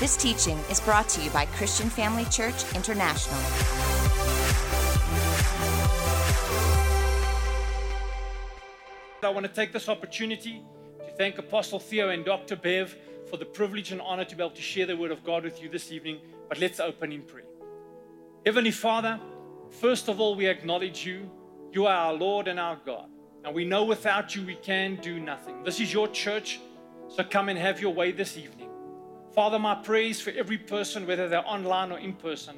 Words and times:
This 0.00 0.16
teaching 0.16 0.56
is 0.70 0.78
brought 0.78 1.08
to 1.08 1.20
you 1.20 1.28
by 1.30 1.46
Christian 1.46 1.90
Family 1.90 2.24
Church 2.26 2.72
International. 2.76 3.36
I 9.24 9.28
want 9.28 9.44
to 9.44 9.52
take 9.52 9.72
this 9.72 9.88
opportunity 9.88 10.62
to 11.00 11.10
thank 11.16 11.38
Apostle 11.38 11.80
Theo 11.80 12.10
and 12.10 12.24
Dr. 12.24 12.54
Bev 12.54 12.96
for 13.28 13.38
the 13.38 13.44
privilege 13.44 13.90
and 13.90 14.00
honor 14.00 14.24
to 14.24 14.36
be 14.36 14.42
able 14.44 14.54
to 14.54 14.62
share 14.62 14.86
the 14.86 14.96
word 14.96 15.10
of 15.10 15.24
God 15.24 15.42
with 15.42 15.60
you 15.60 15.68
this 15.68 15.90
evening. 15.90 16.20
But 16.48 16.60
let's 16.60 16.78
open 16.78 17.10
in 17.10 17.22
prayer. 17.22 17.46
Heavenly 18.46 18.70
Father, 18.70 19.18
first 19.68 20.06
of 20.06 20.20
all, 20.20 20.36
we 20.36 20.46
acknowledge 20.46 21.04
you. 21.04 21.28
You 21.72 21.86
are 21.86 21.96
our 21.96 22.12
Lord 22.12 22.46
and 22.46 22.60
our 22.60 22.78
God. 22.86 23.10
And 23.44 23.52
we 23.52 23.64
know 23.64 23.82
without 23.82 24.36
you 24.36 24.46
we 24.46 24.54
can 24.54 24.94
do 25.02 25.18
nothing. 25.18 25.64
This 25.64 25.80
is 25.80 25.92
your 25.92 26.06
church, 26.06 26.60
so 27.08 27.24
come 27.24 27.48
and 27.48 27.58
have 27.58 27.80
your 27.80 27.92
way 27.92 28.12
this 28.12 28.36
evening. 28.36 28.57
Father, 29.34 29.58
my 29.58 29.74
praise 29.74 30.20
for 30.20 30.30
every 30.30 30.58
person, 30.58 31.06
whether 31.06 31.28
they're 31.28 31.46
online 31.46 31.92
or 31.92 31.98
in 31.98 32.14
person, 32.14 32.56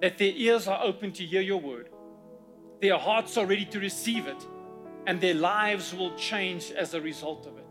that 0.00 0.18
their 0.18 0.32
ears 0.34 0.66
are 0.66 0.82
open 0.82 1.12
to 1.12 1.24
hear 1.24 1.40
your 1.40 1.60
word, 1.60 1.90
their 2.80 2.98
hearts 2.98 3.36
are 3.36 3.46
ready 3.46 3.64
to 3.66 3.80
receive 3.80 4.26
it, 4.26 4.46
and 5.06 5.20
their 5.20 5.34
lives 5.34 5.94
will 5.94 6.14
change 6.16 6.70
as 6.72 6.94
a 6.94 7.00
result 7.00 7.46
of 7.46 7.56
it. 7.58 7.64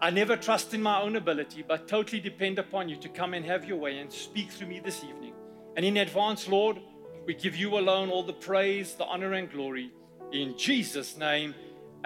I 0.00 0.10
never 0.10 0.36
trust 0.36 0.74
in 0.74 0.82
my 0.82 1.00
own 1.00 1.16
ability, 1.16 1.64
but 1.66 1.88
totally 1.88 2.20
depend 2.20 2.58
upon 2.58 2.88
you 2.88 2.96
to 2.96 3.08
come 3.08 3.34
and 3.34 3.44
have 3.44 3.64
your 3.64 3.78
way 3.78 3.98
and 3.98 4.12
speak 4.12 4.50
through 4.50 4.68
me 4.68 4.80
this 4.80 5.02
evening. 5.02 5.32
And 5.76 5.84
in 5.84 5.96
advance, 5.96 6.48
Lord, 6.48 6.78
we 7.26 7.34
give 7.34 7.56
you 7.56 7.78
alone 7.78 8.08
all 8.08 8.22
the 8.22 8.32
praise, 8.32 8.94
the 8.94 9.04
honor, 9.04 9.32
and 9.32 9.50
glory. 9.50 9.90
In 10.32 10.56
Jesus' 10.56 11.16
name, 11.16 11.54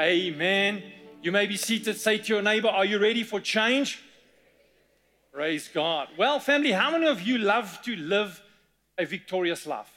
amen. 0.00 0.82
You 1.22 1.32
may 1.32 1.46
be 1.46 1.56
seated. 1.56 1.96
Say 1.96 2.18
to 2.18 2.32
your 2.32 2.42
neighbor, 2.42 2.68
Are 2.68 2.84
you 2.84 2.98
ready 2.98 3.22
for 3.22 3.40
change? 3.40 4.02
Praise 5.32 5.68
God. 5.72 6.08
Well, 6.18 6.38
family, 6.40 6.72
how 6.72 6.90
many 6.90 7.06
of 7.06 7.22
you 7.22 7.38
love 7.38 7.80
to 7.82 7.96
live 7.96 8.42
a 8.98 9.06
victorious 9.06 9.66
life? 9.66 9.90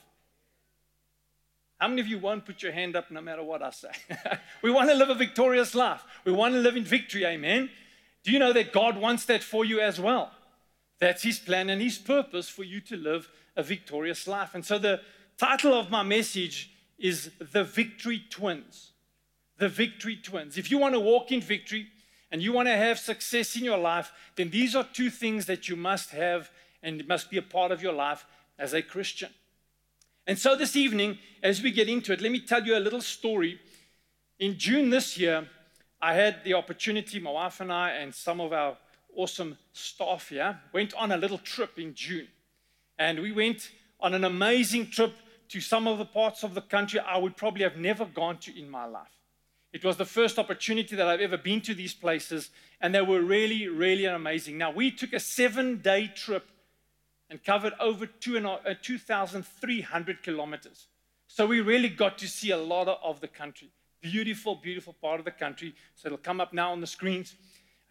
How 1.78 1.90
many 1.90 2.00
of 2.00 2.08
you 2.08 2.20
won't 2.20 2.46
put 2.46 2.64
your 2.64 2.72
hand 2.72 2.96
up 2.96 3.12
no 3.12 3.20
matter 3.20 3.44
what 3.44 3.62
I 3.62 3.72
say? 3.72 3.90
we 4.62 4.72
want 4.72 4.90
to 4.90 4.96
live 4.96 5.10
a 5.10 5.16
victorious 5.16 5.76
life. 5.76 6.02
We 6.24 6.32
want 6.32 6.54
to 6.54 6.62
live 6.62 6.78
in 6.78 6.86
victory, 6.86 7.26
amen. 7.26 7.70
Do 8.24 8.32
you 8.32 8.40
know 8.40 8.54
that 8.54 8.72
God 8.72 8.98
wants 8.98 9.26
that 9.26 9.44
for 9.44 9.66
you 9.66 9.82
as 9.82 10.00
well? 10.00 10.32
That's 11.00 11.24
His 11.24 11.38
plan 11.38 11.70
and 11.70 11.82
His 11.82 11.98
purpose 11.98 12.48
for 12.48 12.64
you 12.64 12.80
to 12.82 12.96
live 12.96 13.30
a 13.58 13.64
victorious 13.64 14.28
life. 14.28 14.56
And 14.56 14.66
so 14.66 14.78
the 14.78 15.02
title 15.38 15.74
of 15.74 15.92
my 15.92 16.04
message 16.04 16.72
is 16.98 17.32
The 17.52 17.66
Victory 17.66 18.24
Twins. 18.30 18.94
The 19.58 19.68
Victory 19.68 20.16
Twins. 20.16 20.58
If 20.58 20.72
you 20.72 20.78
want 20.78 20.94
to 20.94 21.00
walk 21.02 21.34
in 21.34 21.42
victory 21.42 21.88
and 22.32 22.42
you 22.42 22.52
want 22.52 22.68
to 22.68 22.76
have 22.76 23.00
success 23.00 23.56
in 23.56 23.64
your 23.64 23.78
life, 23.78 24.12
then 24.36 24.50
these 24.50 24.76
are 24.76 24.84
two 24.84 25.10
things 25.10 25.46
that 25.46 25.70
you 25.70 25.76
must 25.76 26.12
have 26.12 26.50
and 26.82 27.08
must 27.08 27.30
be 27.30 27.38
a 27.38 27.42
part 27.42 27.72
of 27.72 27.82
your 27.82 27.94
life 27.94 28.26
as 28.58 28.74
a 28.74 28.82
Christian. 28.82 29.30
And 30.28 30.38
so 30.38 30.56
this 30.56 30.76
evening, 30.76 31.20
as 31.44 31.62
we 31.62 31.72
get 31.72 31.88
into 31.88 32.12
it, 32.12 32.22
let 32.22 32.32
me 32.32 32.40
tell 32.40 32.64
you 32.66 32.78
a 32.78 32.80
little 32.80 33.02
story. 33.02 33.60
In 34.40 34.58
June 34.58 34.90
this 34.90 35.18
year, 35.18 35.48
I 36.02 36.14
had 36.14 36.44
the 36.44 36.56
opportunity, 36.56 37.20
my 37.20 37.32
wife 37.32 37.62
and 37.62 37.72
I, 37.72 37.92
and 37.92 38.14
some 38.14 38.42
of 38.42 38.52
our 38.52 38.78
awesome 39.16 39.58
staff 39.74 40.30
here, 40.30 40.60
went 40.74 40.94
on 40.96 41.12
a 41.12 41.18
little 41.18 41.38
trip 41.38 41.78
in 41.78 41.94
June. 41.94 42.28
And 42.98 43.20
we 43.20 43.32
went 43.32 43.72
on 44.00 44.14
an 44.14 44.24
amazing 44.24 44.88
trip 44.88 45.14
to 45.50 45.62
some 45.62 45.88
of 45.88 45.98
the 45.98 46.06
parts 46.06 46.44
of 46.44 46.54
the 46.54 46.62
country 46.62 47.00
I 47.00 47.18
would 47.18 47.38
probably 47.38 47.64
have 47.64 47.78
never 47.78 48.06
gone 48.06 48.38
to 48.40 48.60
in 48.60 48.70
my 48.70 48.86
life. 48.86 49.15
It 49.76 49.84
was 49.84 49.98
the 49.98 50.06
first 50.06 50.40
opportunity 50.40 50.96
that 50.96 51.06
I've 51.06 51.20
ever 51.20 51.36
been 51.36 51.60
to 51.64 51.74
these 51.74 51.94
places, 51.94 52.50
and 52.80 52.96
they 52.96 53.02
were 53.02 53.20
really, 53.20 53.68
really 53.68 54.06
amazing. 54.06 54.58
Now, 54.58 54.72
we 54.72 54.90
took 54.90 55.12
a 55.12 55.20
seven 55.20 55.82
day 55.82 56.08
trip 56.08 56.48
and 57.30 57.44
covered 57.44 57.74
over 57.82 58.06
2,300 58.06 60.16
uh, 60.16 60.20
kilometers. 60.24 60.88
So 61.28 61.46
we 61.46 61.60
really 61.60 61.90
got 61.90 62.18
to 62.20 62.28
see 62.30 62.52
a 62.52 62.58
lot 62.58 62.88
of 62.88 63.20
the 63.20 63.28
country. 63.28 63.68
Beautiful, 64.00 64.56
beautiful 64.56 64.94
part 64.94 65.20
of 65.20 65.26
the 65.26 65.32
country. 65.32 65.76
So 65.96 66.08
it'll 66.08 66.20
come 66.20 66.40
up 66.40 66.54
now 66.54 66.72
on 66.72 66.80
the 66.80 66.88
screens. 66.88 67.36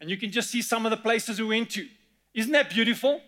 And 0.01 0.09
you 0.09 0.17
can 0.17 0.31
just 0.31 0.49
see 0.49 0.63
some 0.63 0.87
of 0.87 0.89
the 0.89 0.97
places 0.97 1.39
we 1.39 1.45
went 1.45 1.69
to. 1.71 1.87
Isn't 2.33 2.53
that 2.53 2.71
beautiful? 2.71 3.21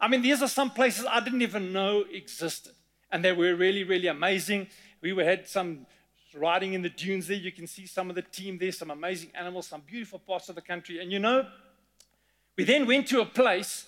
I 0.00 0.08
mean, 0.08 0.22
these 0.22 0.40
are 0.40 0.48
some 0.48 0.70
places 0.70 1.04
I 1.06 1.20
didn't 1.20 1.42
even 1.42 1.74
know 1.74 2.06
existed. 2.10 2.72
And 3.10 3.22
they 3.22 3.32
were 3.32 3.54
really, 3.54 3.84
really 3.84 4.08
amazing. 4.08 4.68
We 5.02 5.14
had 5.22 5.46
some 5.46 5.84
riding 6.34 6.74
in 6.74 6.82
the 6.82 6.88
dunes 6.88 7.26
there. 7.26 7.36
You 7.36 7.52
can 7.52 7.66
see 7.66 7.86
some 7.86 8.10
of 8.10 8.16
the 8.16 8.22
team 8.22 8.58
there, 8.58 8.72
some 8.72 8.90
amazing 8.90 9.30
animals, 9.34 9.66
some 9.66 9.82
beautiful 9.86 10.18
parts 10.18 10.48
of 10.48 10.54
the 10.54 10.62
country. 10.62 11.00
And 11.00 11.12
you 11.12 11.18
know, 11.18 11.46
we 12.56 12.64
then 12.64 12.86
went 12.86 13.08
to 13.08 13.20
a 13.20 13.26
place 13.26 13.86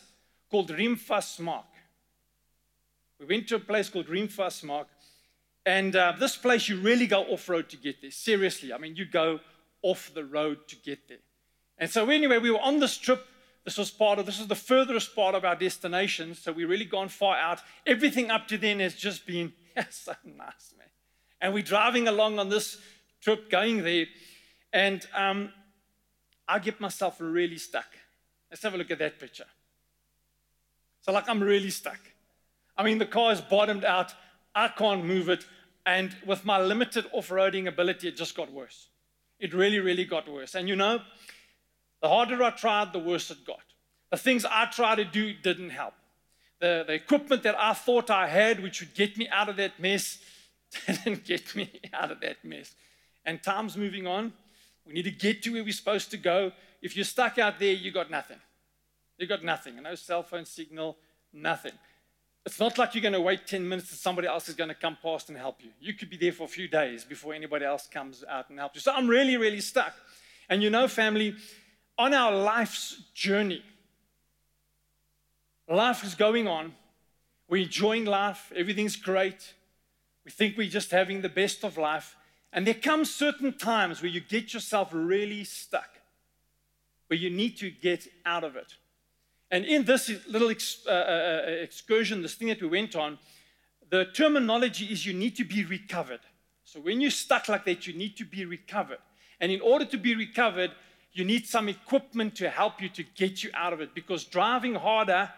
called 0.50 0.70
Riemvasmaak. 0.70 1.64
We 3.18 3.26
went 3.26 3.48
to 3.48 3.56
a 3.56 3.60
place 3.60 3.88
called 3.88 4.06
Riemvasmaak, 4.08 4.86
and 5.66 5.96
uh, 5.96 6.14
this 6.18 6.36
place 6.36 6.68
you 6.68 6.80
really 6.80 7.06
go 7.06 7.22
off 7.24 7.48
road 7.48 7.68
to 7.70 7.76
get 7.76 8.02
there. 8.02 8.10
Seriously, 8.10 8.72
I 8.72 8.78
mean, 8.78 8.96
you 8.96 9.04
go 9.04 9.40
off 9.82 10.10
the 10.14 10.24
road 10.24 10.66
to 10.68 10.76
get 10.76 11.08
there. 11.08 11.18
And 11.78 11.90
so, 11.90 12.08
anyway, 12.08 12.38
we 12.38 12.50
were 12.50 12.60
on 12.60 12.80
this 12.80 12.96
trip. 12.96 13.26
This 13.64 13.78
was 13.78 13.90
part 13.90 14.18
of 14.18 14.26
this 14.26 14.40
is 14.40 14.46
the 14.46 14.54
furthest 14.54 15.14
part 15.16 15.34
of 15.34 15.44
our 15.44 15.56
destination. 15.56 16.34
So 16.34 16.52
we 16.52 16.64
really 16.64 16.84
gone 16.84 17.08
far 17.08 17.36
out. 17.36 17.60
Everything 17.86 18.30
up 18.30 18.46
to 18.48 18.58
then 18.58 18.80
has 18.80 18.94
just 18.94 19.26
been 19.26 19.52
so 19.90 20.12
nice, 20.24 20.74
man. 20.78 20.88
And 21.44 21.52
we're 21.52 21.62
driving 21.62 22.08
along 22.08 22.38
on 22.38 22.48
this 22.48 22.78
trip, 23.20 23.50
going 23.50 23.84
there, 23.84 24.06
and 24.72 25.06
um, 25.14 25.52
I 26.48 26.58
get 26.58 26.80
myself 26.80 27.16
really 27.18 27.58
stuck. 27.58 27.84
Let's 28.50 28.62
have 28.62 28.72
a 28.72 28.78
look 28.78 28.90
at 28.90 28.98
that 29.00 29.20
picture. 29.20 29.44
So, 31.02 31.12
like, 31.12 31.28
I'm 31.28 31.42
really 31.42 31.68
stuck. 31.68 31.98
I 32.78 32.82
mean, 32.82 32.96
the 32.96 33.04
car 33.04 33.30
is 33.30 33.42
bottomed 33.42 33.84
out. 33.84 34.14
I 34.54 34.68
can't 34.68 35.04
move 35.04 35.28
it. 35.28 35.44
And 35.84 36.16
with 36.24 36.46
my 36.46 36.58
limited 36.58 37.04
off 37.12 37.28
roading 37.28 37.68
ability, 37.68 38.08
it 38.08 38.16
just 38.16 38.34
got 38.34 38.50
worse. 38.50 38.88
It 39.38 39.52
really, 39.52 39.80
really 39.80 40.06
got 40.06 40.26
worse. 40.26 40.54
And 40.54 40.66
you 40.66 40.76
know, 40.76 41.02
the 42.00 42.08
harder 42.08 42.42
I 42.42 42.52
tried, 42.52 42.94
the 42.94 43.00
worse 43.00 43.30
it 43.30 43.44
got. 43.44 43.60
The 44.10 44.16
things 44.16 44.46
I 44.46 44.64
tried 44.72 44.94
to 44.94 45.04
do 45.04 45.34
didn't 45.34 45.70
help. 45.70 45.92
The, 46.60 46.84
the 46.86 46.94
equipment 46.94 47.42
that 47.42 47.56
I 47.58 47.74
thought 47.74 48.08
I 48.08 48.28
had, 48.28 48.62
which 48.62 48.80
would 48.80 48.94
get 48.94 49.18
me 49.18 49.28
out 49.28 49.50
of 49.50 49.56
that 49.56 49.78
mess, 49.78 50.20
didn't 50.86 51.24
get 51.24 51.54
me 51.54 51.70
out 51.92 52.10
of 52.10 52.20
that 52.20 52.44
mess. 52.44 52.74
And 53.24 53.42
time's 53.42 53.76
moving 53.76 54.06
on. 54.06 54.32
We 54.86 54.92
need 54.92 55.04
to 55.04 55.10
get 55.10 55.42
to 55.44 55.52
where 55.52 55.64
we're 55.64 55.72
supposed 55.72 56.10
to 56.10 56.16
go. 56.16 56.52
If 56.82 56.96
you're 56.96 57.04
stuck 57.04 57.38
out 57.38 57.58
there, 57.58 57.72
you 57.72 57.90
got 57.90 58.10
nothing. 58.10 58.38
You 59.18 59.26
got 59.26 59.42
nothing. 59.42 59.80
No 59.82 59.94
cell 59.94 60.22
phone 60.22 60.44
signal, 60.44 60.96
nothing. 61.32 61.72
It's 62.44 62.60
not 62.60 62.76
like 62.76 62.94
you're 62.94 63.02
going 63.02 63.14
to 63.14 63.20
wait 63.20 63.46
10 63.46 63.66
minutes 63.66 63.90
and 63.90 63.98
somebody 63.98 64.28
else 64.28 64.50
is 64.50 64.54
going 64.54 64.68
to 64.68 64.74
come 64.74 64.98
past 65.02 65.30
and 65.30 65.38
help 65.38 65.62
you. 65.62 65.70
You 65.80 65.94
could 65.94 66.10
be 66.10 66.18
there 66.18 66.32
for 66.32 66.44
a 66.44 66.48
few 66.48 66.68
days 66.68 67.04
before 67.04 67.32
anybody 67.32 67.64
else 67.64 67.86
comes 67.86 68.22
out 68.28 68.50
and 68.50 68.58
helps 68.58 68.74
you. 68.74 68.80
So 68.82 68.92
I'm 68.92 69.08
really, 69.08 69.38
really 69.38 69.62
stuck. 69.62 69.94
And 70.50 70.62
you 70.62 70.68
know, 70.68 70.86
family, 70.86 71.34
on 71.96 72.12
our 72.12 72.32
life's 72.32 73.02
journey, 73.14 73.62
life 75.68 76.04
is 76.04 76.14
going 76.14 76.46
on. 76.46 76.74
We're 77.48 77.62
enjoying 77.62 78.04
life. 78.04 78.52
Everything's 78.54 78.96
great. 78.96 79.54
We 80.24 80.30
think 80.30 80.56
we're 80.56 80.68
just 80.68 80.90
having 80.90 81.20
the 81.20 81.28
best 81.28 81.64
of 81.64 81.76
life. 81.76 82.16
And 82.52 82.66
there 82.66 82.74
come 82.74 83.04
certain 83.04 83.56
times 83.58 84.00
where 84.00 84.10
you 84.10 84.20
get 84.20 84.54
yourself 84.54 84.90
really 84.92 85.44
stuck, 85.44 85.98
where 87.08 87.18
you 87.18 87.30
need 87.30 87.58
to 87.58 87.70
get 87.70 88.06
out 88.24 88.44
of 88.44 88.56
it. 88.56 88.74
And 89.50 89.64
in 89.64 89.84
this 89.84 90.10
little 90.28 90.50
ex- 90.50 90.86
uh, 90.86 90.90
uh, 90.90 90.94
uh, 91.46 91.50
excursion, 91.50 92.22
this 92.22 92.34
thing 92.34 92.48
that 92.48 92.62
we 92.62 92.68
went 92.68 92.96
on, 92.96 93.18
the 93.90 94.06
terminology 94.06 94.86
is 94.86 95.04
you 95.04 95.12
need 95.12 95.36
to 95.36 95.44
be 95.44 95.64
recovered. 95.64 96.20
So 96.64 96.80
when 96.80 97.00
you're 97.00 97.10
stuck 97.10 97.48
like 97.48 97.64
that, 97.66 97.86
you 97.86 97.92
need 97.92 98.16
to 98.16 98.24
be 98.24 98.44
recovered. 98.44 98.98
And 99.40 99.52
in 99.52 99.60
order 99.60 99.84
to 99.84 99.98
be 99.98 100.14
recovered, 100.14 100.72
you 101.12 101.24
need 101.24 101.46
some 101.46 101.68
equipment 101.68 102.34
to 102.36 102.50
help 102.50 102.80
you 102.82 102.88
to 102.90 103.02
get 103.02 103.44
you 103.44 103.50
out 103.54 103.72
of 103.72 103.80
it 103.80 103.94
because 103.94 104.24
driving 104.24 104.74
harder, 104.74 105.30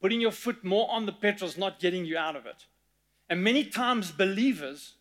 putting 0.00 0.20
your 0.20 0.32
foot 0.32 0.62
more 0.64 0.90
on 0.90 1.06
the 1.06 1.12
petrol 1.12 1.48
is 1.48 1.56
not 1.56 1.80
getting 1.80 2.04
you 2.04 2.18
out 2.18 2.36
of 2.36 2.44
it. 2.44 2.66
And 3.28 3.42
many 3.42 3.64
times 3.64 4.10
believers 4.10 4.94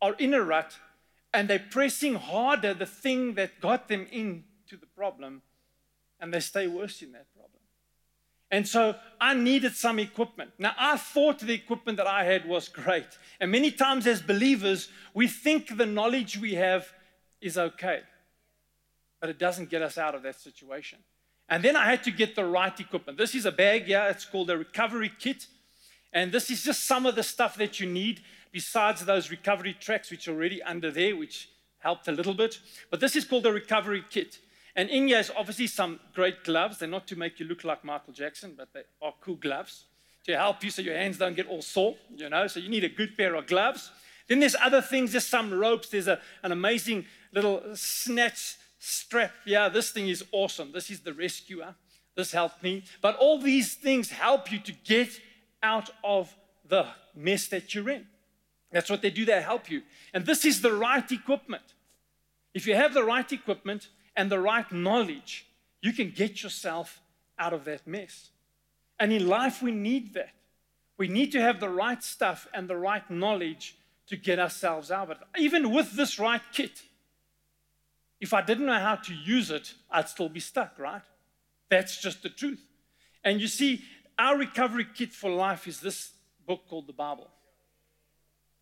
are 0.00 0.14
in 0.14 0.34
a 0.34 0.42
rut 0.42 0.76
and 1.32 1.48
they're 1.48 1.64
pressing 1.70 2.14
harder 2.14 2.74
the 2.74 2.86
thing 2.86 3.34
that 3.34 3.60
got 3.60 3.88
them 3.88 4.06
into 4.10 4.76
the 4.78 4.86
problem 4.96 5.42
and 6.18 6.32
they 6.32 6.40
stay 6.40 6.66
worse 6.66 7.02
in 7.02 7.12
that 7.12 7.32
problem. 7.34 7.60
And 8.50 8.66
so 8.66 8.96
I 9.20 9.34
needed 9.34 9.74
some 9.76 9.98
equipment. 9.98 10.50
Now, 10.58 10.74
I 10.76 10.96
thought 10.96 11.38
the 11.38 11.54
equipment 11.54 11.98
that 11.98 12.08
I 12.08 12.24
had 12.24 12.48
was 12.48 12.68
great. 12.68 13.06
And 13.38 13.52
many 13.52 13.70
times, 13.70 14.06
as 14.08 14.20
believers, 14.20 14.88
we 15.14 15.28
think 15.28 15.76
the 15.76 15.86
knowledge 15.86 16.36
we 16.36 16.54
have 16.54 16.92
is 17.40 17.56
okay, 17.56 18.00
but 19.20 19.30
it 19.30 19.38
doesn't 19.38 19.70
get 19.70 19.82
us 19.82 19.96
out 19.98 20.16
of 20.16 20.22
that 20.24 20.40
situation. 20.40 20.98
And 21.48 21.62
then 21.62 21.76
I 21.76 21.88
had 21.88 22.02
to 22.04 22.10
get 22.10 22.34
the 22.34 22.44
right 22.44 22.78
equipment. 22.78 23.18
This 23.18 23.34
is 23.34 23.46
a 23.46 23.52
bag 23.52 23.86
yeah, 23.86 24.08
it's 24.08 24.24
called 24.24 24.50
a 24.50 24.58
recovery 24.58 25.12
kit. 25.18 25.46
And 26.12 26.32
this 26.32 26.50
is 26.50 26.62
just 26.62 26.86
some 26.86 27.06
of 27.06 27.14
the 27.14 27.22
stuff 27.22 27.56
that 27.56 27.80
you 27.80 27.86
need 27.88 28.20
besides 28.52 29.04
those 29.04 29.30
recovery 29.30 29.76
tracks, 29.78 30.10
which 30.10 30.26
are 30.28 30.32
already 30.32 30.62
under 30.62 30.90
there, 30.90 31.16
which 31.16 31.50
helped 31.78 32.08
a 32.08 32.12
little 32.12 32.34
bit. 32.34 32.58
But 32.90 33.00
this 33.00 33.16
is 33.16 33.24
called 33.24 33.46
a 33.46 33.52
recovery 33.52 34.04
kit. 34.10 34.38
And 34.76 34.88
in 34.88 35.08
is 35.08 35.30
obviously 35.36 35.66
some 35.66 36.00
great 36.14 36.44
gloves. 36.44 36.78
They're 36.78 36.88
not 36.88 37.06
to 37.08 37.16
make 37.16 37.40
you 37.40 37.46
look 37.46 37.64
like 37.64 37.84
Michael 37.84 38.12
Jackson, 38.12 38.54
but 38.56 38.72
they 38.72 38.82
are 39.02 39.14
cool 39.20 39.36
gloves 39.36 39.84
to 40.24 40.36
help 40.36 40.62
you 40.62 40.70
so 40.70 40.82
your 40.82 40.96
hands 40.96 41.18
don't 41.18 41.34
get 41.34 41.48
all 41.48 41.62
sore, 41.62 41.96
you 42.14 42.28
know. 42.28 42.46
So 42.46 42.60
you 42.60 42.68
need 42.68 42.84
a 42.84 42.88
good 42.88 43.16
pair 43.16 43.34
of 43.34 43.46
gloves. 43.46 43.90
Then 44.28 44.40
there's 44.40 44.56
other 44.62 44.80
things, 44.80 45.12
there's 45.12 45.26
some 45.26 45.52
ropes. 45.52 45.88
There's 45.88 46.06
a, 46.06 46.20
an 46.42 46.52
amazing 46.52 47.06
little 47.32 47.62
snatch 47.74 48.56
strap. 48.78 49.32
Yeah, 49.44 49.68
this 49.68 49.90
thing 49.90 50.08
is 50.08 50.24
awesome. 50.32 50.72
This 50.72 50.90
is 50.90 51.00
the 51.00 51.12
rescuer. 51.12 51.74
This 52.14 52.32
helped 52.32 52.62
me. 52.62 52.84
But 53.02 53.16
all 53.16 53.40
these 53.40 53.74
things 53.74 54.10
help 54.10 54.52
you 54.52 54.58
to 54.60 54.72
get 54.72 55.08
out 55.62 55.90
of 56.02 56.34
the 56.66 56.86
mess 57.14 57.48
that 57.48 57.74
you're 57.74 57.90
in. 57.90 58.06
That's 58.72 58.90
what 58.90 59.02
they 59.02 59.10
do, 59.10 59.24
they 59.24 59.42
help 59.42 59.70
you. 59.70 59.82
And 60.14 60.24
this 60.24 60.44
is 60.44 60.60
the 60.60 60.72
right 60.72 61.10
equipment. 61.10 61.74
If 62.54 62.66
you 62.66 62.74
have 62.74 62.94
the 62.94 63.04
right 63.04 63.30
equipment 63.32 63.88
and 64.16 64.30
the 64.30 64.38
right 64.38 64.70
knowledge, 64.72 65.46
you 65.80 65.92
can 65.92 66.10
get 66.10 66.42
yourself 66.42 67.00
out 67.38 67.52
of 67.52 67.64
that 67.64 67.86
mess. 67.86 68.30
And 68.98 69.12
in 69.12 69.26
life, 69.26 69.62
we 69.62 69.72
need 69.72 70.14
that. 70.14 70.34
We 70.98 71.08
need 71.08 71.32
to 71.32 71.40
have 71.40 71.58
the 71.58 71.70
right 71.70 72.02
stuff 72.02 72.46
and 72.52 72.68
the 72.68 72.76
right 72.76 73.08
knowledge 73.10 73.76
to 74.08 74.16
get 74.16 74.38
ourselves 74.38 74.90
out 74.90 75.10
of 75.10 75.18
it. 75.22 75.40
Even 75.40 75.70
with 75.70 75.92
this 75.92 76.18
right 76.18 76.42
kit, 76.52 76.82
if 78.20 78.34
I 78.34 78.42
didn't 78.42 78.66
know 78.66 78.78
how 78.78 78.96
to 78.96 79.14
use 79.14 79.50
it, 79.50 79.72
I'd 79.90 80.08
still 80.08 80.28
be 80.28 80.40
stuck, 80.40 80.78
right? 80.78 81.02
That's 81.70 82.00
just 82.00 82.22
the 82.22 82.28
truth. 82.28 82.60
And 83.24 83.40
you 83.40 83.48
see, 83.48 83.82
our 84.20 84.36
recovery 84.36 84.86
kit 84.94 85.12
for 85.12 85.30
life 85.30 85.66
is 85.66 85.80
this 85.80 86.10
book 86.46 86.60
called 86.68 86.86
the 86.86 86.92
Bible. 86.92 87.28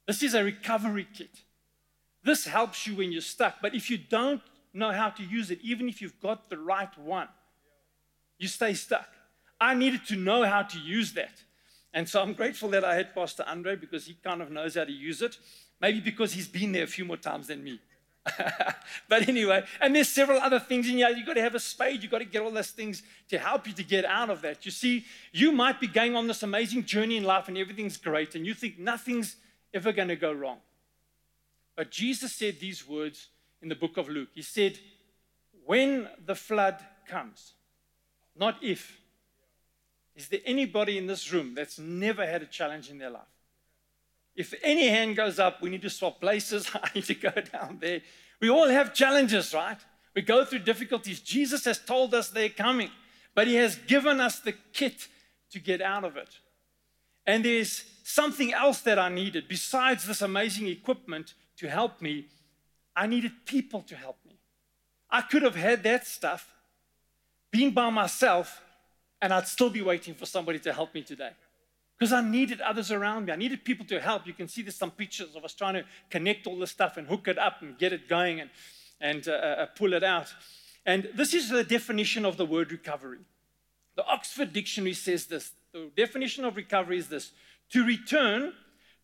This 0.06 0.22
is 0.22 0.34
a 0.34 0.44
recovery 0.44 1.08
kit. 1.12 1.42
This 2.22 2.46
helps 2.46 2.86
you 2.86 2.94
when 2.94 3.10
you're 3.10 3.20
stuck. 3.20 3.56
But 3.60 3.74
if 3.74 3.90
you 3.90 3.98
don't 3.98 4.40
know 4.72 4.92
how 4.92 5.10
to 5.10 5.22
use 5.24 5.50
it, 5.50 5.58
even 5.62 5.88
if 5.88 6.00
you've 6.00 6.20
got 6.20 6.48
the 6.48 6.58
right 6.58 6.96
one, 6.96 7.26
you 8.38 8.46
stay 8.46 8.72
stuck. 8.74 9.08
I 9.60 9.74
needed 9.74 10.06
to 10.06 10.16
know 10.16 10.44
how 10.44 10.62
to 10.62 10.78
use 10.78 11.12
that. 11.14 11.42
And 11.92 12.08
so 12.08 12.22
I'm 12.22 12.34
grateful 12.34 12.68
that 12.68 12.84
I 12.84 12.94
had 12.94 13.12
Pastor 13.12 13.44
Andre 13.44 13.74
because 13.74 14.06
he 14.06 14.14
kind 14.14 14.40
of 14.40 14.52
knows 14.52 14.76
how 14.76 14.84
to 14.84 14.92
use 14.92 15.22
it. 15.22 15.38
Maybe 15.80 15.98
because 15.98 16.32
he's 16.34 16.46
been 16.46 16.70
there 16.70 16.84
a 16.84 16.86
few 16.86 17.04
more 17.04 17.16
times 17.16 17.48
than 17.48 17.64
me. 17.64 17.80
but 19.08 19.28
anyway, 19.28 19.64
and 19.80 19.94
there's 19.94 20.08
several 20.08 20.38
other 20.40 20.58
things 20.58 20.88
in 20.88 20.96
here. 20.96 21.08
You've 21.08 21.26
got 21.26 21.34
to 21.34 21.42
have 21.42 21.54
a 21.54 21.60
spade, 21.60 22.02
you've 22.02 22.10
got 22.12 22.18
to 22.18 22.24
get 22.24 22.42
all 22.42 22.50
those 22.50 22.70
things 22.70 23.02
to 23.28 23.38
help 23.38 23.66
you 23.66 23.72
to 23.74 23.82
get 23.82 24.04
out 24.04 24.30
of 24.30 24.42
that. 24.42 24.64
You 24.64 24.70
see, 24.70 25.04
you 25.32 25.52
might 25.52 25.80
be 25.80 25.86
going 25.86 26.16
on 26.16 26.26
this 26.26 26.42
amazing 26.42 26.84
journey 26.84 27.16
in 27.16 27.24
life 27.24 27.48
and 27.48 27.56
everything's 27.56 27.96
great, 27.96 28.34
and 28.34 28.46
you 28.46 28.54
think 28.54 28.78
nothing's 28.78 29.36
ever 29.72 29.92
going 29.92 30.08
to 30.08 30.16
go 30.16 30.32
wrong. 30.32 30.58
But 31.76 31.90
Jesus 31.90 32.32
said 32.32 32.58
these 32.60 32.86
words 32.86 33.28
in 33.62 33.68
the 33.68 33.74
book 33.74 33.96
of 33.96 34.08
Luke. 34.08 34.30
He 34.34 34.42
said, 34.42 34.78
When 35.64 36.08
the 36.24 36.34
flood 36.34 36.78
comes, 37.08 37.52
not 38.36 38.56
if. 38.62 39.00
Is 40.14 40.28
there 40.28 40.40
anybody 40.44 40.98
in 40.98 41.06
this 41.06 41.32
room 41.32 41.54
that's 41.54 41.78
never 41.78 42.26
had 42.26 42.42
a 42.42 42.46
challenge 42.46 42.90
in 42.90 42.98
their 42.98 43.10
life? 43.10 43.22
If 44.38 44.54
any 44.62 44.86
hand 44.86 45.16
goes 45.16 45.40
up, 45.40 45.60
we 45.60 45.68
need 45.68 45.82
to 45.82 45.90
swap 45.90 46.20
places. 46.20 46.70
I 46.74 46.88
need 46.94 47.06
to 47.06 47.14
go 47.14 47.32
down 47.52 47.78
there. 47.80 48.02
We 48.40 48.48
all 48.48 48.68
have 48.68 48.94
challenges, 48.94 49.52
right? 49.52 49.78
We 50.14 50.22
go 50.22 50.44
through 50.44 50.60
difficulties. 50.60 51.18
Jesus 51.18 51.64
has 51.64 51.84
told 51.84 52.14
us 52.14 52.30
they're 52.30 52.48
coming, 52.48 52.90
but 53.34 53.48
He 53.48 53.56
has 53.56 53.74
given 53.74 54.20
us 54.20 54.38
the 54.38 54.54
kit 54.72 55.08
to 55.50 55.58
get 55.58 55.82
out 55.82 56.04
of 56.04 56.16
it. 56.16 56.38
And 57.26 57.44
there's 57.44 57.84
something 58.04 58.52
else 58.54 58.80
that 58.82 58.96
I 58.96 59.08
needed 59.08 59.48
besides 59.48 60.06
this 60.06 60.22
amazing 60.22 60.68
equipment 60.68 61.34
to 61.56 61.68
help 61.68 62.00
me. 62.00 62.28
I 62.94 63.08
needed 63.08 63.32
people 63.44 63.82
to 63.82 63.96
help 63.96 64.18
me. 64.24 64.38
I 65.10 65.22
could 65.22 65.42
have 65.42 65.56
had 65.56 65.82
that 65.82 66.06
stuff, 66.06 66.54
been 67.50 67.72
by 67.72 67.90
myself, 67.90 68.62
and 69.20 69.34
I'd 69.34 69.48
still 69.48 69.70
be 69.70 69.82
waiting 69.82 70.14
for 70.14 70.26
somebody 70.26 70.60
to 70.60 70.72
help 70.72 70.94
me 70.94 71.02
today 71.02 71.32
because 71.98 72.12
I 72.12 72.20
needed 72.20 72.60
others 72.60 72.92
around 72.92 73.26
me. 73.26 73.32
I 73.32 73.36
needed 73.36 73.64
people 73.64 73.84
to 73.86 74.00
help. 74.00 74.26
You 74.26 74.32
can 74.32 74.46
see 74.46 74.62
there's 74.62 74.76
some 74.76 74.92
pictures 74.92 75.34
of 75.34 75.44
us 75.44 75.52
trying 75.52 75.74
to 75.74 75.84
connect 76.10 76.46
all 76.46 76.58
this 76.58 76.70
stuff 76.70 76.96
and 76.96 77.08
hook 77.08 77.26
it 77.26 77.38
up 77.38 77.60
and 77.60 77.76
get 77.76 77.92
it 77.92 78.08
going 78.08 78.40
and, 78.40 78.50
and 79.00 79.26
uh, 79.26 79.32
uh, 79.32 79.66
pull 79.66 79.92
it 79.92 80.04
out. 80.04 80.32
And 80.86 81.10
this 81.14 81.34
is 81.34 81.48
the 81.48 81.64
definition 81.64 82.24
of 82.24 82.36
the 82.36 82.46
word 82.46 82.70
recovery. 82.70 83.18
The 83.96 84.06
Oxford 84.06 84.52
Dictionary 84.52 84.94
says 84.94 85.26
this 85.26 85.52
the 85.72 85.90
definition 85.96 86.44
of 86.44 86.56
recovery 86.56 86.98
is 86.98 87.08
this 87.08 87.32
to 87.70 87.84
return 87.84 88.52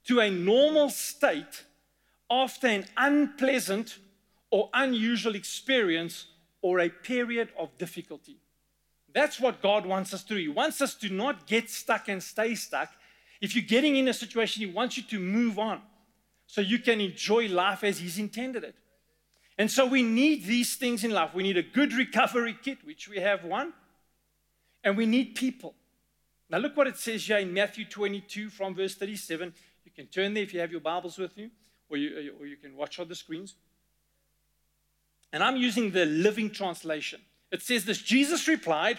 to 0.06 0.20
a 0.20 0.30
normal 0.30 0.88
state 0.88 1.64
after 2.30 2.68
an 2.68 2.86
unpleasant 2.96 3.98
or 4.50 4.70
unusual 4.72 5.34
experience 5.34 6.26
or 6.62 6.78
a 6.78 6.88
period 6.88 7.48
of 7.58 7.76
difficulty. 7.76 8.38
That's 9.14 9.38
what 9.38 9.62
God 9.62 9.86
wants 9.86 10.12
us 10.12 10.24
to 10.24 10.34
do. 10.34 10.40
He 10.40 10.48
wants 10.48 10.80
us 10.80 10.94
to 10.96 11.08
not 11.08 11.46
get 11.46 11.70
stuck 11.70 12.08
and 12.08 12.22
stay 12.22 12.56
stuck. 12.56 12.90
If 13.40 13.54
you're 13.54 13.64
getting 13.64 13.96
in 13.96 14.08
a 14.08 14.12
situation, 14.12 14.66
He 14.66 14.72
wants 14.72 14.96
you 14.96 15.04
to 15.04 15.20
move 15.20 15.58
on 15.58 15.80
so 16.46 16.60
you 16.60 16.80
can 16.80 17.00
enjoy 17.00 17.48
life 17.48 17.84
as 17.84 17.98
He's 17.98 18.18
intended 18.18 18.64
it. 18.64 18.74
And 19.56 19.70
so 19.70 19.86
we 19.86 20.02
need 20.02 20.44
these 20.44 20.74
things 20.74 21.04
in 21.04 21.12
life. 21.12 21.32
We 21.32 21.44
need 21.44 21.56
a 21.56 21.62
good 21.62 21.92
recovery 21.92 22.56
kit, 22.60 22.78
which 22.84 23.08
we 23.08 23.20
have 23.20 23.44
one, 23.44 23.72
and 24.82 24.96
we 24.96 25.06
need 25.06 25.36
people. 25.36 25.74
Now, 26.50 26.58
look 26.58 26.76
what 26.76 26.88
it 26.88 26.96
says 26.96 27.24
here 27.24 27.38
in 27.38 27.54
Matthew 27.54 27.84
22 27.84 28.50
from 28.50 28.74
verse 28.74 28.96
37. 28.96 29.54
You 29.84 29.92
can 29.92 30.06
turn 30.06 30.34
there 30.34 30.42
if 30.42 30.52
you 30.52 30.58
have 30.58 30.72
your 30.72 30.80
Bibles 30.80 31.18
with 31.18 31.38
you, 31.38 31.50
or 31.88 31.96
you, 31.96 32.34
or 32.40 32.46
you 32.46 32.56
can 32.56 32.76
watch 32.76 32.98
on 32.98 33.06
the 33.06 33.14
screens. 33.14 33.54
And 35.32 35.42
I'm 35.42 35.56
using 35.56 35.92
the 35.92 36.04
Living 36.04 36.50
Translation. 36.50 37.20
It 37.54 37.62
says 37.62 37.84
this 37.84 38.02
Jesus 38.02 38.48
replied, 38.48 38.98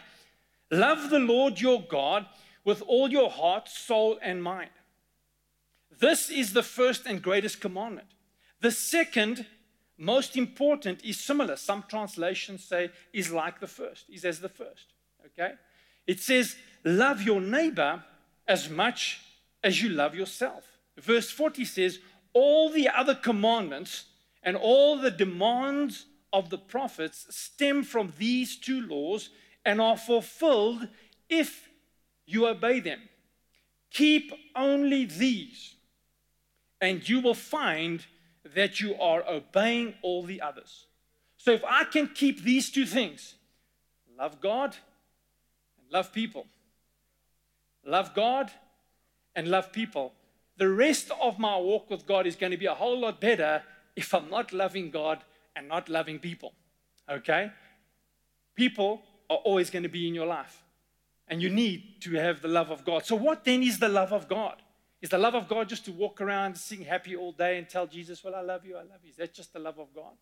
Love 0.71 1.09
the 1.09 1.19
Lord 1.19 1.59
your 1.59 1.81
God 1.81 2.25
with 2.63 2.81
all 2.87 3.09
your 3.09 3.29
heart, 3.29 3.67
soul, 3.67 4.17
and 4.21 4.41
mind. 4.41 4.69
This 5.99 6.29
is 6.29 6.53
the 6.53 6.63
first 6.63 7.05
and 7.05 7.21
greatest 7.21 7.59
commandment. 7.59 8.07
The 8.61 8.71
second, 8.71 9.45
most 9.97 10.37
important, 10.37 11.03
is 11.03 11.19
similar. 11.19 11.57
Some 11.57 11.83
translations 11.89 12.63
say 12.63 12.91
is 13.11 13.29
like 13.29 13.59
the 13.59 13.67
first, 13.67 14.05
is 14.09 14.23
as 14.23 14.39
the 14.39 14.49
first. 14.49 14.93
Okay? 15.25 15.55
It 16.07 16.21
says, 16.21 16.55
Love 16.85 17.21
your 17.21 17.41
neighbor 17.41 18.05
as 18.47 18.69
much 18.69 19.19
as 19.65 19.83
you 19.83 19.89
love 19.89 20.15
yourself. 20.15 20.63
Verse 20.97 21.29
40 21.29 21.65
says, 21.65 21.99
All 22.31 22.69
the 22.69 22.87
other 22.87 23.15
commandments 23.15 24.05
and 24.41 24.55
all 24.55 24.97
the 24.97 25.11
demands 25.11 26.05
of 26.35 26.49
the 26.49 26.57
prophets 26.57 27.25
stem 27.29 27.81
from 27.81 28.11
these 28.19 28.57
two 28.57 28.81
laws 28.81 29.29
and 29.63 29.79
are 29.79 29.95
fulfilled 29.95 30.89
if 31.29 31.69
you 32.25 32.45
obey 32.45 32.81
them. 32.81 32.99
Keep 33.89 34.33
only 34.53 35.05
these, 35.05 35.75
and 36.81 37.07
you 37.07 37.21
will 37.21 37.33
find 37.33 38.05
that 38.53 38.81
you 38.81 38.95
are 38.95 39.23
obeying 39.25 39.93
all 40.01 40.23
the 40.23 40.41
others. 40.41 40.87
So 41.37 41.51
if 41.51 41.63
I 41.63 41.85
can 41.85 42.09
keep 42.09 42.43
these 42.43 42.69
two 42.69 42.85
things 42.85 43.35
love 44.17 44.41
God 44.41 44.75
and 45.77 45.91
love 45.91 46.11
people, 46.11 46.47
love 47.85 48.13
God 48.13 48.51
and 49.35 49.47
love 49.47 49.71
people, 49.71 50.11
the 50.57 50.69
rest 50.69 51.11
of 51.21 51.39
my 51.39 51.57
walk 51.57 51.89
with 51.89 52.05
God 52.05 52.27
is 52.27 52.35
going 52.35 52.51
to 52.51 52.57
be 52.57 52.65
a 52.65 52.73
whole 52.73 52.99
lot 52.99 53.21
better 53.21 53.63
if 53.95 54.13
I'm 54.13 54.29
not 54.29 54.51
loving 54.51 54.91
God 54.91 55.23
and 55.55 55.67
not 55.67 55.89
loving 55.89 56.19
people. 56.19 56.53
Okay? 57.09 57.51
People 58.55 59.01
are 59.29 59.37
always 59.37 59.69
going 59.69 59.83
to 59.83 59.89
be 59.89 60.07
in 60.07 60.15
your 60.15 60.27
life. 60.27 60.63
And 61.27 61.41
you 61.41 61.49
need 61.49 62.01
to 62.01 62.13
have 62.15 62.41
the 62.41 62.47
love 62.47 62.69
of 62.69 62.85
God. 62.85 63.05
So, 63.05 63.15
what 63.15 63.43
then 63.45 63.63
is 63.63 63.79
the 63.79 63.89
love 63.89 64.13
of 64.13 64.27
God? 64.27 64.61
Is 65.01 65.09
the 65.09 65.17
love 65.17 65.35
of 65.35 65.47
God 65.47 65.67
just 65.67 65.85
to 65.85 65.91
walk 65.91 66.21
around, 66.21 66.55
sing 66.55 66.81
happy 66.81 67.15
all 67.15 67.31
day, 67.31 67.57
and 67.57 67.67
tell 67.67 67.87
Jesus, 67.87 68.23
Well, 68.23 68.35
I 68.35 68.41
love 68.41 68.65
you, 68.65 68.75
I 68.75 68.81
love 68.81 68.99
you? 69.03 69.09
Is 69.09 69.15
that 69.17 69.33
just 69.33 69.53
the 69.53 69.59
love 69.59 69.79
of 69.79 69.93
God? 69.93 70.13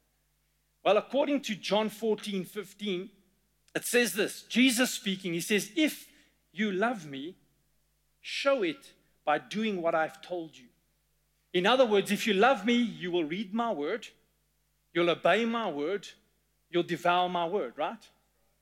Well, 0.84 0.98
according 0.98 1.42
to 1.42 1.56
John 1.56 1.90
14, 1.90 2.46
15, 2.46 3.10
it 3.76 3.86
says 3.86 4.14
this 4.14 4.44
Jesus 4.44 4.92
speaking, 4.92 5.34
he 5.34 5.42
says, 5.42 5.72
If 5.76 6.08
you 6.52 6.72
love 6.72 7.06
me, 7.06 7.36
show 8.22 8.64
it 8.64 8.94
by 9.26 9.40
doing 9.40 9.82
what 9.82 9.96
I've 9.96 10.22
told 10.22 10.58
you. 10.58 10.68
In 11.54 11.66
other 11.66 11.86
words, 11.86 12.12
if 12.12 12.26
you 12.26 12.34
love 12.34 12.66
me, 12.66 12.74
you 12.74 13.12
will 13.12 13.24
read 13.26 13.54
my 13.54 13.72
word, 13.72 14.08
You'll 14.94 15.10
obey 15.10 15.46
my 15.46 15.70
word. 15.70 16.08
You'll 16.70 16.84
devour 16.84 17.30
my 17.30 17.46
word, 17.46 17.74
right? 17.76 18.10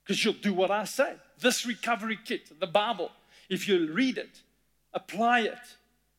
Because 0.04 0.24
you'll 0.24 0.34
do 0.34 0.54
what 0.54 0.72
I 0.72 0.86
say. 0.86 1.14
This 1.40 1.66
recovery 1.66 2.20
kit, 2.24 2.60
the 2.60 2.68
Bible, 2.68 3.12
if 3.50 3.68
you 3.68 3.92
read 3.92 4.18
it, 4.18 4.42
apply 4.94 5.42
it, 5.42 5.60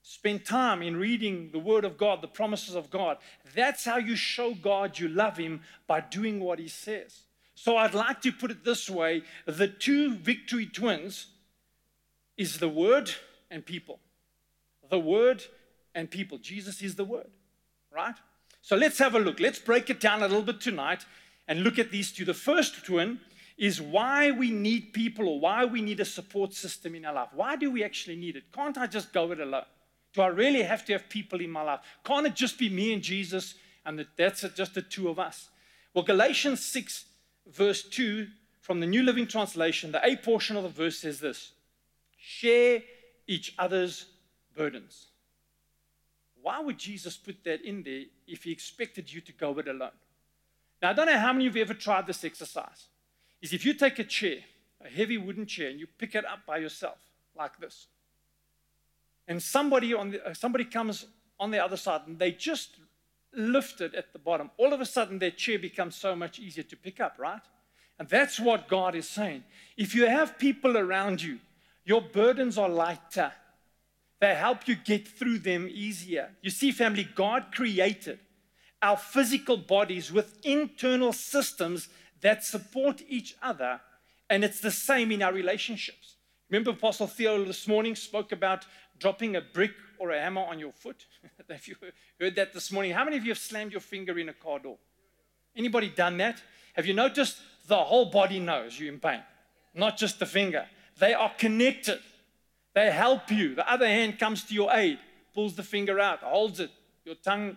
spend 0.02 0.44
time 0.44 0.82
in 0.82 0.96
reading 0.96 1.50
the 1.52 1.58
Word 1.58 1.84
of 1.84 1.96
God, 1.96 2.20
the 2.20 2.28
promises 2.28 2.74
of 2.74 2.90
God, 2.90 3.18
that's 3.54 3.84
how 3.84 3.96
you 3.96 4.16
show 4.16 4.54
God 4.54 4.98
you 4.98 5.08
love 5.08 5.36
Him 5.36 5.62
by 5.86 6.00
doing 6.00 6.40
what 6.40 6.58
He 6.58 6.68
says. 6.68 7.22
So 7.54 7.76
I'd 7.76 7.94
like 7.94 8.20
to 8.22 8.32
put 8.32 8.50
it 8.50 8.64
this 8.64 8.90
way 8.90 9.22
the 9.46 9.68
two 9.68 10.14
victory 10.16 10.66
twins 10.66 11.26
is 12.36 12.58
the 12.58 12.68
Word 12.68 13.10
and 13.50 13.64
people. 13.64 14.00
The 14.90 14.98
Word 14.98 15.44
and 15.94 16.10
people. 16.10 16.38
Jesus 16.38 16.82
is 16.82 16.96
the 16.96 17.04
Word, 17.04 17.30
right? 17.90 18.16
So 18.62 18.76
let's 18.76 18.98
have 18.98 19.14
a 19.14 19.18
look. 19.18 19.40
Let's 19.40 19.58
break 19.58 19.90
it 19.90 20.00
down 20.00 20.22
a 20.22 20.28
little 20.28 20.42
bit 20.42 20.60
tonight. 20.60 21.04
and 21.48 21.64
look 21.64 21.78
at 21.78 21.90
these 21.90 22.12
two. 22.12 22.24
The 22.24 22.34
first 22.34 22.88
one 22.88 23.20
is 23.58 23.80
why 23.80 24.30
we 24.30 24.50
need 24.50 24.92
people 24.92 25.28
or 25.28 25.40
why 25.40 25.64
we 25.64 25.82
need 25.82 26.00
a 26.00 26.04
support 26.04 26.54
system 26.54 26.94
in 26.94 27.04
our 27.04 27.12
life. 27.12 27.28
Why 27.34 27.56
do 27.56 27.70
we 27.70 27.84
actually 27.84 28.16
need 28.16 28.36
it? 28.36 28.44
Can't 28.52 28.78
I 28.78 28.86
just 28.86 29.12
go 29.12 29.30
it 29.32 29.40
alone? 29.40 29.64
Do 30.14 30.22
I 30.22 30.28
really 30.28 30.62
have 30.62 30.84
to 30.86 30.92
have 30.92 31.08
people 31.08 31.40
in 31.40 31.50
my 31.50 31.62
life? 31.62 31.80
Can't 32.04 32.26
it 32.26 32.34
just 32.34 32.58
be 32.58 32.68
me 32.68 32.92
and 32.92 33.02
Jesus 33.02 33.54
and 33.84 34.06
that's 34.16 34.42
just 34.54 34.74
the 34.74 34.82
two 34.82 35.08
of 35.08 35.18
us? 35.18 35.50
Well, 35.94 36.04
Galatians 36.04 36.64
6, 36.64 37.04
verse 37.46 37.82
2 37.82 38.28
from 38.60 38.80
the 38.80 38.86
New 38.86 39.02
Living 39.02 39.26
Translation, 39.26 39.92
the 39.92 40.06
A 40.06 40.16
portion 40.16 40.56
of 40.56 40.62
the 40.62 40.68
verse 40.68 41.00
says 41.00 41.20
this 41.20 41.52
share 42.16 42.82
each 43.26 43.54
other's 43.58 44.06
burdens. 44.56 45.08
Why 46.42 46.60
would 46.60 46.78
Jesus 46.78 47.16
put 47.16 47.44
that 47.44 47.62
in 47.62 47.82
there 47.82 48.04
if 48.26 48.44
he 48.44 48.52
expected 48.52 49.12
you 49.12 49.20
to 49.22 49.32
go 49.32 49.58
it 49.58 49.68
alone? 49.68 49.90
Now, 50.82 50.90
I 50.90 50.92
don't 50.92 51.06
know 51.06 51.18
how 51.18 51.32
many 51.32 51.46
of 51.46 51.56
you 51.56 51.62
ever 51.62 51.74
tried 51.74 52.06
this 52.06 52.24
exercise. 52.24 52.88
Is 53.40 53.52
if 53.52 53.64
you 53.64 53.74
take 53.74 53.98
a 53.98 54.04
chair, 54.04 54.38
a 54.84 54.88
heavy 54.88 55.18
wooden 55.18 55.46
chair, 55.46 55.70
and 55.70 55.78
you 55.80 55.86
pick 55.98 56.14
it 56.14 56.24
up 56.24 56.44
by 56.46 56.58
yourself, 56.58 56.98
like 57.36 57.58
this, 57.58 57.86
and 59.28 59.42
somebody 59.42 59.94
on 59.94 60.10
the, 60.10 60.26
uh, 60.26 60.34
somebody 60.34 60.64
comes 60.64 61.06
on 61.38 61.50
the 61.50 61.64
other 61.64 61.76
side 61.76 62.02
and 62.06 62.18
they 62.18 62.32
just 62.32 62.76
lift 63.34 63.80
it 63.80 63.94
at 63.94 64.12
the 64.12 64.18
bottom, 64.18 64.50
all 64.58 64.72
of 64.72 64.80
a 64.80 64.86
sudden 64.86 65.18
their 65.18 65.30
chair 65.30 65.58
becomes 65.58 65.96
so 65.96 66.14
much 66.14 66.38
easier 66.38 66.64
to 66.64 66.76
pick 66.76 67.00
up, 67.00 67.14
right? 67.18 67.40
And 67.98 68.08
that's 68.08 68.38
what 68.38 68.68
God 68.68 68.94
is 68.94 69.08
saying. 69.08 69.44
If 69.76 69.94
you 69.94 70.06
have 70.06 70.38
people 70.38 70.76
around 70.76 71.22
you, 71.22 71.38
your 71.84 72.00
burdens 72.00 72.58
are 72.58 72.68
lighter. 72.68 73.32
They 74.22 74.36
help 74.36 74.68
you 74.68 74.76
get 74.76 75.08
through 75.08 75.40
them 75.40 75.68
easier. 75.68 76.30
You 76.42 76.50
see, 76.50 76.70
family, 76.70 77.08
God 77.12 77.46
created 77.52 78.20
our 78.80 78.96
physical 78.96 79.56
bodies 79.56 80.12
with 80.12 80.38
internal 80.44 81.12
systems 81.12 81.88
that 82.20 82.44
support 82.44 83.02
each 83.08 83.34
other, 83.42 83.80
and 84.30 84.44
it's 84.44 84.60
the 84.60 84.70
same 84.70 85.10
in 85.10 85.24
our 85.24 85.32
relationships. 85.32 86.14
Remember, 86.48 86.70
Apostle 86.70 87.08
Theo 87.08 87.44
this 87.44 87.66
morning 87.66 87.96
spoke 87.96 88.30
about 88.30 88.64
dropping 89.00 89.34
a 89.34 89.40
brick 89.40 89.72
or 89.98 90.12
a 90.12 90.20
hammer 90.20 90.42
on 90.42 90.60
your 90.60 90.70
foot? 90.70 91.04
Have 91.50 91.66
you 91.66 91.74
heard 92.20 92.36
that 92.36 92.52
this 92.52 92.70
morning? 92.70 92.92
How 92.92 93.04
many 93.04 93.16
of 93.16 93.24
you 93.24 93.32
have 93.32 93.38
slammed 93.38 93.72
your 93.72 93.80
finger 93.80 94.16
in 94.20 94.28
a 94.28 94.32
car 94.32 94.60
door? 94.60 94.76
Anybody 95.56 95.88
done 95.88 96.16
that? 96.18 96.40
Have 96.74 96.86
you 96.86 96.94
noticed 96.94 97.38
the 97.66 97.74
whole 97.74 98.04
body 98.04 98.38
knows 98.38 98.78
you're 98.78 98.92
in 98.92 99.00
pain, 99.00 99.22
not 99.74 99.96
just 99.96 100.20
the 100.20 100.26
finger? 100.26 100.66
They 101.00 101.12
are 101.12 101.32
connected. 101.36 101.98
They 102.74 102.90
help 102.90 103.30
you. 103.30 103.54
The 103.54 103.70
other 103.70 103.86
hand 103.86 104.18
comes 104.18 104.44
to 104.44 104.54
your 104.54 104.72
aid, 104.72 104.98
pulls 105.34 105.54
the 105.54 105.62
finger 105.62 106.00
out, 106.00 106.20
holds 106.20 106.60
it. 106.60 106.70
Your 107.04 107.16
tongue 107.16 107.56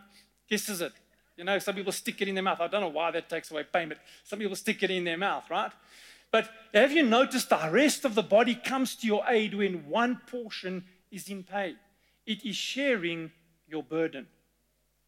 kisses 0.50 0.82
it. 0.82 0.94
You 1.38 1.44
know, 1.44 1.60
some 1.60 1.76
people 1.76 1.92
stick 1.92 2.22
it 2.22 2.28
in 2.28 2.36
their 2.36 2.44
mouth. 2.44 2.62
I 2.62 2.68
don't 2.68 2.82
know 2.82 2.88
why 2.88 3.12
that 3.12 3.30
takes 3.30 3.52
away 3.52 3.64
pain, 3.64 3.90
but 3.90 4.00
some 4.24 4.40
people 4.40 4.56
stick 4.56 4.82
it 4.84 4.92
in 4.92 5.04
their 5.04 5.18
mouth, 5.18 5.50
right? 5.50 5.72
But 6.32 6.50
have 6.74 6.92
you 6.92 7.04
noticed 7.04 7.50
the 7.50 7.70
rest 7.72 8.06
of 8.06 8.16
the 8.16 8.24
body 8.24 8.56
comes 8.56 8.96
to 8.98 9.08
your 9.08 9.24
aid 9.28 9.54
when 9.54 9.88
one 9.88 10.22
portion 10.28 10.86
is 11.12 11.30
in 11.30 11.44
pain? 11.44 11.78
It 12.26 12.46
is 12.46 12.56
sharing 12.56 13.32
your 13.68 13.84
burden. 13.84 14.28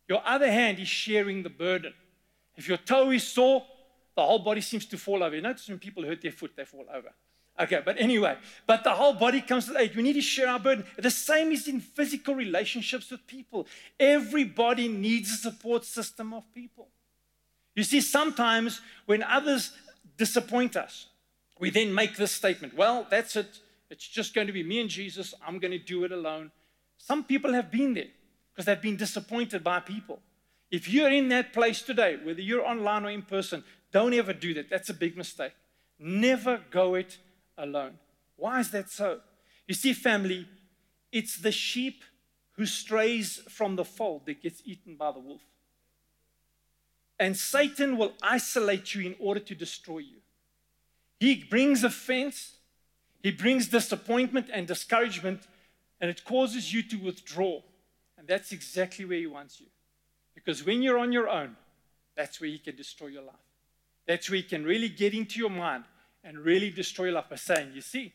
Your 0.08 0.22
other 0.26 0.52
hand 0.52 0.80
is 0.80 0.88
sharing 0.88 1.44
the 1.44 1.50
burden. 1.50 1.94
If 2.56 2.68
your 2.68 2.78
toe 2.78 3.12
is 3.12 3.28
sore, 3.28 3.66
the 4.16 4.24
whole 4.24 4.40
body 4.40 4.62
seems 4.62 4.86
to 4.88 4.98
fall 4.98 5.24
over. 5.24 5.36
You 5.36 5.42
notice 5.42 5.68
when 5.68 5.80
people 5.80 6.04
hurt 6.04 6.22
their 6.22 6.32
foot, 6.32 6.52
they 6.56 6.66
fall 6.66 6.86
over. 6.94 7.14
Okay, 7.60 7.82
but 7.84 8.00
anyway, 8.00 8.38
but 8.68 8.84
the 8.84 8.92
whole 8.92 9.14
body 9.14 9.42
comes 9.42 9.66
to 9.66 9.78
aid. 9.78 9.96
We 9.96 10.04
need 10.04 10.14
to 10.14 10.22
share 10.22 10.48
our 10.48 10.60
burden. 10.60 10.86
The 10.98 11.10
same 11.10 11.52
is 11.52 11.68
in 11.68 11.80
physical 11.80 12.36
relationships 12.36 13.10
with 13.10 13.26
people. 13.26 13.68
Everybody 14.00 14.88
needs 14.88 15.32
a 15.32 15.38
support 15.38 15.84
system 15.84 16.34
of 16.34 16.44
people. 16.54 16.88
You 17.76 17.84
see, 17.84 18.02
sometimes 18.02 18.82
when 19.06 19.24
others 19.24 19.72
disappoint 20.18 20.76
us, 20.76 21.08
we 21.60 21.72
then 21.72 21.94
make 21.94 22.16
this 22.16 22.32
statement 22.32 22.76
well, 22.76 23.08
that's 23.10 23.36
it. 23.36 23.60
It's 23.90 24.08
just 24.08 24.36
going 24.36 24.48
to 24.48 24.54
be 24.54 24.64
me 24.64 24.82
and 24.82 24.90
Jesus. 24.90 25.34
I'm 25.46 25.60
going 25.60 25.72
to 25.72 25.80
do 25.80 26.04
it 26.04 26.12
alone. 26.12 26.52
Some 26.98 27.24
people 27.24 27.54
have 27.54 27.72
been 27.72 27.94
there 27.94 28.12
because 28.52 28.66
they've 28.66 28.82
been 28.82 28.98
disappointed 28.98 29.64
by 29.64 29.80
people. 29.80 30.20
If 30.70 30.90
you're 30.90 31.12
in 31.12 31.30
that 31.30 31.54
place 31.54 31.82
today, 31.82 32.18
whether 32.22 32.42
you're 32.42 32.66
online 32.66 33.06
or 33.06 33.10
in 33.10 33.22
person, 33.22 33.64
don't 33.92 34.14
ever 34.14 34.34
do 34.34 34.54
that. 34.56 34.70
That's 34.70 34.90
a 34.90 34.94
big 34.94 35.16
mistake. 35.16 35.54
Never 36.00 36.62
go 36.70 36.96
it 36.96 37.18
alone. 37.58 37.98
Why 38.36 38.60
is 38.60 38.72
that 38.72 38.90
so? 38.90 39.20
You 39.68 39.74
see, 39.74 39.94
family, 39.94 40.48
it's 41.12 41.38
the 41.38 41.52
sheep 41.52 42.04
who 42.54 42.66
strays 42.66 43.42
from 43.50 43.76
the 43.76 43.86
fold 43.86 44.26
that 44.26 44.42
gets 44.42 44.62
eaten 44.66 44.96
by 44.96 45.12
the 45.12 45.20
wolf. 45.20 45.42
And 47.20 47.36
Satan 47.36 47.98
will 47.98 48.14
isolate 48.22 48.94
you 48.94 49.06
in 49.06 49.16
order 49.20 49.40
to 49.40 49.56
destroy 49.56 50.00
you. 50.00 50.18
He 51.20 51.44
brings 51.44 51.84
offense, 51.84 52.58
he 53.24 53.32
brings 53.32 53.68
disappointment 53.68 54.48
and 54.54 54.68
discouragement, 54.68 55.48
and 56.00 56.10
it 56.10 56.24
causes 56.24 56.72
you 56.72 56.84
to 56.84 56.96
withdraw. 56.98 57.62
And 58.18 58.28
that's 58.28 58.52
exactly 58.52 59.06
where 59.06 59.18
he 59.18 59.28
wants 59.28 59.60
you. 59.60 59.68
Because 60.36 60.64
when 60.64 60.84
you're 60.84 61.00
on 61.00 61.12
your 61.12 61.28
own, 61.28 61.56
that's 62.16 62.40
where 62.40 62.50
he 62.50 62.60
can 62.60 62.76
destroy 62.76 63.08
your 63.08 63.24
life. 63.24 63.36
That's 64.08 64.30
where 64.30 64.38
he 64.38 64.44
can 64.44 64.64
really 64.64 64.90
get 64.90 65.14
into 65.14 65.40
your 65.40 65.50
mind 65.50 65.84
and 66.24 66.40
really 66.40 66.70
destroy 66.70 67.12
life 67.12 67.30
by 67.30 67.36
saying, 67.36 67.72
You 67.74 67.82
see, 67.82 68.14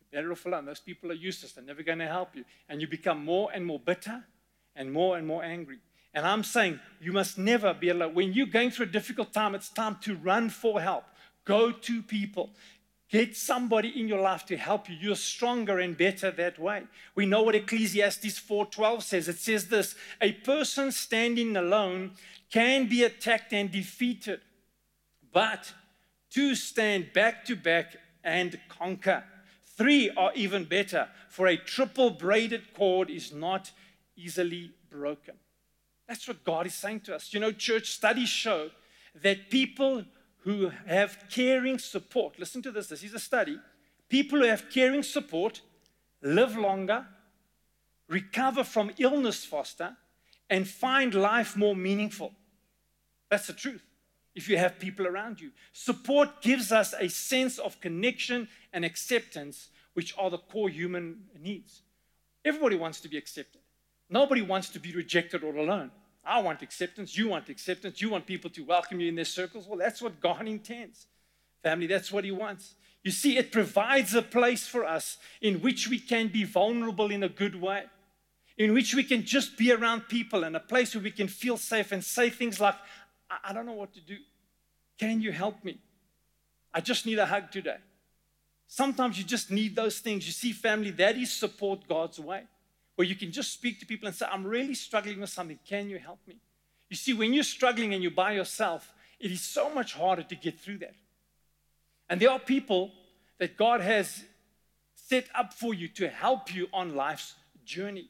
you're 0.00 0.22
better 0.22 0.32
off 0.32 0.46
alone. 0.46 0.66
Those 0.66 0.80
people 0.80 1.10
are 1.10 1.14
useless. 1.14 1.52
They're 1.52 1.64
never 1.64 1.82
going 1.82 1.98
to 1.98 2.06
help 2.06 2.34
you. 2.34 2.44
And 2.68 2.80
you 2.80 2.86
become 2.86 3.24
more 3.24 3.50
and 3.54 3.64
more 3.64 3.78
bitter 3.78 4.24
and 4.76 4.92
more 4.92 5.16
and 5.16 5.26
more 5.26 5.42
angry. 5.44 5.78
And 6.12 6.26
I'm 6.26 6.44
saying 6.44 6.80
you 7.00 7.12
must 7.12 7.38
never 7.38 7.74
be 7.74 7.88
alone. 7.88 8.14
When 8.14 8.32
you're 8.32 8.46
going 8.46 8.70
through 8.70 8.86
a 8.86 8.90
difficult 8.90 9.32
time, 9.32 9.54
it's 9.54 9.68
time 9.68 9.98
to 10.02 10.14
run 10.14 10.48
for 10.48 10.80
help. 10.80 11.04
Go 11.44 11.72
to 11.72 12.02
people. 12.02 12.50
Get 13.10 13.36
somebody 13.36 14.00
in 14.00 14.08
your 14.08 14.20
life 14.20 14.46
to 14.46 14.56
help 14.56 14.88
you. 14.88 14.96
You're 14.96 15.16
stronger 15.16 15.78
and 15.78 15.96
better 15.96 16.30
that 16.30 16.58
way. 16.58 16.84
We 17.14 17.26
know 17.26 17.42
what 17.42 17.54
Ecclesiastes 17.54 18.40
4:12 18.40 19.02
says. 19.02 19.28
It 19.28 19.38
says 19.38 19.68
this: 19.68 19.94
a 20.20 20.32
person 20.32 20.90
standing 20.90 21.56
alone 21.56 22.12
can 22.50 22.88
be 22.88 23.04
attacked 23.04 23.52
and 23.52 23.70
defeated, 23.70 24.40
but 25.32 25.74
Two 26.34 26.56
stand 26.56 27.12
back 27.12 27.44
to 27.44 27.54
back 27.54 27.94
and 28.24 28.58
conquer. 28.68 29.22
Three 29.76 30.10
are 30.16 30.32
even 30.34 30.64
better, 30.64 31.08
for 31.28 31.46
a 31.46 31.56
triple 31.56 32.10
braided 32.10 32.74
cord 32.74 33.08
is 33.08 33.32
not 33.32 33.70
easily 34.16 34.72
broken. 34.90 35.34
That's 36.08 36.26
what 36.26 36.42
God 36.42 36.66
is 36.66 36.74
saying 36.74 37.02
to 37.02 37.14
us. 37.14 37.32
You 37.32 37.38
know, 37.38 37.52
church 37.52 37.92
studies 37.92 38.30
show 38.30 38.70
that 39.22 39.48
people 39.48 40.06
who 40.38 40.72
have 40.88 41.16
caring 41.30 41.78
support, 41.78 42.36
listen 42.36 42.62
to 42.62 42.72
this, 42.72 42.88
this 42.88 43.04
is 43.04 43.14
a 43.14 43.20
study. 43.20 43.56
People 44.08 44.40
who 44.40 44.46
have 44.46 44.68
caring 44.70 45.04
support 45.04 45.60
live 46.20 46.56
longer, 46.56 47.06
recover 48.08 48.64
from 48.64 48.90
illness 48.98 49.44
faster, 49.44 49.96
and 50.50 50.66
find 50.66 51.14
life 51.14 51.56
more 51.56 51.76
meaningful. 51.76 52.32
That's 53.30 53.46
the 53.46 53.52
truth 53.52 53.84
if 54.34 54.48
you 54.48 54.56
have 54.58 54.78
people 54.78 55.06
around 55.06 55.40
you. 55.40 55.50
Support 55.72 56.42
gives 56.42 56.72
us 56.72 56.94
a 56.98 57.08
sense 57.08 57.58
of 57.58 57.80
connection 57.80 58.48
and 58.72 58.84
acceptance, 58.84 59.68
which 59.94 60.14
are 60.18 60.30
the 60.30 60.38
core 60.38 60.68
human 60.68 61.24
needs. 61.40 61.82
Everybody 62.44 62.76
wants 62.76 63.00
to 63.02 63.08
be 63.08 63.16
accepted. 63.16 63.60
Nobody 64.10 64.42
wants 64.42 64.68
to 64.70 64.78
be 64.78 64.92
rejected 64.92 65.42
or 65.42 65.56
alone. 65.56 65.90
I 66.24 66.40
want 66.40 66.62
acceptance. 66.62 67.16
You 67.16 67.28
want 67.28 67.48
acceptance. 67.48 68.00
You 68.00 68.10
want 68.10 68.26
people 68.26 68.50
to 68.50 68.64
welcome 68.64 69.00
you 69.00 69.08
in 69.08 69.14
their 69.14 69.24
circles. 69.24 69.66
Well, 69.66 69.78
that's 69.78 70.02
what 70.02 70.20
God 70.20 70.46
intends. 70.46 71.06
Family, 71.62 71.86
that's 71.86 72.10
what 72.12 72.24
He 72.24 72.30
wants. 72.30 72.74
You 73.02 73.10
see, 73.10 73.36
it 73.36 73.52
provides 73.52 74.14
a 74.14 74.22
place 74.22 74.66
for 74.66 74.84
us 74.84 75.18
in 75.40 75.60
which 75.60 75.88
we 75.88 75.98
can 75.98 76.28
be 76.28 76.44
vulnerable 76.44 77.10
in 77.10 77.22
a 77.22 77.28
good 77.28 77.60
way, 77.60 77.84
in 78.56 78.72
which 78.72 78.94
we 78.94 79.04
can 79.04 79.24
just 79.24 79.58
be 79.58 79.72
around 79.72 80.08
people 80.08 80.44
and 80.44 80.56
a 80.56 80.60
place 80.60 80.94
where 80.94 81.04
we 81.04 81.10
can 81.10 81.28
feel 81.28 81.58
safe 81.58 81.92
and 81.92 82.02
say 82.02 82.30
things 82.30 82.60
like, 82.60 82.76
I, 83.42 83.52
don't 83.52 83.66
know 83.66 83.72
what 83.72 83.92
to 83.94 84.00
do. 84.00 84.16
Can 84.98 85.20
you 85.20 85.32
help 85.32 85.64
me? 85.64 85.78
I 86.72 86.80
just 86.80 87.06
need 87.06 87.18
a 87.18 87.26
hug 87.26 87.50
today. 87.50 87.76
Sometimes 88.66 89.18
you 89.18 89.24
just 89.24 89.50
need 89.50 89.76
those 89.76 89.98
things. 89.98 90.26
You 90.26 90.32
see, 90.32 90.52
family, 90.52 90.90
that 90.92 91.16
is 91.16 91.32
support 91.32 91.86
God's 91.88 92.18
way, 92.18 92.44
where 92.96 93.06
you 93.06 93.14
can 93.14 93.30
just 93.32 93.52
speak 93.52 93.80
to 93.80 93.86
people 93.86 94.08
and 94.08 94.16
say, 94.16 94.26
I'm 94.30 94.46
really 94.46 94.74
struggling 94.74 95.20
with 95.20 95.30
something. 95.30 95.58
Can 95.66 95.88
you 95.88 95.98
help 95.98 96.18
me? 96.26 96.36
You 96.88 96.96
see, 96.96 97.12
when 97.12 97.32
you're 97.32 97.44
struggling 97.44 97.94
and 97.94 98.02
you're 98.02 98.12
by 98.12 98.32
yourself, 98.32 98.92
it 99.20 99.30
is 99.30 99.40
so 99.40 99.72
much 99.72 99.94
harder 99.94 100.22
to 100.22 100.34
get 100.34 100.58
through 100.58 100.78
that. 100.78 100.94
And 102.08 102.20
there 102.20 102.30
are 102.30 102.38
people 102.38 102.92
that 103.38 103.56
God 103.56 103.80
has 103.80 104.24
set 104.94 105.26
up 105.34 105.52
for 105.52 105.74
you 105.74 105.88
to 105.88 106.08
help 106.08 106.54
you 106.54 106.68
on 106.72 106.94
life's 106.94 107.34
journey. 107.64 108.08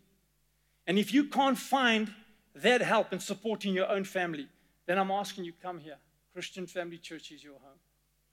And 0.87 0.99
if 0.99 1.13
you 1.13 1.25
can't 1.25 1.59
find 1.59 2.13
that 2.55 2.81
help 2.83 3.13
and 3.13 3.21
support 3.21 3.65
in 3.65 3.75
your 3.75 3.91
own 3.91 4.05
family, 4.05 4.49
then 4.87 4.99
I'm 4.99 5.11
asking 5.11 5.45
you, 5.45 5.53
come 5.63 5.79
here. 5.79 5.97
Christian 6.33 6.67
Family 6.67 6.99
Church 6.99 7.31
is 7.31 7.43
your 7.43 7.55
home. 7.55 7.79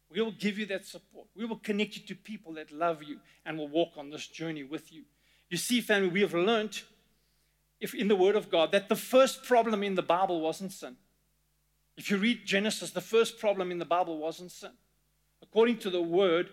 We 0.09 0.21
will 0.21 0.31
give 0.31 0.57
you 0.57 0.65
that 0.67 0.85
support. 0.85 1.27
We 1.35 1.45
will 1.45 1.57
connect 1.57 1.95
you 1.95 2.01
to 2.07 2.15
people 2.15 2.53
that 2.53 2.71
love 2.71 3.03
you 3.03 3.19
and 3.45 3.57
will 3.57 3.69
walk 3.69 3.91
on 3.97 4.09
this 4.09 4.27
journey 4.27 4.63
with 4.63 4.91
you. 4.91 5.03
You 5.49 5.57
see, 5.57 5.81
family, 5.81 6.09
we 6.09 6.21
have 6.21 6.33
learned 6.33 6.81
if 7.79 7.93
in 7.93 8.07
the 8.07 8.15
Word 8.15 8.35
of 8.35 8.49
God 8.49 8.71
that 8.73 8.89
the 8.89 8.95
first 8.95 9.43
problem 9.43 9.83
in 9.83 9.95
the 9.95 10.01
Bible 10.01 10.41
wasn't 10.41 10.73
sin. 10.73 10.97
If 11.97 12.09
you 12.09 12.17
read 12.17 12.45
Genesis, 12.45 12.91
the 12.91 13.01
first 13.01 13.39
problem 13.39 13.71
in 13.71 13.79
the 13.79 13.85
Bible 13.85 14.17
wasn't 14.17 14.51
sin. 14.51 14.71
According 15.41 15.77
to 15.79 15.89
the 15.89 16.01
word, 16.01 16.49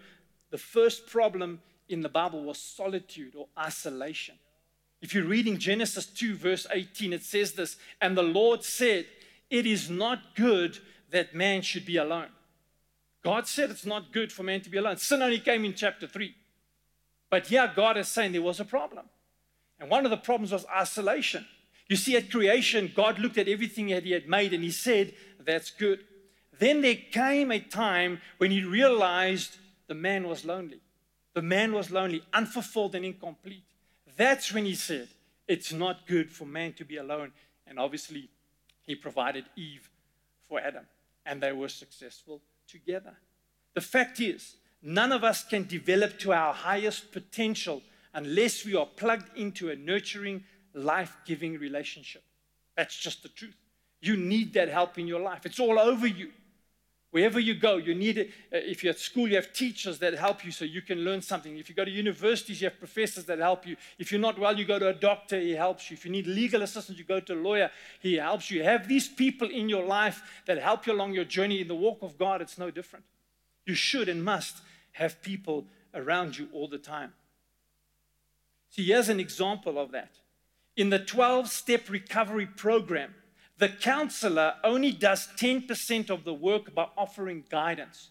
the 0.50 0.58
first 0.58 1.06
problem 1.06 1.60
in 1.88 2.00
the 2.00 2.08
Bible 2.08 2.44
was 2.44 2.58
solitude 2.58 3.34
or 3.36 3.48
isolation. 3.58 4.36
If 5.00 5.14
you 5.14 5.24
read 5.24 5.46
in 5.46 5.58
Genesis 5.58 6.06
2, 6.06 6.34
verse 6.34 6.66
18, 6.70 7.12
it 7.12 7.22
says 7.22 7.52
this 7.52 7.76
And 8.00 8.16
the 8.16 8.22
Lord 8.22 8.64
said, 8.64 9.06
It 9.50 9.66
is 9.66 9.88
not 9.88 10.34
good 10.34 10.78
that 11.10 11.34
man 11.34 11.62
should 11.62 11.86
be 11.86 11.96
alone. 11.96 12.28
God 13.24 13.46
said 13.46 13.70
it's 13.70 13.86
not 13.86 14.12
good 14.12 14.32
for 14.32 14.42
man 14.42 14.60
to 14.62 14.70
be 14.70 14.78
alone. 14.78 14.96
Sin 14.96 15.22
only 15.22 15.40
came 15.40 15.64
in 15.64 15.74
chapter 15.74 16.06
3. 16.06 16.34
But 17.30 17.48
here, 17.48 17.70
God 17.74 17.96
is 17.96 18.08
saying 18.08 18.32
there 18.32 18.42
was 18.42 18.60
a 18.60 18.64
problem. 18.64 19.06
And 19.80 19.90
one 19.90 20.04
of 20.04 20.10
the 20.10 20.16
problems 20.16 20.52
was 20.52 20.66
isolation. 20.74 21.46
You 21.88 21.96
see, 21.96 22.16
at 22.16 22.30
creation, 22.30 22.92
God 22.94 23.18
looked 23.18 23.38
at 23.38 23.48
everything 23.48 23.88
that 23.88 24.04
He 24.04 24.12
had 24.12 24.28
made 24.28 24.52
and 24.52 24.62
He 24.62 24.70
said, 24.70 25.14
That's 25.40 25.70
good. 25.70 26.04
Then 26.58 26.82
there 26.82 26.96
came 26.96 27.50
a 27.50 27.60
time 27.60 28.20
when 28.38 28.50
He 28.50 28.62
realized 28.62 29.56
the 29.86 29.94
man 29.94 30.26
was 30.26 30.44
lonely. 30.44 30.80
The 31.34 31.42
man 31.42 31.72
was 31.72 31.90
lonely, 31.90 32.22
unfulfilled, 32.32 32.94
and 32.94 33.04
incomplete. 33.04 33.64
That's 34.16 34.52
when 34.52 34.64
He 34.64 34.74
said, 34.74 35.08
It's 35.46 35.72
not 35.72 36.06
good 36.06 36.30
for 36.30 36.44
man 36.44 36.74
to 36.74 36.84
be 36.84 36.96
alone. 36.96 37.32
And 37.66 37.78
obviously, 37.78 38.30
He 38.88 38.95
provided 38.95 39.45
Eve 39.54 39.90
for 40.49 40.59
Adam, 40.59 40.87
and 41.26 41.42
they 41.42 41.52
were 41.52 41.68
successful 41.68 42.40
together. 42.66 43.14
The 43.75 43.83
fact 43.83 44.18
is, 44.18 44.57
none 44.83 45.12
of 45.12 45.23
us 45.23 45.45
can 45.45 45.66
develop 45.66 46.18
to 46.21 46.33
our 46.33 46.54
highest 46.54 47.12
potential 47.12 47.83
unless 48.14 48.64
we 48.64 48.75
are 48.75 48.87
plugged 48.87 49.37
into 49.37 49.68
a 49.68 49.76
nurturing, 49.76 50.42
life 50.73 51.14
giving 51.26 51.59
relationship. 51.59 52.23
That's 52.78 52.97
just 52.97 53.23
the 53.23 53.28
truth. 53.28 53.57
You 54.00 54.16
need 54.16 54.54
that 54.54 54.71
help 54.71 54.99
in 54.99 55.07
your 55.07 55.21
life, 55.21 55.45
it's 55.45 55.61
all 55.61 55.78
over 55.78 56.07
you. 56.07 56.30
Wherever 57.18 57.40
you 57.40 57.56
go, 57.56 57.78
you 57.78 57.96
need 57.96 58.16
it. 58.16 58.28
Uh, 58.52 58.58
if 58.58 58.84
you're 58.84 58.92
at 58.92 59.00
school, 59.00 59.26
you 59.26 59.34
have 59.34 59.52
teachers 59.52 59.98
that 59.98 60.14
help 60.14 60.44
you 60.44 60.52
so 60.52 60.64
you 60.64 60.82
can 60.82 60.98
learn 60.98 61.20
something. 61.20 61.58
If 61.58 61.68
you 61.68 61.75
go 61.75 61.84
to 61.84 61.90
universities, 61.90 62.60
you 62.60 62.68
have 62.68 62.78
professors 62.78 63.25
that 63.25 63.40
help 63.40 63.66
you. 63.66 63.75
If 63.98 64.12
you're 64.12 64.20
not 64.20 64.38
well, 64.38 64.56
you 64.56 64.64
go 64.64 64.78
to 64.78 64.90
a 64.90 64.94
doctor, 64.94 65.40
he 65.40 65.50
helps 65.50 65.90
you. 65.90 65.94
If 65.94 66.04
you 66.04 66.12
need 66.12 66.28
legal 66.28 66.62
assistance, 66.62 66.96
you 66.96 67.02
go 67.02 67.18
to 67.18 67.34
a 67.34 67.42
lawyer, 67.42 67.72
he 67.98 68.14
helps 68.14 68.52
you. 68.52 68.62
Have 68.62 68.87
these 68.87 69.08
people 69.08 69.50
in 69.50 69.68
your 69.68 69.84
life 69.84 70.22
that 70.46 70.58
help 70.58 70.87
you 70.87 70.92
along 70.92 71.12
your 71.12 71.25
journey 71.25 71.60
in 71.60 71.66
the 71.66 71.75
walk 71.75 71.98
of 72.02 72.16
God. 72.16 72.40
It's 72.40 72.56
no 72.56 72.70
different. 72.70 73.04
You 73.66 73.75
should 73.75 74.08
and 74.08 74.25
must 74.25 74.58
have 74.92 75.20
people 75.20 75.64
around 75.94 76.38
you 76.38 76.48
all 76.52 76.68
the 76.68 76.78
time. 76.78 77.14
See, 78.70 78.84
here's 78.84 79.08
an 79.08 79.18
example 79.18 79.76
of 79.76 79.90
that. 79.90 80.12
In 80.76 80.90
the 80.90 81.00
12 81.00 81.48
step 81.48 81.90
recovery 81.90 82.46
program, 82.46 83.12
the 83.58 83.68
counselor 83.68 84.54
only 84.62 84.92
does 84.92 85.28
10% 85.36 86.10
of 86.10 86.24
the 86.24 86.34
work 86.34 86.74
by 86.74 86.86
offering 86.96 87.44
guidance. 87.50 88.10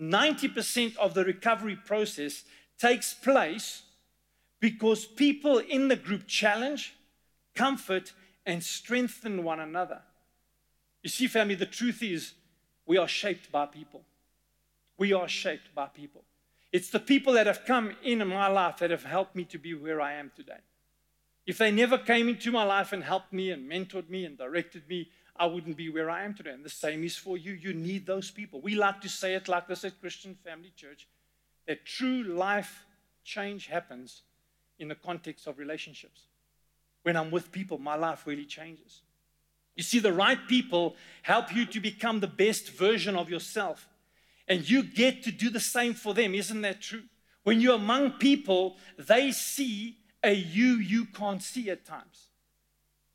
90% 0.00 0.96
of 0.96 1.14
the 1.14 1.24
recovery 1.24 1.76
process 1.76 2.44
takes 2.78 3.12
place 3.14 3.82
because 4.60 5.04
people 5.04 5.58
in 5.58 5.88
the 5.88 5.96
group 5.96 6.26
challenge, 6.26 6.94
comfort, 7.54 8.12
and 8.44 8.62
strengthen 8.62 9.42
one 9.42 9.60
another. 9.60 10.02
You 11.02 11.10
see, 11.10 11.26
family, 11.26 11.56
the 11.56 11.66
truth 11.66 12.02
is 12.02 12.34
we 12.86 12.96
are 12.96 13.08
shaped 13.08 13.50
by 13.50 13.66
people. 13.66 14.02
We 14.98 15.12
are 15.12 15.28
shaped 15.28 15.74
by 15.74 15.86
people. 15.86 16.22
It's 16.72 16.90
the 16.90 17.00
people 17.00 17.32
that 17.34 17.46
have 17.46 17.64
come 17.64 17.96
in 18.02 18.26
my 18.26 18.48
life 18.48 18.78
that 18.78 18.90
have 18.90 19.04
helped 19.04 19.34
me 19.34 19.44
to 19.44 19.58
be 19.58 19.74
where 19.74 20.00
I 20.00 20.14
am 20.14 20.30
today. 20.34 20.60
If 21.46 21.58
they 21.58 21.70
never 21.70 21.96
came 21.96 22.28
into 22.28 22.50
my 22.50 22.64
life 22.64 22.92
and 22.92 23.04
helped 23.04 23.32
me 23.32 23.50
and 23.50 23.70
mentored 23.70 24.08
me 24.08 24.24
and 24.24 24.36
directed 24.36 24.88
me, 24.88 25.10
I 25.36 25.46
wouldn't 25.46 25.76
be 25.76 25.88
where 25.88 26.10
I 26.10 26.24
am 26.24 26.34
today. 26.34 26.50
And 26.50 26.64
the 26.64 26.70
same 26.70 27.04
is 27.04 27.16
for 27.16 27.36
you. 27.36 27.52
You 27.52 27.72
need 27.72 28.06
those 28.06 28.30
people. 28.30 28.60
We 28.60 28.74
like 28.74 29.00
to 29.02 29.08
say 29.08 29.34
it 29.34 29.48
like 29.48 29.68
this 29.68 29.84
at 29.84 30.00
Christian 30.00 30.36
Family 30.44 30.72
Church 30.76 31.06
that 31.66 31.84
true 31.84 32.22
life 32.22 32.84
change 33.24 33.66
happens 33.66 34.22
in 34.78 34.88
the 34.88 34.94
context 34.94 35.46
of 35.46 35.58
relationships. 35.58 36.22
When 37.02 37.16
I'm 37.16 37.30
with 37.30 37.52
people, 37.52 37.78
my 37.78 37.96
life 37.96 38.26
really 38.26 38.44
changes. 38.44 39.00
You 39.76 39.82
see, 39.82 39.98
the 39.98 40.12
right 40.12 40.38
people 40.48 40.96
help 41.22 41.54
you 41.54 41.66
to 41.66 41.80
become 41.80 42.20
the 42.20 42.26
best 42.26 42.70
version 42.70 43.14
of 43.14 43.28
yourself. 43.28 43.88
And 44.48 44.68
you 44.68 44.82
get 44.82 45.22
to 45.24 45.32
do 45.32 45.50
the 45.50 45.60
same 45.60 45.94
for 45.94 46.14
them. 46.14 46.34
Isn't 46.34 46.62
that 46.62 46.80
true? 46.80 47.02
When 47.42 47.60
you're 47.60 47.74
among 47.74 48.12
people, 48.12 48.76
they 48.96 49.32
see 49.32 49.98
a 50.26 50.34
you 50.34 50.74
you 50.74 51.06
can't 51.06 51.42
see 51.42 51.70
at 51.70 51.86
times. 51.86 52.26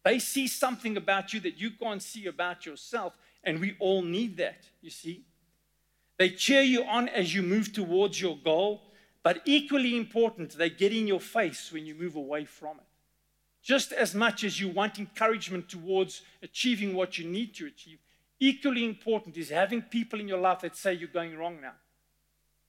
They 0.03 0.17
see 0.17 0.47
something 0.47 0.97
about 0.97 1.33
you 1.33 1.41
that 1.41 1.59
you 1.59 1.71
can't 1.71 2.01
see 2.01 2.25
about 2.25 2.65
yourself, 2.65 3.13
and 3.43 3.59
we 3.59 3.75
all 3.79 4.01
need 4.01 4.37
that, 4.37 4.63
you 4.81 4.89
see. 4.89 5.25
They 6.17 6.29
cheer 6.29 6.61
you 6.61 6.83
on 6.85 7.09
as 7.09 7.35
you 7.35 7.43
move 7.43 7.73
towards 7.73 8.19
your 8.19 8.37
goal, 8.37 8.81
but 9.23 9.41
equally 9.45 9.95
important, 9.97 10.57
they 10.57 10.69
get 10.69 10.93
in 10.93 11.05
your 11.05 11.19
face 11.19 11.71
when 11.71 11.85
you 11.85 11.93
move 11.93 12.15
away 12.15 12.45
from 12.45 12.77
it. 12.77 12.85
Just 13.61 13.91
as 13.91 14.15
much 14.15 14.43
as 14.43 14.59
you 14.59 14.69
want 14.69 14.97
encouragement 14.97 15.69
towards 15.69 16.23
achieving 16.41 16.95
what 16.95 17.19
you 17.19 17.27
need 17.27 17.53
to 17.55 17.67
achieve, 17.67 17.99
equally 18.39 18.85
important 18.85 19.37
is 19.37 19.49
having 19.49 19.83
people 19.83 20.19
in 20.19 20.27
your 20.27 20.39
life 20.39 20.61
that 20.61 20.75
say 20.75 20.93
you're 20.93 21.09
going 21.09 21.37
wrong 21.37 21.59
now. 21.61 21.73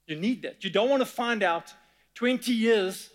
You 0.06 0.16
need 0.16 0.42
that. 0.42 0.64
You 0.64 0.70
don't 0.70 0.90
want 0.90 1.00
to 1.00 1.06
find 1.06 1.42
out 1.42 1.72
20 2.14 2.52
years 2.52 3.08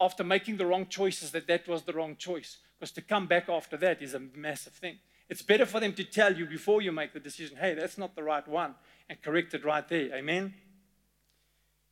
after 0.00 0.24
making 0.24 0.56
the 0.56 0.66
wrong 0.66 0.86
choices 0.86 1.30
that 1.32 1.46
that 1.46 1.68
was 1.68 1.82
the 1.82 1.92
wrong 1.92 2.16
choice. 2.16 2.58
Because 2.78 2.92
to 2.92 3.02
come 3.02 3.26
back 3.26 3.48
after 3.48 3.76
that 3.76 4.00
is 4.00 4.14
a 4.14 4.20
massive 4.20 4.72
thing. 4.72 4.98
It's 5.28 5.42
better 5.42 5.66
for 5.66 5.78
them 5.78 5.92
to 5.92 6.04
tell 6.04 6.34
you 6.34 6.46
before 6.46 6.82
you 6.82 6.90
make 6.90 7.12
the 7.12 7.20
decision, 7.20 7.56
hey, 7.58 7.74
that's 7.74 7.98
not 7.98 8.16
the 8.16 8.22
right 8.22 8.46
one, 8.48 8.74
and 9.08 9.20
correct 9.22 9.54
it 9.54 9.64
right 9.64 9.86
there. 9.86 10.14
Amen? 10.14 10.54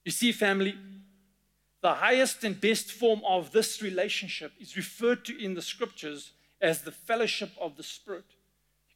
You 0.05 0.11
see, 0.11 0.33
family, 0.33 0.77
the 1.81 1.95
highest 1.95 2.43
and 2.43 2.61
best 2.61 2.91
form 2.91 3.21
of 3.29 3.53
this 3.53 3.81
relationship 3.83 4.53
is 4.59 4.77
referred 4.77 5.25
to 5.27 5.39
in 5.39 5.55
the 5.55 5.63
scriptures 5.63 6.33
as 6.61 6.83
the 6.83 6.91
fellowship 6.91 7.51
of 7.61 7.77
the 7.77 7.83
Spirit. 7.83 8.25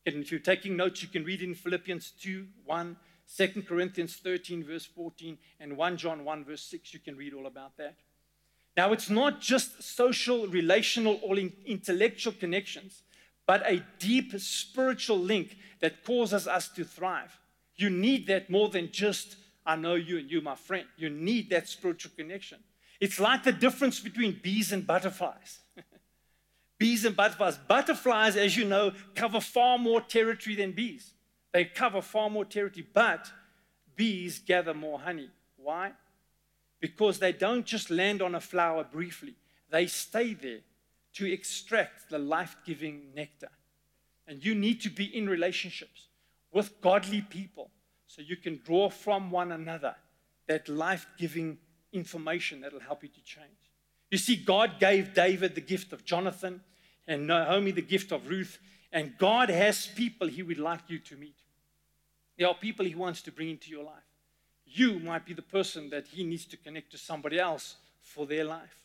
And 0.04 0.16
if 0.16 0.32
you're 0.32 0.40
taking 0.40 0.76
notes, 0.76 1.02
you 1.02 1.08
can 1.08 1.24
read 1.24 1.42
in 1.42 1.54
Philippians 1.54 2.12
2 2.20 2.46
1, 2.64 2.96
2 3.36 3.62
Corinthians 3.62 4.16
13, 4.16 4.64
verse 4.64 4.86
14, 4.86 5.38
and 5.60 5.76
1 5.76 5.96
John 5.96 6.24
1, 6.24 6.44
verse 6.44 6.62
6. 6.62 6.92
You 6.92 7.00
can 7.00 7.16
read 7.16 7.34
all 7.34 7.46
about 7.46 7.76
that. 7.76 7.94
Now, 8.76 8.92
it's 8.92 9.10
not 9.10 9.40
just 9.40 9.82
social, 9.82 10.46
relational, 10.46 11.20
or 11.22 11.36
intellectual 11.36 12.32
connections, 12.32 13.02
but 13.46 13.62
a 13.70 13.84
deep 13.98 14.38
spiritual 14.40 15.18
link 15.18 15.56
that 15.80 16.04
causes 16.04 16.48
us 16.48 16.68
to 16.70 16.84
thrive. 16.84 17.38
You 17.76 17.90
need 17.90 18.26
that 18.28 18.48
more 18.48 18.68
than 18.68 18.90
just, 18.90 19.36
I 19.66 19.76
know 19.76 19.94
you 19.94 20.18
and 20.18 20.30
you, 20.30 20.40
my 20.40 20.54
friend. 20.54 20.86
You 20.96 21.10
need 21.10 21.50
that 21.50 21.68
spiritual 21.68 22.12
connection. 22.16 22.58
It's 23.00 23.18
like 23.18 23.42
the 23.42 23.52
difference 23.52 24.00
between 24.00 24.40
bees 24.42 24.72
and 24.72 24.86
butterflies. 24.86 25.58
bees 26.78 27.04
and 27.04 27.16
butterflies. 27.16 27.58
Butterflies, 27.58 28.36
as 28.36 28.56
you 28.56 28.64
know, 28.64 28.92
cover 29.14 29.40
far 29.40 29.76
more 29.76 30.00
territory 30.00 30.56
than 30.56 30.72
bees. 30.72 31.12
They 31.52 31.64
cover 31.64 32.00
far 32.00 32.30
more 32.30 32.44
territory, 32.44 32.86
but 32.94 33.30
bees 33.96 34.38
gather 34.38 34.72
more 34.72 35.00
honey. 35.00 35.30
Why? 35.56 35.92
Because 36.82 37.20
they 37.20 37.32
don't 37.32 37.64
just 37.64 37.90
land 37.90 38.20
on 38.20 38.34
a 38.34 38.40
flower 38.40 38.82
briefly, 38.82 39.36
they 39.70 39.86
stay 39.86 40.34
there 40.34 40.58
to 41.14 41.32
extract 41.32 42.10
the 42.10 42.18
life 42.18 42.56
giving 42.66 43.14
nectar. 43.14 43.50
And 44.26 44.44
you 44.44 44.56
need 44.56 44.80
to 44.80 44.90
be 44.90 45.04
in 45.16 45.28
relationships 45.28 46.08
with 46.52 46.80
godly 46.80 47.22
people 47.22 47.70
so 48.08 48.20
you 48.20 48.36
can 48.36 48.60
draw 48.64 48.90
from 48.90 49.30
one 49.30 49.52
another 49.52 49.94
that 50.48 50.68
life 50.68 51.06
giving 51.16 51.56
information 51.92 52.60
that 52.62 52.72
will 52.72 52.80
help 52.80 53.04
you 53.04 53.08
to 53.10 53.22
change. 53.22 53.46
You 54.10 54.18
see, 54.18 54.34
God 54.34 54.80
gave 54.80 55.14
David 55.14 55.54
the 55.54 55.60
gift 55.60 55.92
of 55.92 56.04
Jonathan 56.04 56.62
and 57.06 57.28
Naomi 57.28 57.70
the 57.70 57.80
gift 57.80 58.10
of 58.10 58.28
Ruth, 58.28 58.58
and 58.92 59.16
God 59.18 59.50
has 59.50 59.86
people 59.86 60.26
He 60.26 60.42
would 60.42 60.58
like 60.58 60.82
you 60.88 60.98
to 60.98 61.16
meet. 61.16 61.36
There 62.36 62.48
are 62.48 62.54
people 62.54 62.84
He 62.84 62.96
wants 62.96 63.22
to 63.22 63.32
bring 63.32 63.50
into 63.50 63.70
your 63.70 63.84
life 63.84 64.11
you 64.74 64.98
might 64.98 65.26
be 65.26 65.34
the 65.34 65.42
person 65.42 65.90
that 65.90 66.08
he 66.08 66.24
needs 66.24 66.44
to 66.46 66.56
connect 66.56 66.90
to 66.92 66.98
somebody 66.98 67.38
else 67.38 67.76
for 68.00 68.26
their 68.26 68.44
life. 68.44 68.76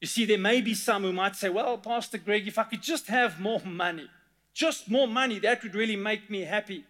You 0.00 0.06
see, 0.06 0.24
there 0.24 0.38
may 0.38 0.60
be 0.60 0.74
some 0.74 1.02
who 1.02 1.12
might 1.12 1.36
say, 1.36 1.48
Well, 1.48 1.78
Pastor 1.78 2.18
Greg, 2.18 2.46
if 2.46 2.58
I 2.58 2.64
could 2.64 2.82
just 2.82 3.06
have 3.08 3.40
more 3.40 3.60
money, 3.64 4.08
just 4.52 4.90
more 4.90 5.08
money, 5.08 5.38
that 5.40 5.62
would 5.62 5.74
really 5.74 5.96
make 5.96 6.28
me 6.28 6.42
happy. 6.42 6.84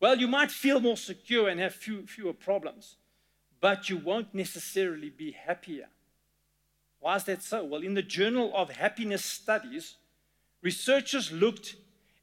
Well, 0.00 0.18
you 0.18 0.28
might 0.28 0.50
feel 0.50 0.80
more 0.80 0.96
secure 0.96 1.48
and 1.48 1.60
have 1.60 1.74
few, 1.74 2.06
fewer 2.06 2.32
problems, 2.32 2.96
but 3.60 3.88
you 3.88 3.96
won't 3.96 4.34
necessarily 4.34 5.10
be 5.10 5.32
happier. 5.32 5.88
Why 7.00 7.16
is 7.16 7.24
that 7.24 7.42
so? 7.42 7.64
Well, 7.64 7.82
in 7.82 7.94
the 7.94 8.02
Journal 8.02 8.52
of 8.54 8.70
Happiness 8.70 9.24
Studies, 9.24 9.96
researchers 10.62 11.32
looked 11.32 11.76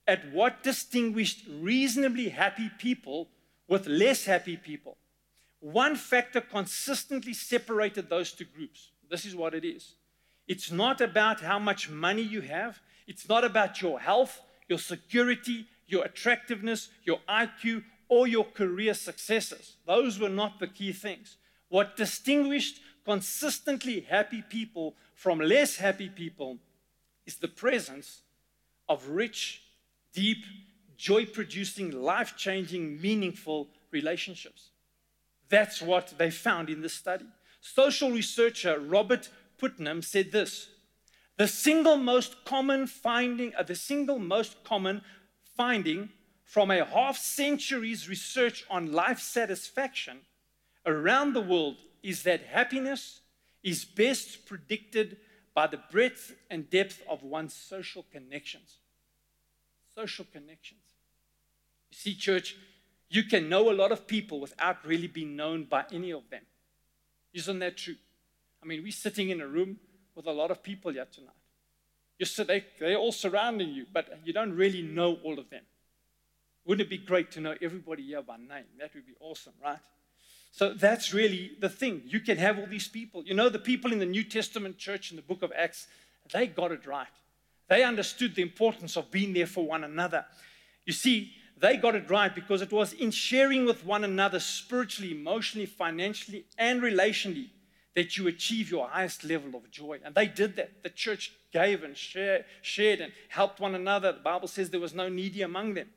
at 0.07 0.31
what 0.31 0.63
distinguished 0.63 1.45
reasonably 1.49 2.29
happy 2.29 2.69
people 2.77 3.29
with 3.67 3.87
less 3.87 4.25
happy 4.25 4.57
people. 4.57 4.97
One 5.59 5.95
factor 5.95 6.41
consistently 6.41 7.33
separated 7.33 8.09
those 8.09 8.31
two 8.31 8.45
groups. 8.45 8.91
This 9.09 9.25
is 9.25 9.35
what 9.35 9.53
it 9.53 9.65
is 9.65 9.95
it's 10.47 10.71
not 10.71 11.01
about 11.01 11.41
how 11.41 11.57
much 11.57 11.89
money 11.89 12.21
you 12.21 12.41
have, 12.41 12.79
it's 13.07 13.27
not 13.27 13.43
about 13.43 13.81
your 13.81 13.99
health, 13.99 14.41
your 14.67 14.79
security, 14.79 15.65
your 15.87 16.05
attractiveness, 16.05 16.89
your 17.03 17.19
IQ, 17.27 17.83
or 18.07 18.27
your 18.27 18.45
career 18.45 18.93
successes. 18.93 19.77
Those 19.87 20.19
were 20.19 20.29
not 20.29 20.59
the 20.59 20.67
key 20.67 20.93
things. 20.93 21.37
What 21.69 21.97
distinguished 21.97 22.79
consistently 23.05 24.01
happy 24.01 24.43
people 24.47 24.95
from 25.15 25.39
less 25.39 25.77
happy 25.77 26.09
people 26.09 26.59
is 27.25 27.37
the 27.37 27.47
presence 27.47 28.21
of 28.87 29.09
rich, 29.09 29.63
deep, 30.13 30.43
joy 30.97 31.25
producing, 31.25 31.91
life 31.91 32.35
changing, 32.37 33.01
meaningful 33.01 33.69
relationships. 33.91 34.69
That's 35.49 35.81
what 35.81 36.13
they 36.17 36.31
found 36.31 36.69
in 36.69 36.81
this 36.81 36.93
study. 36.93 37.25
Social 37.61 38.11
researcher 38.11 38.79
Robert 38.79 39.29
Putnam 39.57 40.01
said 40.01 40.31
this 40.31 40.69
the 41.37 41.47
single 41.47 41.97
most 41.97 42.45
common 42.45 42.87
finding, 42.87 43.53
uh, 43.55 43.63
the 43.63 43.75
single 43.75 44.19
most 44.19 44.63
common 44.63 45.01
finding 45.57 46.09
from 46.43 46.71
a 46.71 46.85
half 46.85 47.17
century's 47.17 48.07
research 48.07 48.65
on 48.69 48.91
life 48.91 49.19
satisfaction 49.19 50.19
around 50.85 51.33
the 51.33 51.41
world 51.41 51.77
is 52.03 52.23
that 52.23 52.41
happiness 52.43 53.21
is 53.63 53.83
best 53.83 54.45
predicted 54.45 55.17
by 55.53 55.67
the 55.67 55.81
breadth 55.91 56.35
and 56.49 56.69
depth 56.69 57.01
of 57.09 57.23
one's 57.23 57.53
social 57.53 58.05
connections. 58.11 58.77
Social 59.95 60.25
connections. 60.31 60.84
See, 61.97 62.13
church, 62.13 62.57
you 63.09 63.23
can 63.23 63.47
know 63.47 63.71
a 63.71 63.73
lot 63.73 63.93
of 63.93 64.05
people 64.05 64.41
without 64.41 64.85
really 64.85 65.07
being 65.07 65.35
known 65.37 65.63
by 65.63 65.85
any 65.93 66.11
of 66.11 66.29
them. 66.29 66.41
Isn't 67.33 67.59
that 67.59 67.77
true? 67.77 67.95
I 68.61 68.65
mean, 68.65 68.83
we're 68.83 68.91
sitting 68.91 69.29
in 69.29 69.39
a 69.39 69.47
room 69.47 69.77
with 70.13 70.25
a 70.27 70.31
lot 70.31 70.51
of 70.51 70.61
people 70.61 70.91
here 70.91 71.07
tonight. 71.09 71.29
You 72.19 72.25
sit, 72.25 72.47
they, 72.47 72.65
they're 72.79 72.97
all 72.97 73.13
surrounding 73.13 73.69
you, 73.69 73.85
but 73.91 74.19
you 74.25 74.33
don't 74.33 74.53
really 74.53 74.81
know 74.81 75.17
all 75.23 75.39
of 75.39 75.49
them. 75.49 75.63
Wouldn't 76.65 76.85
it 76.85 76.89
be 76.89 76.97
great 76.97 77.31
to 77.31 77.39
know 77.39 77.55
everybody 77.61 78.03
here 78.03 78.21
by 78.21 78.37
name? 78.37 78.65
That 78.77 78.93
would 78.93 79.05
be 79.05 79.15
awesome, 79.21 79.53
right? 79.63 79.79
So 80.51 80.73
that's 80.73 81.13
really 81.13 81.51
the 81.59 81.69
thing. 81.69 82.01
You 82.05 82.19
can 82.19 82.37
have 82.37 82.59
all 82.59 82.67
these 82.67 82.89
people. 82.89 83.23
You 83.23 83.35
know, 83.35 83.47
the 83.47 83.59
people 83.59 83.93
in 83.93 83.99
the 83.99 84.05
New 84.05 84.23
Testament 84.25 84.77
church 84.77 85.11
in 85.11 85.15
the 85.15 85.21
book 85.21 85.43
of 85.43 85.53
Acts, 85.57 85.87
they 86.33 86.47
got 86.47 86.73
it 86.73 86.85
right. 86.85 87.07
They 87.69 87.83
understood 87.83 88.35
the 88.35 88.41
importance 88.41 88.97
of 88.97 89.11
being 89.11 89.33
there 89.33 89.47
for 89.47 89.65
one 89.65 89.85
another. 89.85 90.25
You 90.85 90.93
see, 90.93 91.31
they 91.57 91.77
got 91.77 91.95
it 91.95 92.09
right 92.09 92.33
because 92.33 92.61
it 92.61 92.71
was 92.71 92.93
in 92.93 93.11
sharing 93.11 93.65
with 93.65 93.85
one 93.85 94.03
another 94.03 94.39
spiritually, 94.39 95.11
emotionally, 95.11 95.65
financially, 95.65 96.45
and 96.57 96.81
relationally 96.81 97.49
that 97.95 98.17
you 98.17 98.27
achieve 98.27 98.69
your 98.69 98.89
highest 98.89 99.23
level 99.23 99.55
of 99.55 99.71
joy. 99.71 99.99
And 100.03 100.13
they 100.13 100.27
did 100.27 100.57
that. 100.57 100.83
The 100.83 100.89
church 100.89 101.31
gave 101.53 101.83
and 101.83 101.95
share, 101.95 102.45
shared 102.61 102.99
and 102.99 103.13
helped 103.29 103.61
one 103.61 103.73
another. 103.73 104.11
The 104.11 104.19
Bible 104.19 104.49
says 104.49 104.69
there 104.69 104.81
was 104.81 104.93
no 104.93 105.07
needy 105.07 105.41
among 105.41 105.75
them. 105.75 105.87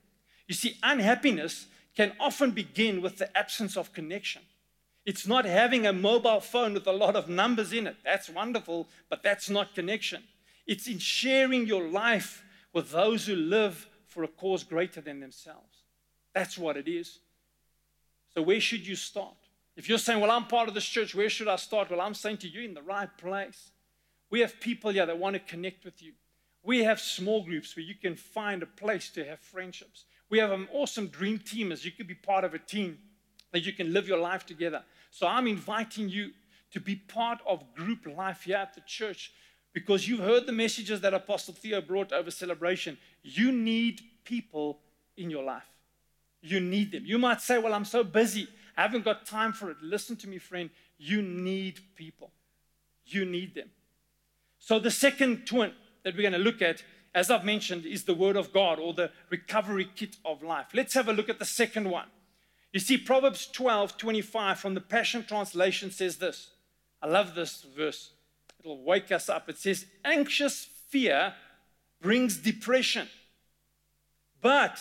You 0.47 0.55
see, 0.55 0.77
unhappiness 0.83 1.67
can 1.97 2.13
often 2.21 2.53
begin 2.53 3.03
with 3.03 3.19
the 3.19 3.37
absence 3.37 3.77
of 3.77 3.93
connection. 3.93 4.43
It's 5.05 5.27
not 5.27 5.45
having 5.45 5.87
a 5.87 5.93
mobile 5.93 6.41
phone 6.41 6.75
with 6.75 6.87
a 6.87 6.93
lot 6.93 7.17
of 7.17 7.29
numbers 7.29 7.73
in 7.73 7.89
it. 7.89 7.97
That's 8.05 8.31
wonderful, 8.31 8.89
but 9.11 9.25
that's 9.25 9.51
not 9.51 9.75
connection. 9.75 10.23
It's 10.67 10.87
in 10.87 10.99
sharing 10.99 11.67
your 11.67 11.89
life 11.89 12.45
with 12.73 12.93
those 12.93 13.27
who 13.27 13.35
live 13.35 13.88
for 14.09 14.25
a 14.25 14.29
cause 14.29 14.65
greater 14.65 15.01
than 15.01 15.21
themselves. 15.21 15.85
That's 16.35 16.59
what 16.59 16.77
it 16.77 16.89
is. 16.89 17.21
So, 18.35 18.43
where 18.43 18.61
should 18.61 18.87
you 18.87 18.97
start? 18.97 19.37
If 19.77 19.89
you're 19.89 19.99
saying, 19.99 20.21
Well, 20.21 20.31
I'm 20.31 20.47
part 20.47 20.69
of 20.69 20.75
this 20.75 20.85
church, 20.85 21.15
where 21.15 21.31
should 21.31 21.49
I 21.49 21.57
start? 21.57 21.91
Well, 21.91 22.01
I'm 22.01 22.15
saying 22.15 22.39
to 22.39 22.49
you, 22.49 22.63
in 22.63 22.75
the 22.75 22.83
right 22.83 23.11
place. 23.17 23.71
We 24.31 24.41
have 24.41 24.61
people 24.61 24.91
here 24.91 25.07
that 25.07 25.19
want 25.19 25.35
to 25.35 25.41
connect 25.41 25.85
with 25.85 26.03
you. 26.03 26.13
We 26.63 26.85
have 26.85 27.01
small 27.01 27.43
groups 27.43 27.75
where 27.75 27.85
you 27.85 27.95
can 27.95 28.15
find 28.15 28.63
a 28.63 28.67
place 28.67 29.09
to 29.11 29.25
have 29.25 29.41
friendships. 29.41 30.05
We 30.29 30.39
have 30.39 30.51
an 30.51 30.69
awesome 30.73 31.07
dream 31.07 31.39
team 31.39 31.73
as 31.73 31.85
you 31.85 31.93
could 31.93 32.07
be 32.07 32.15
part 32.15 32.45
of 32.45 32.53
a 32.53 32.59
team 32.59 32.99
that 33.53 33.65
you 33.65 33.73
can 33.73 33.93
live 33.93 34.07
your 34.07 34.19
life 34.19 34.45
together. 34.45 34.83
So 35.11 35.27
I'm 35.27 35.47
inviting 35.47 36.09
you 36.11 36.33
to 36.73 36.81
be 36.81 36.97
part 36.97 37.39
of 37.47 37.75
group 37.75 38.07
life 38.07 38.43
here 38.43 38.57
at 38.57 38.75
the 38.75 38.83
church 38.87 39.33
because 39.73 40.09
you've 40.09 40.21
heard 40.21 40.47
the 40.47 40.53
messages 40.53 41.01
that 41.01 41.15
Apostle 41.15 41.55
Theo 41.55 41.81
brought 41.81 42.13
over 42.13 42.31
celebration. 42.31 42.99
You 43.23 43.53
need 43.53 44.01
people 44.25 44.81
in 45.17 45.31
your 45.31 45.45
life. 45.45 45.69
You 46.41 46.61
need 46.61 46.93
them. 46.93 47.05
You 47.05 47.19
might 47.19 47.41
say, 47.41 47.59
Well, 47.59 47.75
I'm 47.75 47.85
so 47.85 48.05
busy. 48.05 48.49
I 48.77 48.83
haven't 48.83 49.05
got 49.05 49.27
time 49.27 49.53
for 49.53 49.71
it. 49.71 49.77
Listen 49.83 50.17
to 50.17 50.29
me, 50.29 50.39
friend. 50.39 50.71
You 50.99 51.21
need 51.21 51.81
people. 51.97 52.31
You 53.05 53.25
need 53.25 53.55
them. 53.55 53.71
So, 54.59 54.79
the 54.79 54.91
second 54.91 55.47
twin 55.47 55.73
that 56.05 56.15
we're 56.15 56.23
going 56.23 56.33
to 56.33 56.39
look 56.39 56.63
at, 56.63 56.83
as 57.15 57.31
I've 57.31 57.45
mentioned, 57.45 57.87
is 57.87 58.05
the 58.05 58.15
Word 58.15 58.37
of 58.37 58.53
God 58.53 58.79
or 58.79 58.95
the 58.95 59.11
recovery 59.31 59.89
kit 59.97 60.17
of 60.25 60.43
life. 60.43 60.67
Let's 60.75 60.95
have 60.95 61.09
a 61.09 61.13
look 61.13 61.29
at 61.29 61.39
the 61.39 61.45
second 61.45 61.91
one. 61.91 62.07
You 62.73 62.81
see, 62.81 62.99
Proverbs 62.99 63.47
12 63.47 63.97
25 63.97 64.61
from 64.61 64.75
the 64.75 64.81
Passion 64.81 65.25
Translation 65.25 65.91
says 65.91 66.17
this. 66.17 66.51
I 67.03 67.09
love 67.09 67.35
this 67.35 67.65
verse. 67.77 68.11
It'll 68.61 68.83
wake 68.83 69.13
us 69.13 69.29
up. 69.29 69.49
It 69.49 69.59
says, 69.59 69.87
Anxious 70.05 70.69
fear 70.89 71.35
brings 72.01 72.37
depression, 72.37 73.09
but 74.41 74.81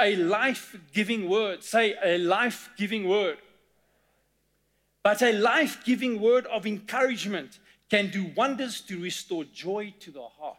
a 0.00 0.16
life 0.16 0.76
giving 0.92 1.28
word, 1.28 1.62
say 1.62 1.96
a 2.02 2.18
life 2.18 2.70
giving 2.76 3.08
word, 3.08 3.38
but 5.02 5.22
a 5.22 5.32
life 5.32 5.84
giving 5.84 6.20
word 6.20 6.46
of 6.46 6.66
encouragement 6.66 7.58
can 7.88 8.10
do 8.10 8.30
wonders 8.36 8.80
to 8.82 9.00
restore 9.00 9.44
joy 9.44 9.94
to 10.00 10.10
the 10.10 10.22
heart. 10.22 10.56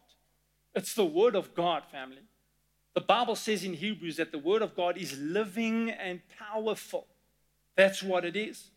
It's 0.73 0.93
the 0.93 1.05
word 1.05 1.35
of 1.35 1.53
God, 1.53 1.83
family. 1.91 2.21
The 2.93 3.01
Bible 3.01 3.35
says 3.35 3.63
in 3.63 3.73
Hebrews 3.73 4.17
that 4.17 4.31
the 4.31 4.39
word 4.39 4.61
of 4.61 4.75
God 4.75 4.97
is 4.97 5.17
living 5.19 5.91
and 5.91 6.21
powerful. 6.39 7.05
That's 7.75 8.01
what 8.01 8.25
it 8.25 8.35
is. 8.35 8.69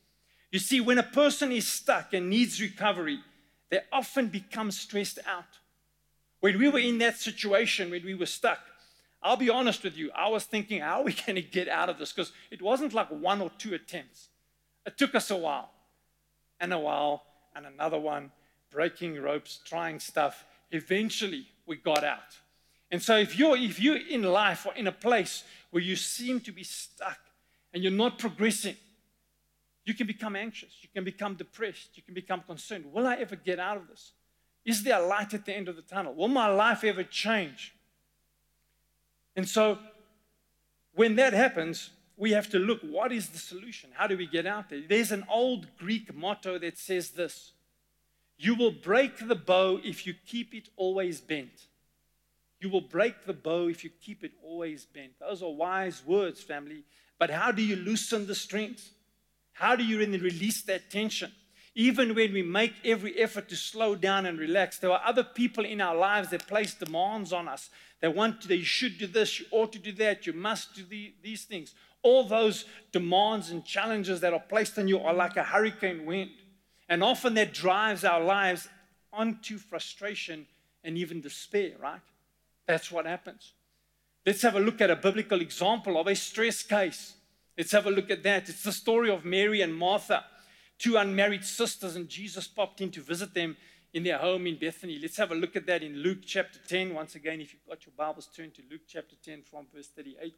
You 0.50 0.59
see, 0.59 0.80
when 0.80 0.98
a 0.98 1.04
person 1.04 1.52
is 1.52 1.66
stuck 1.66 2.12
and 2.12 2.28
needs 2.28 2.61
recovery, 2.61 3.20
they 3.70 3.80
often 3.92 4.28
become 4.28 4.70
stressed 4.70 5.18
out. 5.26 5.59
When 6.40 6.59
we 6.59 6.68
were 6.68 6.78
in 6.78 6.98
that 6.98 7.18
situation, 7.18 7.90
when 7.90 8.04
we 8.04 8.14
were 8.14 8.26
stuck, 8.26 8.59
I'll 9.22 9.37
be 9.37 9.50
honest 9.50 9.85
with 9.85 9.96
you, 9.96 10.11
I 10.14 10.28
was 10.28 10.44
thinking, 10.44 10.80
how 10.80 11.00
are 11.00 11.04
we 11.04 11.12
going 11.26 11.37
to 11.37 11.42
get 11.42 11.68
out 11.68 11.88
of 11.88 11.98
this? 11.98 12.12
Because 12.12 12.33
it 12.50 12.61
wasn't 12.61 12.94
like 12.94 13.09
one 13.09 13.40
or 13.40 13.50
two 13.59 13.74
attempts. 13.74 14.28
It 14.87 14.96
took 14.96 15.14
us 15.14 15.30
a 15.30 15.37
while, 15.37 15.70
and 16.59 16.72
a 16.72 16.78
while, 16.78 17.22
and 17.54 17.66
another 17.66 17.98
one, 17.98 18.33
breaking 18.70 19.20
ropes, 19.20 19.61
trying 19.64 20.00
stuff. 20.00 20.44
Eventually, 20.70 21.46
we 21.66 21.76
got 21.76 22.02
out. 22.02 22.38
And 22.90 23.02
so, 23.02 23.18
if 23.18 23.38
you're, 23.38 23.56
if 23.56 23.78
you're 23.78 23.98
in 24.09 24.22
life 24.22 24.66
or 24.66 24.74
in 24.74 24.87
a 24.87 24.92
place 24.92 25.44
where 25.70 25.83
you 25.83 25.96
seem 25.96 26.40
to 26.40 26.52
be 26.52 26.64
stuck 26.64 27.18
and 27.72 27.83
you're 27.83 27.92
not 27.92 28.18
progressing, 28.18 28.76
you 29.84 29.94
can 29.94 30.06
become 30.06 30.36
anxious. 30.36 30.72
You 30.82 30.88
can 30.92 31.04
become 31.04 31.34
depressed. 31.34 31.90
You 31.94 32.02
can 32.02 32.14
become 32.14 32.42
concerned. 32.46 32.84
Will 32.92 33.06
I 33.06 33.16
ever 33.16 33.36
get 33.36 33.58
out 33.58 33.76
of 33.76 33.88
this? 33.88 34.12
Is 34.64 34.82
there 34.82 35.00
a 35.00 35.06
light 35.06 35.32
at 35.32 35.46
the 35.46 35.54
end 35.54 35.68
of 35.68 35.76
the 35.76 35.82
tunnel? 35.82 36.14
Will 36.14 36.28
my 36.28 36.48
life 36.48 36.84
ever 36.84 37.02
change? 37.02 37.74
And 39.34 39.48
so, 39.48 39.78
when 40.94 41.16
that 41.16 41.32
happens, 41.32 41.90
we 42.16 42.32
have 42.32 42.50
to 42.50 42.58
look 42.58 42.80
what 42.82 43.12
is 43.12 43.30
the 43.30 43.38
solution? 43.38 43.90
How 43.94 44.06
do 44.06 44.16
we 44.16 44.26
get 44.26 44.46
out 44.46 44.68
there? 44.68 44.82
There's 44.86 45.12
an 45.12 45.24
old 45.30 45.66
Greek 45.78 46.14
motto 46.14 46.58
that 46.58 46.76
says 46.76 47.10
this 47.10 47.52
You 48.36 48.54
will 48.54 48.72
break 48.72 49.26
the 49.26 49.34
bow 49.34 49.80
if 49.82 50.06
you 50.06 50.14
keep 50.26 50.54
it 50.54 50.68
always 50.76 51.20
bent. 51.20 51.68
You 52.60 52.68
will 52.68 52.82
break 52.82 53.24
the 53.24 53.32
bow 53.32 53.68
if 53.68 53.82
you 53.82 53.90
keep 54.04 54.22
it 54.22 54.32
always 54.42 54.84
bent. 54.84 55.12
Those 55.18 55.42
are 55.42 55.50
wise 55.50 56.02
words, 56.04 56.42
family. 56.42 56.84
But 57.18 57.30
how 57.30 57.52
do 57.52 57.62
you 57.62 57.76
loosen 57.76 58.26
the 58.26 58.34
strings? 58.34 58.90
How 59.60 59.76
do 59.76 59.84
you 59.84 59.98
then 59.98 60.18
release 60.22 60.62
that 60.62 60.90
tension? 60.90 61.30
Even 61.74 62.14
when 62.14 62.32
we 62.32 62.42
make 62.42 62.72
every 62.82 63.18
effort 63.18 63.50
to 63.50 63.56
slow 63.56 63.94
down 63.94 64.24
and 64.24 64.38
relax, 64.38 64.78
there 64.78 64.90
are 64.90 65.02
other 65.04 65.22
people 65.22 65.66
in 65.66 65.82
our 65.82 65.94
lives 65.94 66.30
that 66.30 66.46
place 66.46 66.72
demands 66.72 67.30
on 67.30 67.46
us. 67.46 67.68
They 68.00 68.08
want 68.08 68.40
to, 68.40 68.48
they 68.48 68.62
should 68.62 68.96
do 68.96 69.06
this, 69.06 69.38
you 69.38 69.44
ought 69.50 69.70
to 69.74 69.78
do 69.78 69.92
that, 69.92 70.26
you 70.26 70.32
must 70.32 70.74
do 70.74 70.82
the, 70.82 71.12
these 71.22 71.44
things. 71.44 71.74
All 72.02 72.24
those 72.24 72.64
demands 72.90 73.50
and 73.50 73.62
challenges 73.62 74.22
that 74.22 74.32
are 74.32 74.40
placed 74.40 74.78
on 74.78 74.88
you 74.88 74.98
are 74.98 75.12
like 75.12 75.36
a 75.36 75.44
hurricane 75.44 76.06
wind. 76.06 76.30
And 76.88 77.04
often 77.04 77.34
that 77.34 77.52
drives 77.52 78.02
our 78.02 78.24
lives 78.24 78.66
onto 79.12 79.58
frustration 79.58 80.46
and 80.82 80.96
even 80.96 81.20
despair, 81.20 81.72
right? 81.78 82.00
That's 82.66 82.90
what 82.90 83.04
happens. 83.04 83.52
Let's 84.24 84.40
have 84.40 84.56
a 84.56 84.60
look 84.60 84.80
at 84.80 84.88
a 84.88 84.96
biblical 84.96 85.42
example 85.42 86.00
of 86.00 86.06
a 86.06 86.16
stress 86.16 86.62
case. 86.62 87.12
Let's 87.60 87.72
have 87.72 87.84
a 87.84 87.90
look 87.90 88.10
at 88.10 88.22
that. 88.22 88.48
It's 88.48 88.62
the 88.62 88.72
story 88.72 89.10
of 89.10 89.26
Mary 89.26 89.60
and 89.60 89.74
Martha, 89.74 90.24
two 90.78 90.96
unmarried 90.96 91.44
sisters, 91.44 91.94
and 91.94 92.08
Jesus 92.08 92.48
popped 92.48 92.80
in 92.80 92.90
to 92.92 93.02
visit 93.02 93.34
them 93.34 93.54
in 93.92 94.02
their 94.02 94.16
home 94.16 94.46
in 94.46 94.58
Bethany. 94.58 94.98
Let's 94.98 95.18
have 95.18 95.30
a 95.30 95.34
look 95.34 95.54
at 95.56 95.66
that 95.66 95.82
in 95.82 95.96
Luke 95.96 96.20
chapter 96.24 96.58
10. 96.66 96.94
Once 96.94 97.16
again, 97.16 97.38
if 97.38 97.52
you've 97.52 97.66
got 97.68 97.84
your 97.84 97.92
Bibles, 97.94 98.30
turn 98.34 98.50
to 98.52 98.62
Luke 98.70 98.80
chapter 98.88 99.14
10 99.22 99.42
from 99.42 99.66
verse 99.74 99.88
38. 99.88 100.34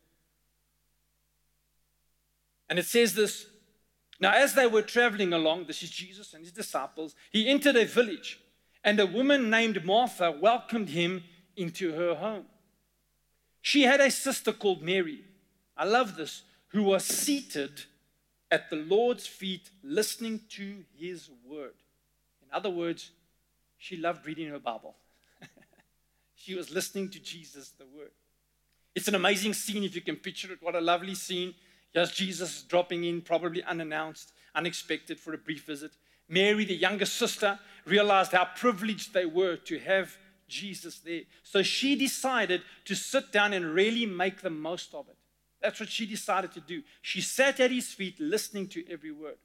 And 2.69 2.81
it 2.81 2.87
says 2.87 3.15
this 3.15 3.47
Now, 4.19 4.33
as 4.33 4.55
they 4.55 4.67
were 4.67 4.83
traveling 4.83 5.33
along, 5.33 5.67
this 5.67 5.85
is 5.85 5.91
Jesus 5.91 6.35
and 6.35 6.43
his 6.43 6.53
disciples, 6.53 7.15
he 7.31 7.49
entered 7.49 7.77
a 7.77 7.85
village, 7.85 8.41
and 8.83 8.99
a 8.99 9.07
woman 9.07 9.49
named 9.49 9.85
Martha 9.85 10.33
welcomed 10.33 10.89
him 10.89 11.23
into 11.57 11.93
her 11.93 12.17
home. 12.17 12.47
She 13.61 13.83
had 13.83 14.01
a 14.01 14.11
sister 14.11 14.53
called 14.53 14.83
Mary. 14.83 15.21
I 15.77 15.85
love 15.85 16.17
this, 16.17 16.43
who 16.73 16.83
was 16.83 17.05
seated 17.05 17.85
at 18.51 18.69
the 18.71 18.77
Lord's 18.77 19.27
feet 19.27 19.71
listening 19.83 20.41
to 20.51 20.85
his 20.95 21.31
word. 21.49 21.75
In 22.43 22.49
other 22.53 22.71
words, 22.71 23.11
she 23.79 23.97
loved 23.97 24.27
reading 24.27 24.49
her 24.49 24.59
Bible. 24.59 24.97
she 26.35 26.55
was 26.55 26.71
listening 26.71 27.09
to 27.11 27.21
Jesus, 27.21 27.71
the 27.71 27.87
word. 27.87 28.11
It's 28.95 29.09
an 29.09 29.15
amazing 29.15 29.55
scene 29.55 29.85
if 29.85 29.95
you 29.95 30.03
can 30.03 30.17
picture 30.17 30.53
it. 30.53 30.59
What 30.63 30.75
a 30.75 30.81
lovely 30.81 31.15
scene. 31.15 31.55
Here's 31.93 32.13
Jesus 32.13 32.63
dropping 32.63 33.05
in, 33.05 33.23
probably 33.23 33.63
unannounced, 33.65 34.33
unexpected 34.55 35.19
for 35.19 35.35
a 35.35 35.39
brief 35.39 35.65
visit. 35.65 35.93
Mary, 36.29 36.65
the 36.65 36.75
younger 36.75 37.07
sister, 37.07 37.59
realized 37.85 38.33
how 38.33 38.47
privileged 38.57 39.13
they 39.13 39.27
were 39.27 39.57
to 39.57 39.79
have 39.79 40.17
Jesus 40.49 40.99
there. 40.99 41.23
So 41.43 41.63
she 41.63 41.97
decided 41.97 42.63
to 42.85 42.95
sit 42.95 43.33
down 43.33 43.53
and 43.53 43.65
really 43.65 44.07
make 44.07 44.41
the 44.41 44.51
most 44.51 44.95
of 44.95 45.09
it. 45.09 45.17
That's 45.63 45.81
what 45.81 45.89
she 45.89 46.07
decided 46.07 46.53
to 46.53 46.61
do. 46.61 46.83
She 47.01 47.21
sat 47.21 47.61
at 47.61 47.71
his 47.71 47.93
feet 47.93 48.19
listening 48.19 48.69
to 48.69 48.85
every 48.91 49.13
word. 49.13 49.39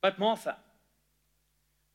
But 0.00 0.18
Martha, 0.18 0.56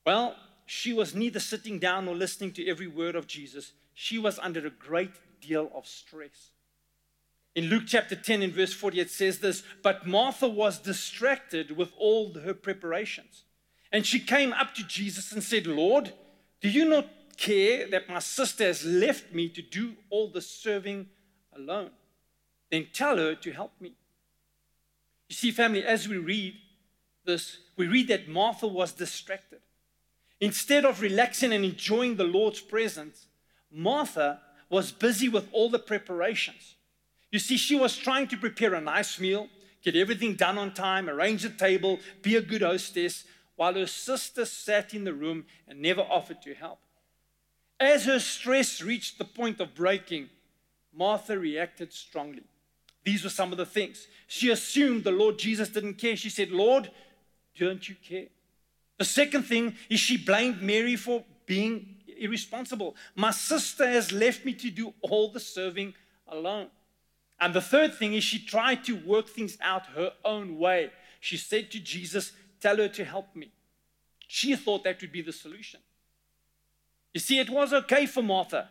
well, 0.06 0.36
she 0.66 0.94
was 0.94 1.16
neither 1.16 1.40
sitting 1.40 1.80
down 1.80 2.06
nor 2.06 2.16
listening 2.16 2.52
to 2.54 2.68
every 2.68 2.88
word 2.88 3.16
of 3.16 3.28
Jesus. 3.28 3.74
She 3.94 4.20
was 4.20 4.38
under 4.40 4.66
a 4.66 4.70
great 4.70 5.12
deal 5.42 5.72
of 5.74 5.88
stress. 5.88 6.52
In 7.56 7.66
Luke 7.66 7.84
chapter 7.88 8.16
10, 8.16 8.44
in 8.44 8.52
verse 8.52 8.74
40, 8.74 9.00
it 9.00 9.10
says 9.10 9.40
this 9.40 9.64
But 9.82 10.06
Martha 10.06 10.48
was 10.48 10.78
distracted 10.78 11.76
with 11.76 11.92
all 11.98 12.34
her 12.34 12.54
preparations. 12.54 13.46
And 13.92 14.06
she 14.06 14.20
came 14.20 14.54
up 14.54 14.76
to 14.76 14.84
Jesus 14.84 15.32
and 15.32 15.42
said, 15.42 15.66
Lord, 15.66 16.14
do 16.62 16.70
you 16.70 16.88
not 16.88 17.08
care 17.38 17.88
that 17.90 18.10
my 18.10 18.20
sister 18.20 18.66
has 18.66 18.86
left 18.86 19.34
me 19.34 19.48
to 19.50 19.62
do 19.62 19.96
all 20.10 20.28
the 20.28 20.42
serving 20.42 21.08
alone? 21.56 21.92
Then 22.72 22.88
tell 22.94 23.18
her 23.18 23.36
to 23.36 23.52
help 23.52 23.74
me. 23.80 23.94
You 25.30 25.36
see, 25.36 25.52
family, 25.52 25.84
as 25.84 26.08
we 26.08 26.18
read 26.18 26.56
this, 27.26 27.60
we 27.76 27.88
read 27.88 28.08
that 28.08 28.28
Martha 28.28 28.68
was 28.68 28.94
distracted. 28.94 29.60
Instead 30.40 30.86
of 30.86 31.02
relaxing 31.02 31.52
and 31.52 31.66
enjoying 31.66 32.16
the 32.16 32.24
Lord's 32.24 32.62
presence, 32.62 33.28
Martha 33.72 34.40
was 34.70 34.92
busy 34.92 35.30
with 35.30 35.48
all 35.52 35.70
the 35.70 35.80
preparations. 35.80 36.76
You 37.32 37.40
see, 37.40 37.58
she 37.58 37.76
was 37.76 37.98
trying 37.98 38.28
to 38.30 38.38
prepare 38.38 38.74
a 38.74 38.82
nice 38.82 39.20
meal, 39.20 39.50
get 39.84 39.96
everything 39.96 40.36
done 40.36 40.58
on 40.58 40.74
time, 40.74 41.10
arrange 41.10 41.44
the 41.44 41.50
table, 41.50 42.00
be 42.22 42.36
a 42.36 42.42
good 42.42 42.62
hostess, 42.62 43.26
while 43.56 43.74
her 43.74 43.88
sister 43.88 44.46
sat 44.46 44.94
in 44.94 45.04
the 45.04 45.14
room 45.14 45.46
and 45.68 45.82
never 45.82 46.02
offered 46.02 46.42
to 46.44 46.54
help. 46.54 46.80
As 47.80 48.06
her 48.06 48.20
stress 48.20 48.82
reached 48.82 49.18
the 49.18 49.26
point 49.26 49.60
of 49.60 49.76
breaking, 49.76 50.30
Martha 50.94 51.38
reacted 51.38 51.92
strongly. 51.94 52.44
These 53.08 53.24
were 53.24 53.30
some 53.30 53.54
of 53.54 53.58
the 53.58 53.66
things. 53.66 54.06
She 54.28 54.52
assumed 54.52 55.06
the 55.06 55.12
Lord 55.12 55.40
Jesus 55.40 55.70
didn't 55.70 55.94
care. 55.94 56.18
She 56.18 56.30
said, 56.30 56.52
Lord, 56.52 56.92
don't 57.58 57.88
you 57.88 57.96
care? 57.96 58.26
The 58.98 59.06
second 59.06 59.44
thing 59.44 59.78
is 59.90 60.02
she 60.02 60.18
blamed 60.18 60.62
Mary 60.62 60.98
for 60.98 61.24
being 61.46 61.96
irresponsible. 62.20 62.98
My 63.16 63.32
sister 63.32 63.88
has 63.88 64.12
left 64.12 64.44
me 64.44 64.52
to 64.56 64.70
do 64.70 64.94
all 65.00 65.32
the 65.32 65.40
serving 65.40 65.94
alone. 66.28 66.68
And 67.40 67.54
the 67.54 67.62
third 67.62 67.96
thing 67.96 68.14
is 68.14 68.26
she 68.26 68.40
tried 68.44 68.84
to 68.84 68.98
work 68.98 69.30
things 69.30 69.58
out 69.62 69.86
her 69.96 70.12
own 70.26 70.58
way. 70.58 70.92
She 71.22 71.38
said 71.38 71.72
to 71.72 71.80
Jesus, 71.80 72.34
Tell 72.60 72.76
her 72.76 72.90
to 72.90 73.06
help 73.06 73.34
me. 73.38 73.54
She 74.28 74.54
thought 74.58 74.84
that 74.84 75.00
would 75.00 75.14
be 75.14 75.22
the 75.22 75.32
solution. 75.32 75.80
You 77.14 77.22
see, 77.22 77.40
it 77.40 77.50
was 77.50 77.72
okay 77.72 78.06
for 78.06 78.22
Martha 78.22 78.68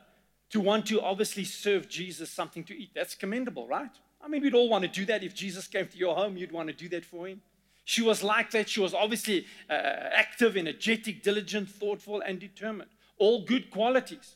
to 0.51 0.61
want 0.61 0.85
to 0.89 1.01
obviously 1.01 1.45
serve 1.45 1.89
Jesus 1.89 2.31
something 2.31 2.65
to 2.65 2.77
eat. 2.77 2.91
That's 2.95 3.15
commendable, 3.15 3.67
right? 3.67 3.97
I 4.23 4.29
mean, 4.29 4.43
we'd 4.43 4.55
all 4.55 4.69
want 4.69 4.83
to 4.83 4.89
do 4.89 5.05
that. 5.07 5.23
If 5.23 5.35
Jesus 5.35 5.67
came 5.67 5.87
to 5.87 5.97
your 5.97 6.15
home, 6.15 6.37
you'd 6.37 6.53
want 6.53 6.69
to 6.69 6.75
do 6.75 6.89
that 6.91 7.05
for 7.05 7.29
him. 7.29 7.43
She 7.85 8.03
was 8.03 8.23
like 8.23 8.51
that. 8.51 8.69
She 8.69 8.81
was 8.81 8.95
obviously 8.95 9.47
uh, 9.71 9.73
active, 9.73 10.57
energetic, 10.57 11.23
diligent, 11.23 11.69
thoughtful, 11.69 12.21
and 12.21 12.41
determined. 12.41 12.91
All 13.19 13.45
good 13.45 13.71
qualities. 13.71 14.35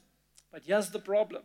But 0.52 0.62
here's 0.64 0.90
the 0.90 1.00
problem 1.00 1.42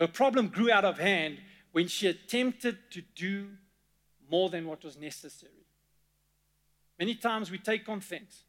her 0.00 0.08
problem 0.08 0.48
grew 0.48 0.72
out 0.72 0.84
of 0.84 0.98
hand 0.98 1.38
when 1.72 1.86
she 1.86 2.08
attempted 2.08 2.78
to 2.90 3.02
do 3.14 3.48
more 4.30 4.48
than 4.48 4.66
what 4.66 4.82
was 4.82 4.96
necessary. 4.98 5.52
Many 6.98 7.14
times 7.14 7.50
we 7.50 7.58
take 7.58 7.88
on 7.88 8.00
things 8.00 8.42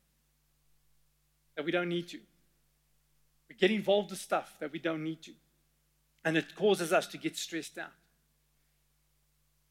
that 1.55 1.65
we 1.65 1.71
don't 1.71 1.89
need 1.89 2.07
to. 2.09 2.19
We 3.47 3.55
get 3.55 3.71
involved 3.71 4.11
with 4.11 4.19
stuff 4.19 4.55
that 4.59 4.71
we 4.71 4.79
don't 4.79 5.03
need 5.03 5.21
to. 5.23 5.31
And 6.23 6.37
it 6.37 6.55
causes 6.55 6.93
us 6.93 7.07
to 7.07 7.17
get 7.17 7.37
stressed 7.37 7.77
out. 7.77 7.91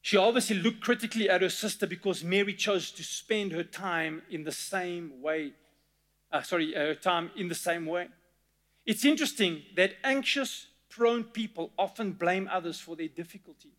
She 0.02 0.16
obviously 0.16 0.56
looked 0.56 0.80
critically 0.80 1.28
at 1.28 1.42
her 1.42 1.50
sister 1.50 1.86
because 1.86 2.24
Mary 2.24 2.54
chose 2.54 2.90
to 2.92 3.02
spend 3.02 3.52
her 3.52 3.64
time 3.64 4.22
in 4.30 4.44
the 4.44 4.52
same 4.52 5.20
way. 5.20 5.52
Uh, 6.32 6.42
sorry, 6.42 6.74
uh, 6.74 6.80
her 6.80 6.94
time 6.94 7.30
in 7.36 7.48
the 7.48 7.54
same 7.54 7.86
way. 7.86 8.08
It's 8.86 9.04
interesting 9.04 9.62
that 9.76 9.94
anxious, 10.02 10.66
prone 10.88 11.24
people 11.24 11.70
often 11.78 12.12
blame 12.12 12.48
others 12.50 12.80
for 12.80 12.96
their 12.96 13.08
difficulty 13.08 13.70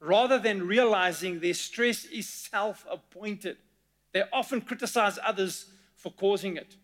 rather 0.00 0.38
than 0.38 0.66
realizing 0.66 1.40
their 1.40 1.54
stress 1.54 2.04
is 2.04 2.28
self 2.28 2.86
appointed. 2.90 3.56
They 4.12 4.22
often 4.32 4.60
criticize 4.60 5.18
others 5.24 5.66
for 5.96 6.12
causing 6.12 6.56
it. 6.56 6.76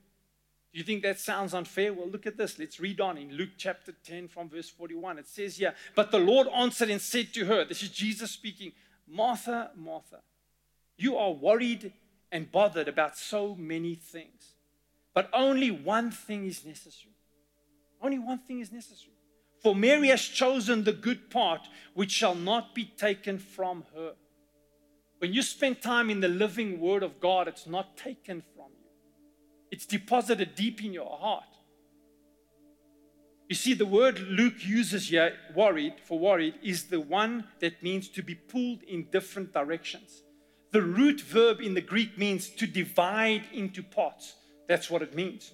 Do 0.72 0.78
you 0.78 0.84
think 0.84 1.02
that 1.02 1.18
sounds 1.18 1.52
unfair? 1.52 1.92
Well, 1.92 2.08
look 2.08 2.26
at 2.26 2.36
this. 2.36 2.58
Let's 2.58 2.78
read 2.78 3.00
on 3.00 3.18
in 3.18 3.32
Luke 3.32 3.50
chapter 3.56 3.92
10 4.04 4.28
from 4.28 4.48
verse 4.48 4.70
41. 4.70 5.18
It 5.18 5.26
says 5.26 5.56
here, 5.56 5.74
But 5.96 6.12
the 6.12 6.18
Lord 6.18 6.46
answered 6.54 6.90
and 6.90 7.00
said 7.00 7.34
to 7.34 7.46
her, 7.46 7.64
This 7.64 7.82
is 7.82 7.88
Jesus 7.88 8.30
speaking, 8.30 8.72
Martha, 9.08 9.70
Martha, 9.76 10.20
you 10.96 11.16
are 11.16 11.32
worried 11.32 11.92
and 12.30 12.52
bothered 12.52 12.86
about 12.86 13.18
so 13.18 13.56
many 13.56 13.96
things, 13.96 14.54
but 15.12 15.28
only 15.32 15.72
one 15.72 16.12
thing 16.12 16.46
is 16.46 16.64
necessary. 16.64 17.14
Only 18.00 18.20
one 18.20 18.38
thing 18.38 18.60
is 18.60 18.70
necessary. 18.70 19.16
For 19.62 19.74
Mary 19.74 20.08
has 20.08 20.22
chosen 20.22 20.84
the 20.84 20.92
good 20.92 21.30
part 21.30 21.62
which 21.94 22.12
shall 22.12 22.34
not 22.34 22.74
be 22.74 22.84
taken 22.84 23.38
from 23.38 23.84
her. 23.94 24.12
When 25.18 25.34
you 25.34 25.42
spend 25.42 25.82
time 25.82 26.08
in 26.08 26.20
the 26.20 26.28
living 26.28 26.80
Word 26.80 27.02
of 27.02 27.20
God, 27.20 27.48
it's 27.48 27.66
not 27.66 27.96
taken 27.96 28.42
from 28.54 28.59
it's 29.70 29.86
deposited 29.86 30.54
deep 30.54 30.84
in 30.84 30.92
your 30.92 31.16
heart. 31.18 31.44
You 33.48 33.56
see, 33.56 33.74
the 33.74 33.86
word 33.86 34.20
Luke 34.20 34.64
uses 34.64 35.08
here, 35.08 35.36
worried, 35.56 35.94
for 36.04 36.18
worried, 36.18 36.54
is 36.62 36.84
the 36.84 37.00
one 37.00 37.48
that 37.58 37.82
means 37.82 38.08
to 38.10 38.22
be 38.22 38.36
pulled 38.36 38.82
in 38.84 39.10
different 39.10 39.52
directions. 39.52 40.22
The 40.70 40.82
root 40.82 41.20
verb 41.20 41.60
in 41.60 41.74
the 41.74 41.80
Greek 41.80 42.16
means 42.16 42.48
to 42.50 42.66
divide 42.66 43.42
into 43.52 43.82
parts. 43.82 44.36
That's 44.68 44.88
what 44.88 45.02
it 45.02 45.16
means. 45.16 45.50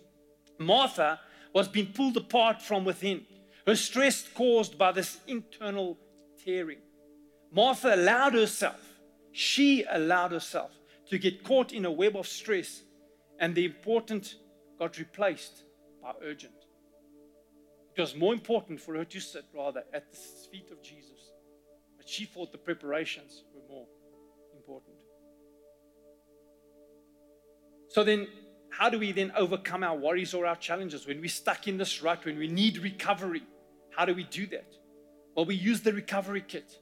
Martha 0.58 1.20
was 1.54 1.68
being 1.68 1.92
pulled 1.94 2.18
apart 2.18 2.60
from 2.60 2.84
within, 2.84 3.24
her 3.66 3.74
stress 3.74 4.28
caused 4.34 4.76
by 4.76 4.92
this 4.92 5.18
internal 5.26 5.98
tearing. 6.44 6.78
Martha 7.50 7.94
allowed 7.94 8.34
herself, 8.34 8.80
she 9.32 9.84
allowed 9.90 10.32
herself 10.32 10.70
to 11.08 11.18
get 11.18 11.42
caught 11.42 11.72
in 11.72 11.84
a 11.86 11.90
web 11.90 12.14
of 12.14 12.26
stress, 12.26 12.82
and 13.38 13.54
the 13.54 13.64
important 13.64 14.36
got 14.78 14.98
replaced 14.98 15.62
by 16.02 16.12
urgent. 16.22 16.52
It 17.96 18.00
was 18.00 18.14
more 18.14 18.34
important 18.34 18.80
for 18.80 18.94
her 18.96 19.04
to 19.04 19.20
sit 19.20 19.44
rather 19.54 19.84
at 19.92 20.10
the 20.10 20.18
feet 20.50 20.70
of 20.70 20.82
Jesus, 20.82 21.32
but 21.96 22.08
she 22.08 22.26
thought 22.26 22.52
the 22.52 22.58
preparations 22.58 23.44
were 23.54 23.62
more 23.68 23.86
important. 24.54 24.96
So 27.88 28.04
then, 28.04 28.28
how 28.70 28.90
do 28.90 28.98
we 28.98 29.12
then 29.12 29.32
overcome 29.34 29.82
our 29.82 29.96
worries 29.96 30.34
or 30.34 30.44
our 30.44 30.56
challenges 30.56 31.06
when 31.06 31.20
we're 31.20 31.28
stuck 31.28 31.66
in 31.66 31.78
this 31.78 32.02
rut, 32.02 32.26
when 32.26 32.38
we 32.38 32.48
need 32.48 32.76
recovery? 32.78 33.42
How 33.96 34.04
do 34.04 34.14
we 34.14 34.24
do 34.24 34.46
that? 34.48 34.70
Well, 35.34 35.46
we 35.46 35.54
use 35.54 35.80
the 35.80 35.94
recovery 35.94 36.44
kit. 36.46 36.78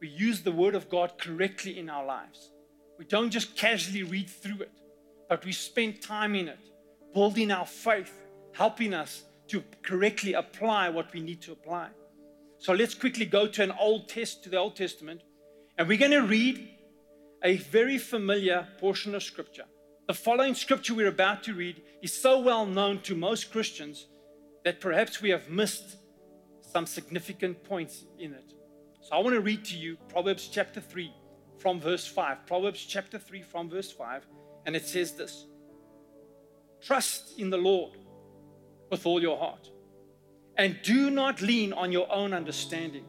We 0.00 0.08
use 0.08 0.42
the 0.42 0.52
Word 0.52 0.74
of 0.74 0.90
God 0.90 1.16
correctly 1.18 1.78
in 1.78 1.88
our 1.88 2.04
lives. 2.04 2.50
We 2.98 3.06
don't 3.06 3.30
just 3.30 3.56
casually 3.56 4.02
read 4.02 4.28
through 4.28 4.60
it, 4.60 4.72
but 5.32 5.46
we 5.46 5.52
spend 5.52 6.02
time 6.02 6.34
in 6.34 6.46
it, 6.46 6.58
building 7.14 7.50
our 7.50 7.64
faith, 7.64 8.12
helping 8.52 8.92
us 8.92 9.22
to 9.48 9.64
correctly 9.82 10.34
apply 10.34 10.90
what 10.90 11.10
we 11.14 11.20
need 11.20 11.40
to 11.40 11.52
apply. 11.52 11.88
So 12.58 12.74
let's 12.74 12.92
quickly 12.92 13.24
go 13.24 13.46
to 13.46 13.62
an 13.62 13.72
Old 13.80 14.10
Test 14.10 14.44
to 14.44 14.50
the 14.50 14.58
Old 14.58 14.76
Testament, 14.76 15.22
and 15.78 15.88
we're 15.88 15.96
going 15.96 16.10
to 16.10 16.26
read 16.26 16.68
a 17.42 17.56
very 17.56 17.96
familiar 17.96 18.68
portion 18.78 19.14
of 19.14 19.22
Scripture. 19.22 19.64
The 20.06 20.12
following 20.12 20.54
scripture 20.54 20.92
we're 20.92 21.08
about 21.08 21.42
to 21.44 21.54
read 21.54 21.80
is 22.02 22.12
so 22.12 22.38
well 22.38 22.66
known 22.66 23.00
to 23.04 23.14
most 23.14 23.50
Christians 23.50 24.08
that 24.66 24.82
perhaps 24.82 25.22
we 25.22 25.30
have 25.30 25.48
missed 25.48 25.96
some 26.60 26.84
significant 26.84 27.64
points 27.64 28.04
in 28.18 28.34
it. 28.34 28.52
So 29.00 29.14
I 29.14 29.20
want 29.20 29.34
to 29.34 29.40
read 29.40 29.64
to 29.64 29.78
you 29.78 29.96
Proverbs 30.10 30.46
chapter 30.52 30.82
3 30.82 31.10
from 31.56 31.80
verse 31.80 32.06
5. 32.06 32.46
Proverbs 32.46 32.84
chapter 32.84 33.18
3 33.18 33.40
from 33.40 33.70
verse 33.70 33.90
5, 33.90 34.26
and 34.66 34.76
it 34.76 34.86
says 34.86 35.12
this 35.12 35.46
Trust 36.80 37.38
in 37.38 37.50
the 37.50 37.56
Lord 37.56 37.98
with 38.90 39.06
all 39.06 39.22
your 39.22 39.38
heart, 39.38 39.70
and 40.56 40.78
do 40.82 41.10
not 41.10 41.40
lean 41.40 41.72
on 41.72 41.92
your 41.92 42.12
own 42.12 42.32
understanding. 42.32 43.04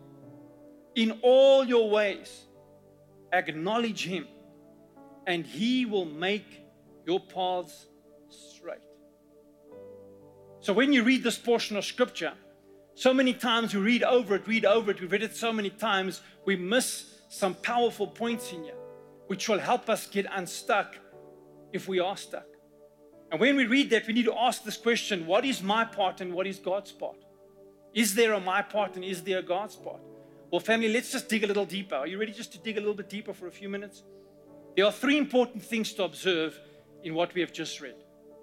In 0.95 1.19
all 1.23 1.65
your 1.65 1.89
ways, 1.89 2.43
acknowledge 3.31 4.05
Him, 4.05 4.27
and 5.25 5.45
He 5.45 5.85
will 5.85 6.05
make 6.05 6.61
your 7.05 7.19
paths 7.19 7.87
straight. 8.29 8.77
So 10.59 10.71
when 10.71 10.93
you 10.93 11.03
read 11.03 11.23
this 11.23 11.37
portion 11.37 11.75
of 11.75 11.83
Scripture, 11.83 12.33
so 12.95 13.13
many 13.13 13.33
times 13.33 13.73
we 13.73 13.81
read 13.81 14.03
over 14.03 14.35
it, 14.35 14.47
read 14.47 14.65
over 14.65 14.91
it, 14.91 15.01
we've 15.01 15.11
read 15.11 15.23
it 15.23 15.35
so 15.35 15.51
many 15.51 15.71
times, 15.71 16.21
we 16.45 16.55
miss 16.55 17.21
some 17.29 17.55
powerful 17.55 18.05
points 18.05 18.53
in 18.53 18.63
here, 18.63 18.77
which 19.27 19.49
will 19.49 19.59
help 19.59 19.89
us 19.89 20.05
get 20.05 20.27
unstuck 20.31 20.95
if 21.73 21.87
we 21.87 21.99
are 21.99 22.15
stuck. 22.15 22.45
And 23.31 23.41
when 23.41 23.55
we 23.55 23.65
read 23.65 23.89
that, 23.89 24.07
we 24.07 24.13
need 24.13 24.25
to 24.25 24.39
ask 24.39 24.63
this 24.63 24.77
question 24.77 25.25
what 25.25 25.43
is 25.43 25.61
my 25.61 25.83
part 25.83 26.21
and 26.21 26.33
what 26.33 26.47
is 26.47 26.59
God's 26.59 26.91
part? 26.91 27.17
Is 27.93 28.15
there 28.15 28.33
a 28.33 28.39
my 28.39 28.61
part 28.61 28.95
and 28.95 29.03
is 29.03 29.23
there 29.23 29.39
a 29.39 29.43
God's 29.43 29.75
part? 29.75 30.01
Well, 30.51 30.59
family, 30.59 30.93
let's 30.93 31.11
just 31.11 31.29
dig 31.29 31.43
a 31.43 31.47
little 31.47 31.65
deeper. 31.65 31.95
Are 31.95 32.07
you 32.07 32.19
ready 32.19 32.31
just 32.31 32.51
to 32.53 32.59
dig 32.59 32.77
a 32.77 32.79
little 32.79 32.93
bit 32.93 33.09
deeper 33.09 33.33
for 33.33 33.47
a 33.47 33.51
few 33.51 33.69
minutes? 33.69 34.03
There 34.75 34.85
are 34.85 34.91
three 34.91 35.17
important 35.17 35.63
things 35.63 35.93
to 35.93 36.03
observe 36.03 36.59
in 37.03 37.15
what 37.15 37.33
we 37.33 37.41
have 37.41 37.51
just 37.51 37.81
read. 37.81 37.95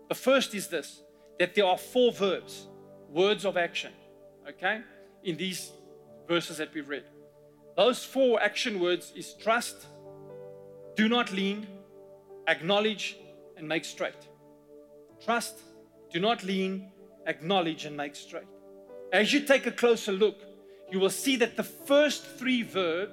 The 0.08 0.14
first 0.14 0.54
is 0.54 0.68
this 0.68 1.02
that 1.38 1.54
there 1.54 1.64
are 1.64 1.78
four 1.78 2.12
verbs, 2.12 2.66
words 3.08 3.46
of 3.46 3.56
action, 3.56 3.92
okay, 4.46 4.80
in 5.24 5.36
these 5.36 5.70
verses 6.28 6.58
that 6.58 6.74
we've 6.74 6.88
read. 6.88 7.04
Those 7.76 8.04
four 8.04 8.42
action 8.42 8.78
words 8.78 9.12
is 9.16 9.34
trust, 9.34 9.86
do 10.96 11.08
not 11.08 11.32
lean, 11.32 11.66
acknowledge, 12.50 13.16
and 13.56 13.68
make 13.68 13.84
straight. 13.84 14.28
Trust, 15.24 15.60
do 16.12 16.18
not 16.18 16.42
lean, 16.42 16.90
acknowledge, 17.26 17.84
and 17.84 17.96
make 17.96 18.16
straight. 18.16 18.48
As 19.12 19.32
you 19.32 19.40
take 19.40 19.66
a 19.66 19.72
closer 19.72 20.12
look, 20.12 20.38
you 20.90 20.98
will 20.98 21.10
see 21.10 21.36
that 21.36 21.56
the 21.56 21.62
first 21.62 22.24
three 22.24 22.62
verbs 22.62 23.12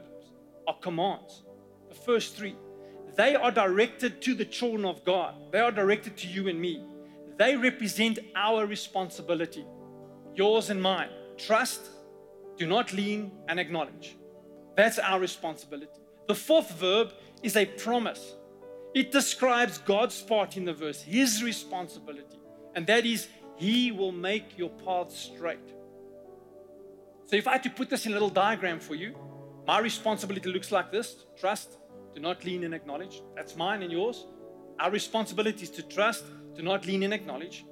are 0.67 0.78
commands. 0.80 1.43
The 1.89 1.95
first 1.95 2.36
three. 2.36 2.56
They 3.15 3.36
are 3.36 3.52
directed 3.52 4.21
to 4.23 4.34
the 4.34 4.45
children 4.45 4.86
of 4.86 5.04
God, 5.04 5.36
they 5.52 5.60
are 5.60 5.71
directed 5.71 6.17
to 6.17 6.28
you 6.28 6.47
and 6.47 6.60
me. 6.60 6.84
They 7.38 7.56
represent 7.56 8.17
our 8.36 8.65
responsibility, 8.65 9.65
yours 10.34 10.71
and 10.71 10.82
mine. 10.82 11.10
Trust, 11.38 11.82
do 12.58 12.65
not 12.65 12.93
lean, 12.93 13.32
and 13.47 13.60
acknowledge. 13.60 14.15
That's 14.76 14.97
our 14.97 15.19
responsibility. 15.19 16.02
The 16.28 16.36
fourth 16.36 16.71
verb 16.71 17.13
is 17.43 17.56
a 17.56 17.65
promise. 17.65 18.34
It 18.97 19.12
describes 19.12 19.77
God's 19.77 20.19
part 20.23 20.57
in 20.57 20.65
the 20.65 20.73
verse, 20.73 21.03
His 21.03 21.43
responsibility, 21.43 22.39
and 22.73 22.88
that 22.88 23.05
is, 23.05 23.27
He 23.55 23.91
will 23.91 24.12
make 24.12 24.57
your 24.57 24.71
path 24.71 25.12
straight. 25.12 25.67
So, 27.25 27.36
if 27.36 27.47
I 27.47 27.51
had 27.51 27.63
to 27.65 27.69
put 27.69 27.91
this 27.91 28.07
in 28.07 28.13
a 28.13 28.15
little 28.15 28.31
diagram 28.31 28.79
for 28.79 28.95
you, 28.95 29.15
my 29.67 29.77
responsibility 29.77 30.51
looks 30.51 30.71
like 30.71 30.91
this 30.91 31.25
trust, 31.39 31.77
do 32.15 32.21
not 32.21 32.43
lean 32.43 32.63
and 32.63 32.73
acknowledge. 32.73 33.21
That's 33.36 33.55
mine 33.55 33.83
and 33.83 33.91
yours. 33.91 34.25
Our 34.79 34.89
responsibility 34.89 35.62
is 35.62 35.69
to 35.77 35.83
trust, 35.83 36.25
do 36.55 36.63
not 36.63 36.88
lean 36.88 37.03
and 37.03 37.13
acknowledge. 37.13 37.65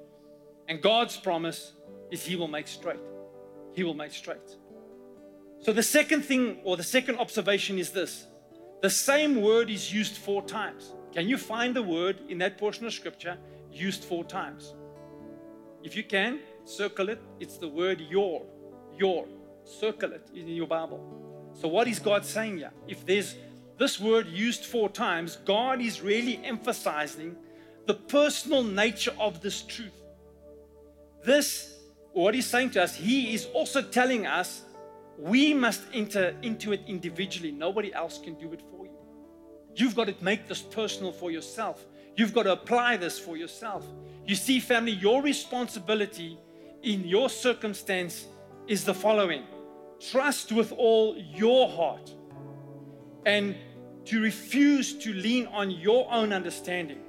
And 0.67 0.79
God's 0.79 1.17
promise 1.17 1.73
is 2.11 2.23
He 2.23 2.35
will 2.35 2.49
make 2.49 2.67
straight. 2.67 2.99
He 3.73 3.83
will 3.83 3.95
make 3.95 4.11
straight. 4.11 4.57
So, 5.61 5.73
the 5.73 5.81
second 5.81 6.21
thing 6.21 6.59
or 6.63 6.77
the 6.77 6.83
second 6.83 7.17
observation 7.17 7.79
is 7.79 7.89
this 7.89 8.27
the 8.83 8.91
same 8.91 9.41
word 9.41 9.71
is 9.71 9.91
used 9.91 10.17
four 10.17 10.43
times. 10.43 10.93
Can 11.15 11.29
you 11.29 11.37
find 11.37 11.73
the 11.73 11.81
word 11.81 12.19
in 12.27 12.37
that 12.39 12.57
portion 12.57 12.85
of 12.85 12.93
scripture 12.93 13.37
used 13.71 14.03
four 14.03 14.25
times? 14.25 14.73
If 15.81 15.95
you 15.95 16.03
can, 16.03 16.39
circle 16.65 17.07
it. 17.07 17.21
It's 17.39 17.57
the 17.57 17.69
word 17.69 18.01
your. 18.01 18.45
Your. 18.99 19.25
Circle 19.63 20.11
it 20.11 20.29
in 20.35 20.49
your 20.49 20.67
Bible. 20.67 20.99
So, 21.53 21.69
what 21.69 21.87
is 21.87 21.99
God 21.99 22.25
saying 22.25 22.57
here? 22.57 22.71
If 22.85 23.05
there's 23.05 23.35
this 23.77 23.97
word 23.97 24.27
used 24.27 24.65
four 24.65 24.89
times, 24.89 25.37
God 25.45 25.79
is 25.79 26.01
really 26.01 26.39
emphasizing 26.43 27.37
the 27.85 27.93
personal 27.93 28.63
nature 28.63 29.13
of 29.17 29.41
this 29.41 29.61
truth. 29.61 29.93
This, 31.23 31.77
what 32.11 32.35
He's 32.35 32.45
saying 32.45 32.71
to 32.71 32.83
us, 32.83 32.93
He 32.93 33.33
is 33.33 33.47
also 33.53 33.81
telling 33.81 34.25
us 34.25 34.63
we 35.17 35.53
must 35.53 35.81
enter 35.93 36.35
into 36.41 36.73
it 36.73 36.81
individually. 36.87 37.51
Nobody 37.51 37.93
else 37.93 38.17
can 38.17 38.33
do 38.35 38.51
it 38.51 38.61
for 38.69 38.84
you. 38.84 38.84
You've 39.75 39.95
got 39.95 40.07
to 40.07 40.15
make 40.21 40.47
this 40.47 40.61
personal 40.61 41.11
for 41.11 41.31
yourself. 41.31 41.85
You've 42.15 42.33
got 42.33 42.43
to 42.43 42.53
apply 42.53 42.97
this 42.97 43.19
for 43.19 43.35
yourself. 43.35 43.85
You 44.25 44.35
see, 44.35 44.59
family, 44.59 44.93
your 44.93 45.21
responsibility 45.21 46.39
in 46.81 47.03
your 47.03 47.29
circumstance 47.29 48.25
is 48.67 48.83
the 48.83 48.93
following 48.93 49.43
trust 49.99 50.51
with 50.51 50.71
all 50.73 51.17
your 51.17 51.69
heart 51.69 52.13
and 53.25 53.55
to 54.05 54.21
refuse 54.21 54.93
to 54.93 55.13
lean 55.13 55.47
on 55.47 55.71
your 55.71 56.11
own 56.11 56.31
understanding. 56.31 56.99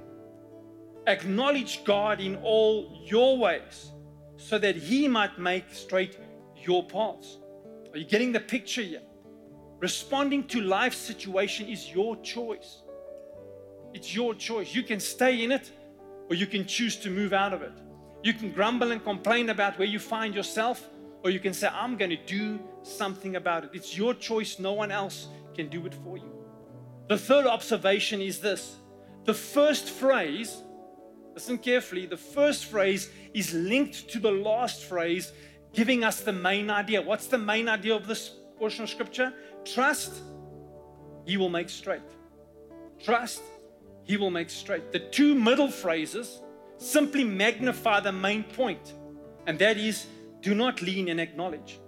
Acknowledge 1.05 1.83
God 1.83 2.19
in 2.19 2.37
all 2.37 3.01
your 3.05 3.37
ways 3.37 3.91
so 4.37 4.57
that 4.57 4.75
He 4.75 5.07
might 5.07 5.37
make 5.37 5.65
straight 5.71 6.17
your 6.55 6.83
paths. 6.85 7.37
Are 7.93 7.97
you 7.97 8.05
getting 8.05 8.31
the 8.31 8.39
picture 8.39 8.81
here? 8.81 9.01
Responding 9.79 10.43
to 10.47 10.61
life's 10.61 10.97
situation 10.97 11.67
is 11.67 11.91
your 11.93 12.15
choice. 12.17 12.81
It's 13.93 14.13
your 14.13 14.33
choice. 14.33 14.73
You 14.73 14.83
can 14.83 14.99
stay 14.99 15.43
in 15.43 15.51
it 15.51 15.71
or 16.29 16.35
you 16.35 16.47
can 16.47 16.65
choose 16.65 16.95
to 16.97 17.09
move 17.09 17.33
out 17.33 17.53
of 17.53 17.61
it. 17.61 17.73
You 18.23 18.33
can 18.33 18.51
grumble 18.51 18.91
and 18.91 19.03
complain 19.03 19.49
about 19.49 19.77
where 19.77 19.87
you 19.87 19.99
find 19.99 20.33
yourself, 20.33 20.89
or 21.23 21.29
you 21.29 21.39
can 21.39 21.53
say, 21.53 21.67
I'm 21.67 21.95
going 21.97 22.09
to 22.09 22.17
do 22.25 22.59
something 22.83 23.35
about 23.35 23.63
it. 23.63 23.69
It's 23.73 23.97
your 23.97 24.13
choice. 24.13 24.59
No 24.59 24.73
one 24.73 24.91
else 24.91 25.27
can 25.55 25.69
do 25.69 25.85
it 25.85 25.93
for 25.93 26.17
you. 26.17 26.31
The 27.07 27.17
third 27.17 27.45
observation 27.45 28.21
is 28.21 28.39
this 28.39 28.75
the 29.23 29.33
first 29.33 29.89
phrase, 29.89 30.61
listen 31.33 31.57
carefully, 31.57 32.05
the 32.05 32.17
first 32.17 32.65
phrase 32.65 33.09
is 33.33 33.53
linked 33.53 34.09
to 34.09 34.19
the 34.19 34.31
last 34.31 34.83
phrase, 34.83 35.31
giving 35.73 36.03
us 36.03 36.21
the 36.21 36.33
main 36.33 36.69
idea. 36.69 37.01
What's 37.01 37.27
the 37.27 37.37
main 37.37 37.69
idea 37.69 37.95
of 37.95 38.07
this 38.07 38.31
portion 38.57 38.83
of 38.83 38.89
scripture? 38.89 39.33
Trust, 39.73 40.21
He 41.25 41.37
will 41.37 41.49
make 41.49 41.69
straight. 41.69 42.01
Trust, 43.03 43.41
He 44.03 44.17
will 44.17 44.31
make 44.31 44.49
straight. 44.49 44.91
The 44.91 44.99
two 44.99 45.35
middle 45.35 45.69
phrases 45.69 46.41
simply 46.77 47.23
magnify 47.23 47.99
the 47.99 48.11
main 48.11 48.43
point, 48.43 48.93
and 49.45 49.57
that 49.59 49.77
is 49.77 50.05
do 50.41 50.53
not 50.55 50.81
lean 50.81 51.09
and 51.09 51.19
acknowledge. 51.19 51.79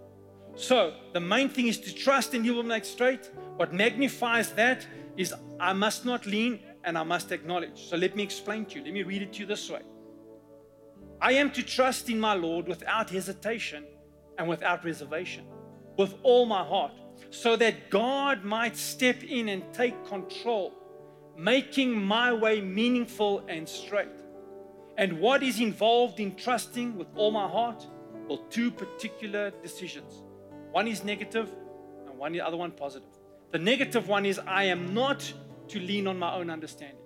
So, 0.55 0.93
the 1.13 1.19
main 1.19 1.47
thing 1.47 1.67
is 1.67 1.79
to 1.79 1.93
trust 1.93 2.33
and 2.33 2.43
He 2.43 2.51
will 2.51 2.63
make 2.63 2.83
straight. 2.83 3.29
What 3.55 3.73
magnifies 3.73 4.51
that 4.53 4.85
is 5.15 5.33
I 5.59 5.73
must 5.73 6.05
not 6.05 6.25
lean 6.25 6.59
and 6.83 6.97
I 6.97 7.03
must 7.03 7.31
acknowledge. 7.31 7.87
So, 7.89 7.95
let 7.95 8.15
me 8.15 8.23
explain 8.23 8.65
to 8.65 8.79
you. 8.79 8.83
Let 8.83 8.93
me 8.93 9.03
read 9.03 9.21
it 9.21 9.33
to 9.33 9.39
you 9.39 9.45
this 9.45 9.69
way 9.69 9.81
I 11.21 11.33
am 11.33 11.51
to 11.51 11.63
trust 11.63 12.09
in 12.09 12.19
my 12.19 12.33
Lord 12.33 12.67
without 12.67 13.09
hesitation 13.09 13.85
and 14.37 14.47
without 14.47 14.83
reservation, 14.83 15.45
with 15.97 16.15
all 16.23 16.45
my 16.45 16.63
heart, 16.63 16.93
so 17.29 17.55
that 17.55 17.89
God 17.89 18.43
might 18.43 18.75
step 18.75 19.23
in 19.23 19.49
and 19.49 19.63
take 19.73 20.05
control, 20.05 20.73
making 21.37 21.93
my 22.01 22.33
way 22.33 22.61
meaningful 22.61 23.45
and 23.47 23.67
straight. 23.67 24.07
And 24.97 25.19
what 25.19 25.43
is 25.43 25.59
involved 25.59 26.19
in 26.19 26.35
trusting 26.35 26.97
with 26.97 27.07
all 27.15 27.31
my 27.31 27.47
heart? 27.47 27.85
Well, 28.27 28.39
two 28.49 28.69
particular 28.69 29.51
decisions. 29.63 30.23
One 30.71 30.87
is 30.87 31.03
negative 31.03 31.51
and 32.07 32.17
one 32.17 32.33
the 32.33 32.41
other 32.41 32.57
one 32.57 32.71
positive. 32.71 33.09
The 33.51 33.59
negative 33.59 34.07
one 34.07 34.25
is 34.25 34.39
I 34.39 34.65
am 34.65 34.93
not 34.93 35.33
to 35.69 35.79
lean 35.79 36.07
on 36.07 36.19
my 36.19 36.33
own 36.33 36.49
understanding. 36.49 36.97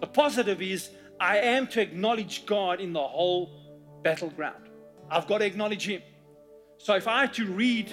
The 0.00 0.06
positive 0.06 0.60
is 0.60 0.90
I 1.18 1.38
am 1.38 1.66
to 1.68 1.80
acknowledge 1.80 2.44
God 2.44 2.80
in 2.80 2.92
the 2.92 3.00
whole 3.00 4.00
battleground. 4.02 4.68
I've 5.10 5.26
got 5.26 5.38
to 5.38 5.46
acknowledge 5.46 5.88
Him. 5.88 6.02
So 6.78 6.94
if 6.94 7.08
I 7.08 7.22
had 7.22 7.34
to 7.34 7.46
read 7.46 7.92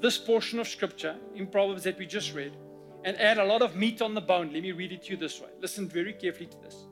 this 0.00 0.18
portion 0.18 0.58
of 0.58 0.68
scripture 0.68 1.16
in 1.34 1.46
Proverbs 1.46 1.84
that 1.84 1.98
we 1.98 2.06
just 2.06 2.34
read 2.34 2.56
and 3.04 3.18
add 3.18 3.38
a 3.38 3.44
lot 3.44 3.62
of 3.62 3.76
meat 3.76 4.02
on 4.02 4.14
the 4.14 4.20
bone, 4.20 4.52
let 4.52 4.62
me 4.62 4.72
read 4.72 4.92
it 4.92 5.04
to 5.04 5.10
you 5.10 5.16
this 5.16 5.40
way. 5.40 5.48
Listen 5.60 5.88
very 5.88 6.12
carefully 6.12 6.46
to 6.46 6.58
this. 6.62 6.86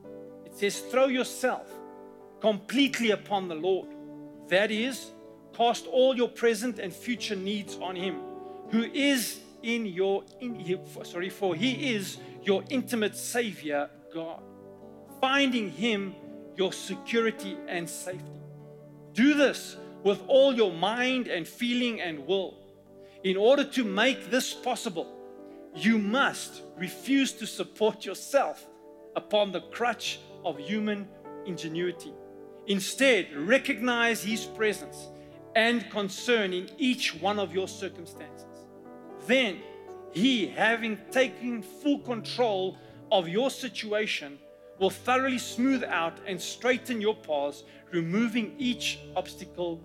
It 0.45 0.57
says, 0.57 0.79
Throw 0.79 1.07
yourself 1.07 1.67
completely 2.39 3.11
upon 3.11 3.47
the 3.47 3.55
Lord. 3.55 3.89
That 4.47 4.71
is, 4.71 5.11
cast 5.53 5.85
all 5.87 6.15
your 6.15 6.29
present 6.29 6.79
and 6.79 6.93
future 6.93 7.35
needs 7.35 7.75
on 7.77 7.95
Him, 7.95 8.21
who 8.69 8.83
is 8.83 9.39
in 9.61 9.85
your 9.85 10.23
in, 10.39 10.79
sorry 11.03 11.29
for 11.29 11.53
He 11.55 11.93
is 11.93 12.17
your 12.43 12.63
intimate 12.69 13.15
Savior, 13.15 13.89
God. 14.13 14.41
Finding 15.21 15.69
Him 15.69 16.15
your 16.55 16.73
security 16.73 17.57
and 17.67 17.89
safety. 17.89 18.23
Do 19.13 19.33
this 19.33 19.77
with 20.03 20.21
all 20.27 20.53
your 20.53 20.71
mind 20.71 21.27
and 21.27 21.47
feeling 21.47 22.01
and 22.01 22.25
will. 22.25 22.58
In 23.23 23.35
order 23.35 23.65
to 23.65 23.83
make 23.83 24.31
this 24.31 24.53
possible, 24.53 25.13
you 25.75 25.97
must 25.97 26.61
refuse 26.77 27.33
to 27.33 27.45
support 27.45 28.05
yourself 28.05 28.65
upon 29.17 29.51
the 29.51 29.59
crutch 29.59 30.19
of 30.45 30.57
human 30.57 31.05
ingenuity. 31.45 32.13
Instead, 32.67 33.35
recognize 33.35 34.23
His 34.23 34.45
presence 34.45 35.09
and 35.53 35.89
concern 35.89 36.53
in 36.53 36.69
each 36.77 37.13
one 37.15 37.39
of 37.39 37.53
your 37.53 37.67
circumstances. 37.67 38.45
then 39.27 39.59
He, 40.11 40.47
having 40.47 40.97
taken 41.11 41.61
full 41.61 41.99
control 41.99 42.77
of 43.11 43.27
your 43.27 43.49
situation, 43.49 44.39
will 44.79 44.89
thoroughly 44.89 45.39
smooth 45.39 45.83
out 45.83 46.17
and 46.25 46.39
straighten 46.39 47.01
your 47.01 47.15
paths, 47.15 47.65
removing 47.91 48.55
each 48.57 48.99
obstacle 49.17 49.81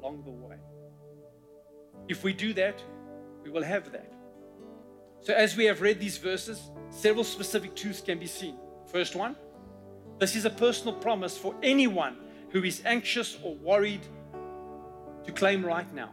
along 0.00 0.24
the 0.24 0.30
way. 0.30 0.56
If 2.08 2.24
we 2.24 2.32
do 2.32 2.52
that, 2.54 2.82
we 3.42 3.50
will 3.50 3.62
have 3.62 3.92
that. 3.92 4.12
So, 5.20 5.32
as 5.32 5.56
we 5.56 5.64
have 5.64 5.80
read 5.80 6.00
these 6.00 6.18
verses, 6.18 6.70
several 6.90 7.24
specific 7.24 7.74
truths 7.74 8.00
can 8.00 8.18
be 8.18 8.26
seen. 8.26 8.56
First 8.86 9.16
one, 9.16 9.36
this 10.18 10.36
is 10.36 10.44
a 10.44 10.50
personal 10.50 10.94
promise 10.94 11.36
for 11.36 11.54
anyone 11.62 12.16
who 12.50 12.62
is 12.62 12.82
anxious 12.84 13.38
or 13.42 13.54
worried 13.56 14.02
to 15.24 15.32
claim 15.32 15.64
right 15.64 15.92
now. 15.94 16.12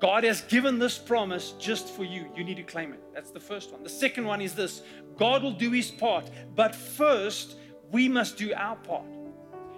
God 0.00 0.24
has 0.24 0.40
given 0.42 0.78
this 0.78 0.98
promise 0.98 1.52
just 1.52 1.88
for 1.88 2.04
you. 2.04 2.26
You 2.36 2.44
need 2.44 2.56
to 2.56 2.62
claim 2.62 2.92
it. 2.92 3.00
That's 3.14 3.30
the 3.30 3.40
first 3.40 3.72
one. 3.72 3.82
The 3.82 3.88
second 3.88 4.24
one 4.24 4.40
is 4.40 4.54
this 4.54 4.82
God 5.16 5.42
will 5.42 5.52
do 5.52 5.70
his 5.70 5.90
part, 5.90 6.30
but 6.54 6.74
first, 6.74 7.56
we 7.90 8.08
must 8.08 8.36
do 8.36 8.52
our 8.54 8.76
part. 8.76 9.06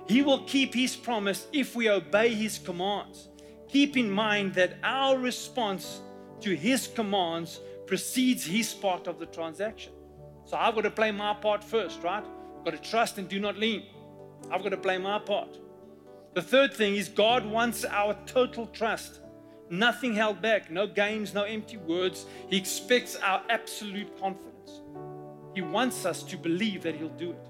He 0.07 0.23
will 0.23 0.45
keep 0.45 0.75
his 0.75 0.97
promise 0.97 1.47
if 1.53 1.75
we 1.75 1.89
obey 1.89 2.35
his 2.35 2.59
commands. 2.59 3.29
Keep 3.75 3.97
in 3.97 4.09
mind 4.09 4.55
that 4.55 4.75
our 4.85 5.19
response 5.19 6.01
to 6.39 6.55
his 6.55 6.87
commands 6.87 7.59
precedes 7.89 8.47
his 8.47 8.73
part 8.73 9.09
of 9.09 9.19
the 9.19 9.27
transaction. 9.27 9.93
So 10.45 10.57
I've 10.57 10.77
got 10.77 10.83
to 10.83 10.93
play 10.93 11.11
my 11.11 11.35
part 11.35 11.65
first, 11.65 12.01
right? 12.05 12.23
I've 12.57 12.65
got 12.65 12.71
to 12.71 12.91
trust 12.91 13.19
and 13.19 13.29
do 13.29 13.41
not 13.41 13.59
lean. 13.59 13.83
I've 14.49 14.63
got 14.63 14.69
to 14.69 14.77
play 14.77 14.97
my 14.99 15.19
part. 15.19 15.59
The 16.35 16.41
third 16.41 16.73
thing 16.73 16.95
is 16.95 17.09
God 17.09 17.45
wants 17.45 17.85
our 17.85 18.17
total 18.27 18.69
trust. 18.69 19.19
Nothing 19.71 20.15
held 20.15 20.41
back, 20.41 20.71
no 20.71 20.87
games, 20.87 21.35
no 21.35 21.43
empty 21.43 21.79
words. 21.79 22.27
He 22.49 22.57
expects 22.57 23.17
our 23.17 23.43
absolute 23.51 24.17
confidence. 24.21 24.83
He 25.53 25.63
wants 25.63 26.07
us 26.07 26.23
to 26.23 26.37
believe 26.37 26.85
that 26.85 26.95
He'll 26.95 27.09
do 27.09 27.33
it. 27.33 27.49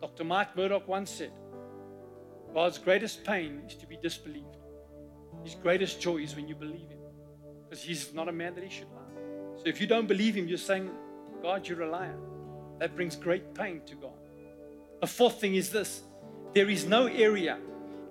Dr. 0.00 0.24
Mike 0.24 0.56
Murdock 0.56 0.88
once 0.88 1.10
said, 1.10 1.32
God's 2.54 2.78
greatest 2.78 3.24
pain 3.24 3.60
is 3.68 3.74
to 3.74 3.86
be 3.86 3.98
disbelieved. 3.98 4.59
His 5.44 5.54
greatest 5.54 6.00
joy 6.00 6.18
is 6.18 6.34
when 6.36 6.48
you 6.48 6.54
believe 6.54 6.88
Him. 6.88 6.98
Because 7.64 7.82
He's 7.82 8.12
not 8.12 8.28
a 8.28 8.32
man 8.32 8.54
that 8.54 8.64
He 8.64 8.70
should 8.70 8.88
lie. 8.88 9.00
So 9.56 9.64
if 9.66 9.80
you 9.80 9.86
don't 9.86 10.06
believe 10.06 10.34
Him, 10.34 10.48
you're 10.48 10.58
saying, 10.58 10.90
God, 11.42 11.66
you're 11.66 11.82
a 11.82 11.90
liar. 11.90 12.18
That 12.78 12.96
brings 12.96 13.16
great 13.16 13.54
pain 13.54 13.82
to 13.86 13.94
God. 13.94 14.12
The 15.00 15.06
fourth 15.06 15.40
thing 15.40 15.54
is 15.54 15.70
this 15.70 16.02
there 16.52 16.68
is 16.68 16.84
no 16.84 17.06
area 17.06 17.58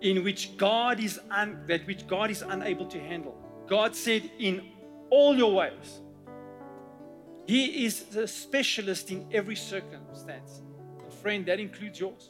in 0.01 0.23
which 0.23 0.55
God 0.57 0.99
is 0.99 1.19
un, 1.30 1.63
that 1.67 1.86
which 1.86 2.07
God 2.07 2.32
is 2.32 2.41
unable 2.41 2.86
to 2.88 2.99
handle. 2.99 3.36
God 3.67 3.95
said, 3.95 4.30
in 4.39 4.71
all 5.09 5.36
your 5.36 5.53
ways. 5.53 5.99
He 7.45 7.86
is 7.86 8.03
the 8.03 8.27
specialist 8.27 9.11
in 9.11 9.27
every 9.32 9.55
circumstance. 9.55 10.61
friend, 11.21 11.45
that 11.47 11.59
includes 11.59 11.99
yours. 11.99 12.30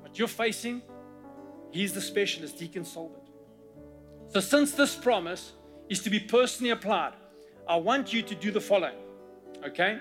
What 0.00 0.18
you're 0.18 0.28
facing, 0.28 0.82
He's 1.70 1.92
the 1.92 2.00
specialist. 2.00 2.58
He 2.58 2.68
can 2.68 2.84
solve 2.84 3.12
it. 3.12 3.19
So, 4.30 4.38
since 4.38 4.72
this 4.72 4.94
promise 4.94 5.52
is 5.88 6.00
to 6.02 6.10
be 6.10 6.20
personally 6.20 6.70
applied, 6.70 7.14
I 7.68 7.76
want 7.76 8.12
you 8.12 8.22
to 8.22 8.34
do 8.34 8.52
the 8.52 8.60
following. 8.60 8.94
Okay? 9.66 9.98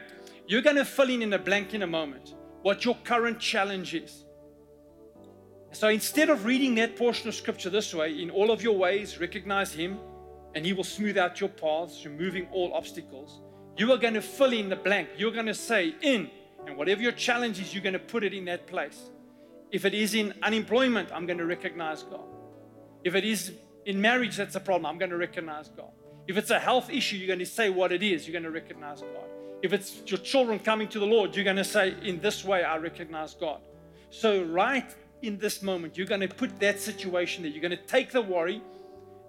You're 0.47 0.61
going 0.61 0.75
to 0.75 0.85
fill 0.85 1.09
in 1.09 1.23
in 1.23 1.33
a 1.33 1.39
blank 1.39 1.73
in 1.73 1.81
a 1.81 1.87
moment 1.87 2.35
what 2.61 2.85
your 2.85 2.95
current 3.03 3.39
challenge 3.39 3.95
is. 3.95 4.25
So 5.71 5.87
instead 5.87 6.29
of 6.29 6.45
reading 6.45 6.75
that 6.75 6.95
portion 6.95 7.27
of 7.27 7.35
scripture 7.35 7.69
this 7.69 7.93
way, 7.93 8.21
in 8.21 8.29
all 8.29 8.51
of 8.51 8.61
your 8.61 8.77
ways, 8.77 9.19
recognize 9.19 9.73
Him, 9.73 9.97
and 10.53 10.65
He 10.65 10.73
will 10.73 10.83
smooth 10.83 11.17
out 11.17 11.39
your 11.39 11.49
paths, 11.49 12.05
removing 12.05 12.47
all 12.51 12.73
obstacles. 12.73 13.41
You 13.77 13.91
are 13.93 13.97
going 13.97 14.15
to 14.15 14.21
fill 14.21 14.53
in 14.53 14.69
the 14.69 14.75
blank. 14.75 15.09
You're 15.17 15.31
going 15.31 15.45
to 15.45 15.53
say, 15.53 15.95
in, 16.01 16.29
and 16.67 16.75
whatever 16.77 17.01
your 17.01 17.13
challenge 17.13 17.59
is, 17.59 17.73
you're 17.73 17.83
going 17.83 17.93
to 17.93 17.99
put 17.99 18.23
it 18.23 18.33
in 18.33 18.45
that 18.45 18.67
place. 18.67 19.09
If 19.71 19.85
it 19.85 19.93
is 19.93 20.13
in 20.13 20.33
unemployment, 20.43 21.11
I'm 21.11 21.25
going 21.25 21.37
to 21.39 21.45
recognize 21.45 22.03
God. 22.03 22.27
If 23.03 23.15
it 23.15 23.23
is 23.23 23.53
in 23.89 23.99
marriage, 23.99 24.37
that's 24.37 24.53
a 24.53 24.59
problem, 24.59 24.85
I'm 24.85 24.99
going 24.99 25.09
to 25.09 25.17
recognize 25.17 25.67
God. 25.69 25.89
If 26.27 26.37
it's 26.37 26.51
a 26.51 26.59
health 26.59 26.91
issue, 26.91 27.17
you're 27.17 27.25
going 27.25 27.39
to 27.39 27.45
say 27.45 27.71
what 27.71 27.91
it 27.91 28.03
is, 28.03 28.27
you're 28.27 28.39
going 28.39 28.43
to 28.43 28.51
recognize 28.51 29.01
God. 29.01 29.27
If 29.63 29.73
it's 29.73 30.03
your 30.05 30.19
children 30.19 30.59
coming 30.59 30.87
to 30.89 30.99
the 30.99 31.07
Lord, 31.07 31.35
you're 31.35 31.43
going 31.43 31.57
to 31.57 31.63
say, 31.63 31.95
in 32.03 32.21
this 32.21 32.45
way, 32.45 32.63
I 32.63 32.77
recognize 32.77 33.33
God. 33.33 33.61
So, 34.11 34.43
right 34.43 34.95
in 35.23 35.39
this 35.39 35.63
moment, 35.63 35.97
you're 35.97 36.05
going 36.05 36.21
to 36.21 36.27
put 36.27 36.59
that 36.59 36.79
situation 36.79 37.41
there. 37.41 37.51
You're 37.51 37.63
going 37.63 37.71
to 37.71 37.85
take 37.87 38.11
the 38.11 38.21
worry 38.21 38.61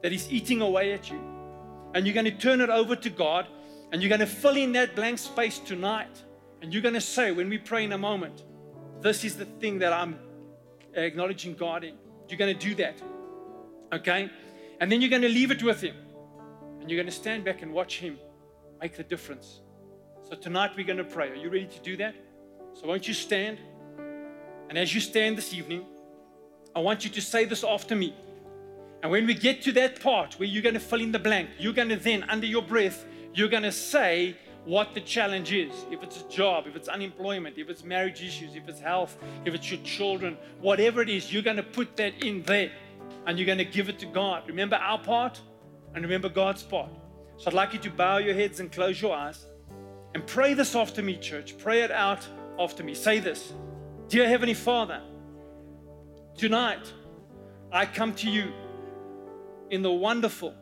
that 0.03 0.13
is 0.13 0.31
eating 0.31 0.61
away 0.61 0.93
at 0.93 1.11
you, 1.11 1.21
and 1.95 2.07
you're 2.07 2.15
going 2.15 2.27
to 2.27 2.39
turn 2.39 2.61
it 2.61 2.69
over 2.69 2.95
to 2.95 3.09
God, 3.09 3.47
and 3.93 4.03
you're 4.03 4.11
going 4.11 4.21
to 4.21 4.27
fill 4.27 4.59
in 4.59 4.73
that 4.73 4.95
blank 4.95 5.19
space 5.19 5.59
tonight. 5.59 6.23
And 6.61 6.71
you're 6.71 6.83
going 6.83 6.95
to 6.95 7.01
say, 7.01 7.33
when 7.33 7.49
we 7.49 7.57
pray 7.57 7.85
in 7.85 7.93
a 7.93 7.99
moment, 7.99 8.45
this 9.01 9.25
is 9.25 9.39
the 9.39 9.47
thing 9.47 9.79
that 9.79 9.95
I'm 9.95 10.19
acknowledging 10.93 11.55
God 11.55 11.83
in. 11.83 11.95
You're 12.29 12.37
going 12.37 12.55
to 12.55 12.67
do 12.69 12.75
that. 12.75 13.01
Okay? 13.91 14.31
And 14.81 14.91
then 14.91 15.01
you're 15.03 15.11
going 15.11 15.23
to 15.23 15.29
leave 15.29 15.51
it 15.51 15.63
with 15.63 15.83
Him. 15.83 15.95
And 16.81 16.91
you're 16.91 16.97
going 16.97 17.07
to 17.07 17.13
stand 17.13 17.45
back 17.45 17.63
and 17.63 17.73
watch 17.73 17.99
Him 17.99 18.19
make 18.81 18.97
the 18.97 19.05
difference. 19.05 19.61
So 20.29 20.35
tonight 20.35 20.73
we're 20.77 20.87
going 20.87 20.97
to 20.97 21.05
pray. 21.05 21.31
Are 21.31 21.35
you 21.35 21.51
ready 21.51 21.67
to 21.67 21.81
do 21.81 21.97
that? 21.99 22.15
So 22.73 22.87
won't 22.87 23.07
you 23.07 23.15
stand? 23.15 23.59
And 24.71 24.79
as 24.79 24.95
you 24.95 25.01
stand 25.01 25.37
this 25.37 25.53
evening, 25.53 25.85
I 26.75 26.81
want 26.81 27.05
you 27.05 27.11
to 27.11 27.21
say 27.21 27.45
this 27.45 27.63
after 27.63 27.95
me. 27.95 28.15
And 29.03 29.11
when 29.11 29.27
we 29.27 29.35
get 29.35 29.61
to 29.63 29.73
that 29.73 30.01
part 30.01 30.39
where 30.39 30.49
you're 30.49 30.63
going 30.63 30.75
to 30.75 30.81
fill 30.81 31.01
in 31.01 31.13
the 31.13 31.19
blank, 31.19 31.51
you're 31.59 31.73
going 31.73 31.89
to 31.89 31.97
then, 31.97 32.23
under 32.25 32.47
your 32.47 32.63
breath, 32.63 33.05
you're 33.35 33.49
going 33.49 33.65
to 33.65 33.73
say 33.73 34.37
what 34.65 34.95
the 34.95 35.01
challenge 35.01 35.53
is. 35.53 35.73
If 35.91 36.03
it's 36.03 36.23
a 36.23 36.29
job, 36.29 36.67
if 36.67 36.77
it's 36.77 36.89
unemployment, 36.89 37.59
if 37.59 37.69
it's 37.69 37.83
marriage 37.83 38.23
issues, 38.23 38.55
if 38.55 38.69
it's 38.69 38.81
health, 38.81 39.19
if 39.45 39.55
it's 39.55 39.71
your 39.71 39.81
children, 39.83 40.37
whatever 40.61 41.03
it 41.03 41.09
is, 41.09 41.33
you're 41.33 41.43
going 41.43 41.57
to 41.57 41.63
put 41.63 41.97
that 41.97 42.23
in 42.23 42.43
there 42.43 42.71
and 43.31 43.39
you're 43.39 43.47
going 43.47 43.59
to 43.59 43.65
give 43.65 43.89
it 43.89 43.97
to 44.01 44.07
God. 44.07 44.43
Remember 44.49 44.75
our 44.75 44.99
part 44.99 45.41
and 45.95 46.03
remember 46.03 46.29
God's 46.29 46.65
part. 46.65 46.91
So 47.37 47.47
I'd 47.47 47.55
like 47.55 47.73
you 47.73 47.79
to 47.79 47.91
bow 47.91 48.19
your 48.19 48.35
heads 48.35 48.59
and 48.59 48.73
close 48.73 49.01
your 49.01 49.15
eyes 49.15 49.47
and 50.17 50.27
pray 50.27 50.53
this 50.53 50.75
after 50.75 51.01
me, 51.01 51.17
church. 51.17 51.57
Pray 51.57 51.83
it 51.83 51.93
out 51.93 52.27
after 52.59 52.83
me. 52.83 52.93
Say 52.93 53.21
this 53.21 53.53
Dear 54.09 54.29
Heavenly 54.29 54.55
Father, 54.55 55.01
tonight 56.37 56.93
I 57.71 57.87
come 57.87 58.15
to 58.17 58.29
you 58.29 58.53
in 59.71 59.83
the 59.83 59.93
wonderful 59.93 60.53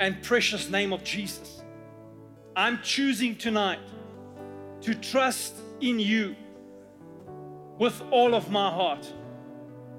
and 0.00 0.22
precious 0.22 0.70
name 0.70 0.90
of 0.90 1.04
Jesus. 1.04 1.62
I'm 2.56 2.80
choosing 2.82 3.36
tonight 3.36 3.80
to 4.80 4.94
trust 4.94 5.56
in 5.82 5.98
you 5.98 6.34
with 7.78 8.02
all 8.10 8.34
of 8.34 8.50
my 8.50 8.70
heart. 8.70 9.06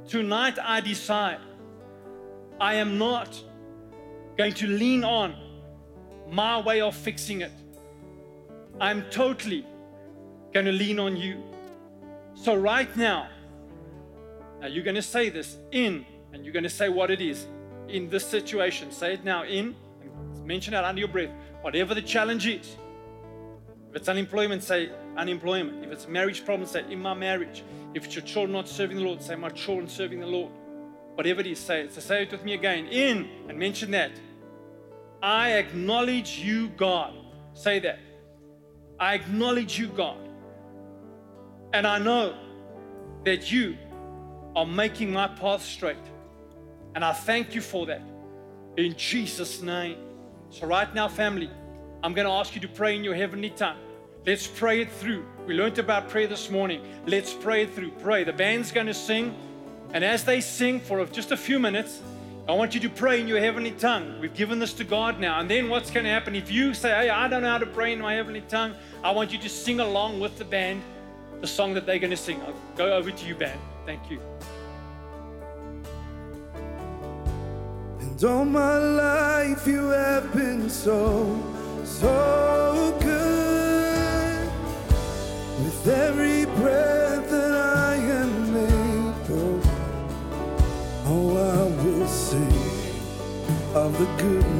Tonight 0.07 0.57
I 0.59 0.81
decide 0.81 1.41
I 2.59 2.75
am 2.75 2.97
not 2.97 3.41
going 4.37 4.53
to 4.53 4.67
lean 4.67 5.03
on 5.03 5.35
my 6.29 6.59
way 6.61 6.81
of 6.81 6.95
fixing 6.95 7.41
it. 7.41 7.51
I'm 8.79 9.03
totally 9.09 9.65
going 10.53 10.65
to 10.65 10.71
lean 10.71 10.99
on 10.99 11.15
you. 11.15 11.41
So, 12.33 12.55
right 12.55 12.93
now, 12.97 13.29
now 14.59 14.67
you're 14.67 14.83
going 14.83 14.95
to 14.95 15.01
say 15.01 15.29
this 15.29 15.57
in, 15.71 16.05
and 16.33 16.43
you're 16.43 16.53
going 16.53 16.63
to 16.63 16.69
say 16.69 16.89
what 16.89 17.11
it 17.11 17.21
is 17.21 17.47
in 17.87 18.09
this 18.09 18.25
situation. 18.25 18.91
Say 18.91 19.13
it 19.13 19.23
now 19.23 19.43
in, 19.43 19.75
and 20.01 20.45
mention 20.45 20.73
it 20.73 20.83
under 20.83 20.99
your 20.99 21.07
breath. 21.07 21.31
Whatever 21.61 21.93
the 21.93 22.01
challenge 22.01 22.47
is. 22.47 22.75
If 23.89 23.95
it's 23.95 24.09
unemployment, 24.09 24.63
say 24.63 24.89
unemployment. 25.15 25.85
If 25.85 25.91
it's 25.91 26.07
marriage 26.07 26.43
problem, 26.43 26.67
say 26.67 26.83
in 26.89 27.01
my 27.01 27.13
marriage. 27.13 27.63
If 27.93 28.05
it's 28.05 28.15
your 28.15 28.25
children 28.25 28.51
not 28.51 28.67
serving 28.67 28.97
the 28.97 29.03
Lord, 29.03 29.21
say 29.21 29.35
my 29.35 29.49
children 29.49 29.87
serving 29.87 30.19
the 30.19 30.27
Lord. 30.27 30.51
Whatever 31.15 31.41
it 31.41 31.47
is, 31.47 31.59
say 31.59 31.81
it. 31.81 31.93
So 31.93 32.01
say 32.01 32.23
it 32.23 32.31
with 32.31 32.43
me 32.43 32.53
again. 32.53 32.87
In, 32.87 33.29
and 33.49 33.57
mention 33.57 33.91
that. 33.91 34.11
I 35.21 35.53
acknowledge 35.53 36.37
you, 36.39 36.69
God. 36.69 37.13
Say 37.53 37.79
that. 37.79 37.99
I 38.99 39.15
acknowledge 39.15 39.79
you, 39.79 39.87
God. 39.87 40.17
And 41.73 41.87
I 41.87 41.97
know 41.99 42.35
that 43.23 43.51
you 43.51 43.77
are 44.55 44.65
making 44.65 45.11
my 45.11 45.27
path 45.27 45.63
straight. 45.63 45.97
And 46.95 47.03
I 47.03 47.11
thank 47.11 47.55
you 47.55 47.61
for 47.61 47.85
that 47.87 48.01
in 48.77 48.95
Jesus' 48.95 49.61
name. 49.61 49.97
So, 50.49 50.67
right 50.67 50.93
now, 50.93 51.07
family, 51.07 51.49
I'm 52.03 52.13
going 52.13 52.27
to 52.27 52.33
ask 52.33 52.55
you 52.55 52.61
to 52.61 52.67
pray 52.67 52.95
in 52.95 53.03
your 53.03 53.15
heavenly 53.15 53.49
tongue. 53.49 53.77
Let's 54.25 54.47
pray 54.47 54.81
it 54.81 54.91
through. 54.91 55.25
We 55.45 55.53
learned 55.53 55.79
about 55.79 56.09
prayer 56.09 56.27
this 56.27 56.49
morning. 56.49 56.81
Let's 57.05 57.33
pray 57.33 57.63
it 57.63 57.73
through. 57.73 57.91
Pray. 57.91 58.23
The 58.23 58.33
band's 58.33 58.71
going 58.71 58.87
to 58.87 58.93
sing. 58.93 59.35
And 59.95 60.03
as 60.03 60.25
they 60.25 60.41
sing 60.41 60.81
for 60.81 61.05
just 61.05 61.31
a 61.31 61.37
few 61.37 61.57
minutes, 61.57 62.01
I 62.49 62.51
want 62.51 62.73
you 62.73 62.81
to 62.81 62.89
pray 62.89 63.21
in 63.21 63.29
your 63.29 63.39
heavenly 63.39 63.71
tongue. 63.71 64.19
We've 64.19 64.33
given 64.33 64.59
this 64.59 64.73
to 64.73 64.83
God 64.83 65.21
now. 65.21 65.39
And 65.39 65.49
then 65.49 65.69
what's 65.69 65.89
going 65.89 66.03
to 66.03 66.09
happen? 66.09 66.35
If 66.35 66.51
you 66.51 66.73
say, 66.73 66.89
Hey, 66.89 67.09
I 67.09 67.29
don't 67.29 67.43
know 67.43 67.49
how 67.49 67.59
to 67.59 67.65
pray 67.65 67.93
in 67.93 68.01
my 68.01 68.13
heavenly 68.13 68.41
tongue, 68.41 68.75
I 69.05 69.11
want 69.11 69.31
you 69.31 69.39
to 69.39 69.47
sing 69.47 69.79
along 69.79 70.19
with 70.19 70.37
the 70.37 70.43
band 70.43 70.83
the 71.39 71.47
song 71.47 71.73
that 71.75 71.85
they're 71.85 71.99
going 71.99 72.11
to 72.11 72.17
sing. 72.17 72.41
I'll 72.41 72.53
go 72.75 72.93
over 72.93 73.09
to 73.09 73.25
you, 73.25 73.35
band. 73.35 73.57
Thank 73.85 74.11
you. 74.11 74.19
And 78.01 78.21
all 78.21 78.43
my 78.43 78.77
life 78.77 79.65
you 79.65 79.87
have 79.91 80.33
been 80.33 80.69
so 80.69 81.41
so 81.85 82.97
good. 82.99 84.49
With 85.63 85.87
every 85.87 86.43
breath 86.57 87.29
that 87.29 87.51
I 87.53 87.84
of 93.75 93.91
the 93.99 94.05
goodness 94.23 94.54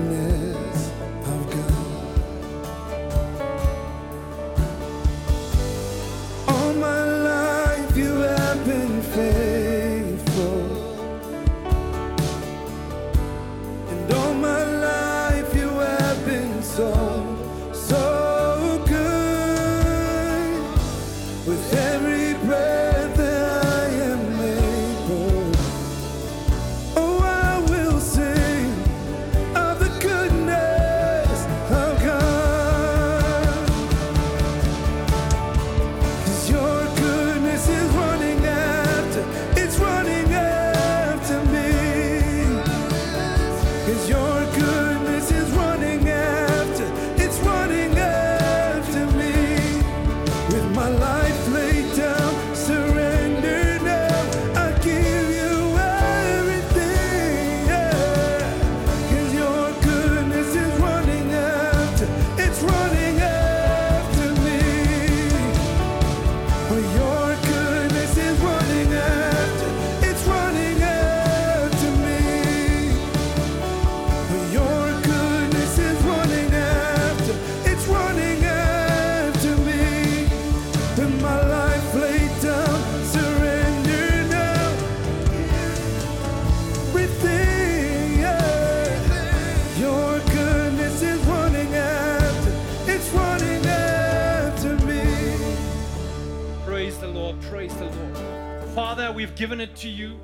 to 99.76 99.90
you. 99.90 100.20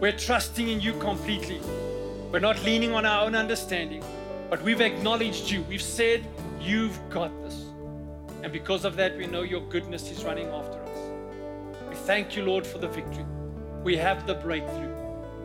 We're 0.00 0.16
trusting 0.16 0.68
in 0.68 0.80
you 0.80 0.94
completely. 0.94 1.60
We're 2.30 2.40
not 2.40 2.62
leaning 2.64 2.92
on 2.92 3.04
our 3.04 3.24
own 3.24 3.34
understanding, 3.34 4.02
but 4.50 4.62
we've 4.62 4.80
acknowledged 4.80 5.50
you. 5.50 5.62
We've 5.62 5.82
said, 5.82 6.26
You've 6.60 6.98
got 7.10 7.30
this. 7.42 7.66
And 8.42 8.52
because 8.52 8.84
of 8.84 8.96
that, 8.96 9.16
we 9.16 9.26
know 9.26 9.42
your 9.42 9.60
goodness 9.62 10.10
is 10.10 10.24
running 10.24 10.48
after 10.48 10.80
us. 10.82 10.98
We 11.88 11.94
thank 11.94 12.36
you, 12.36 12.44
Lord, 12.44 12.66
for 12.66 12.78
the 12.78 12.88
victory. 12.88 13.24
We 13.82 13.96
have 13.96 14.26
the 14.26 14.34
breakthrough. 14.34 14.94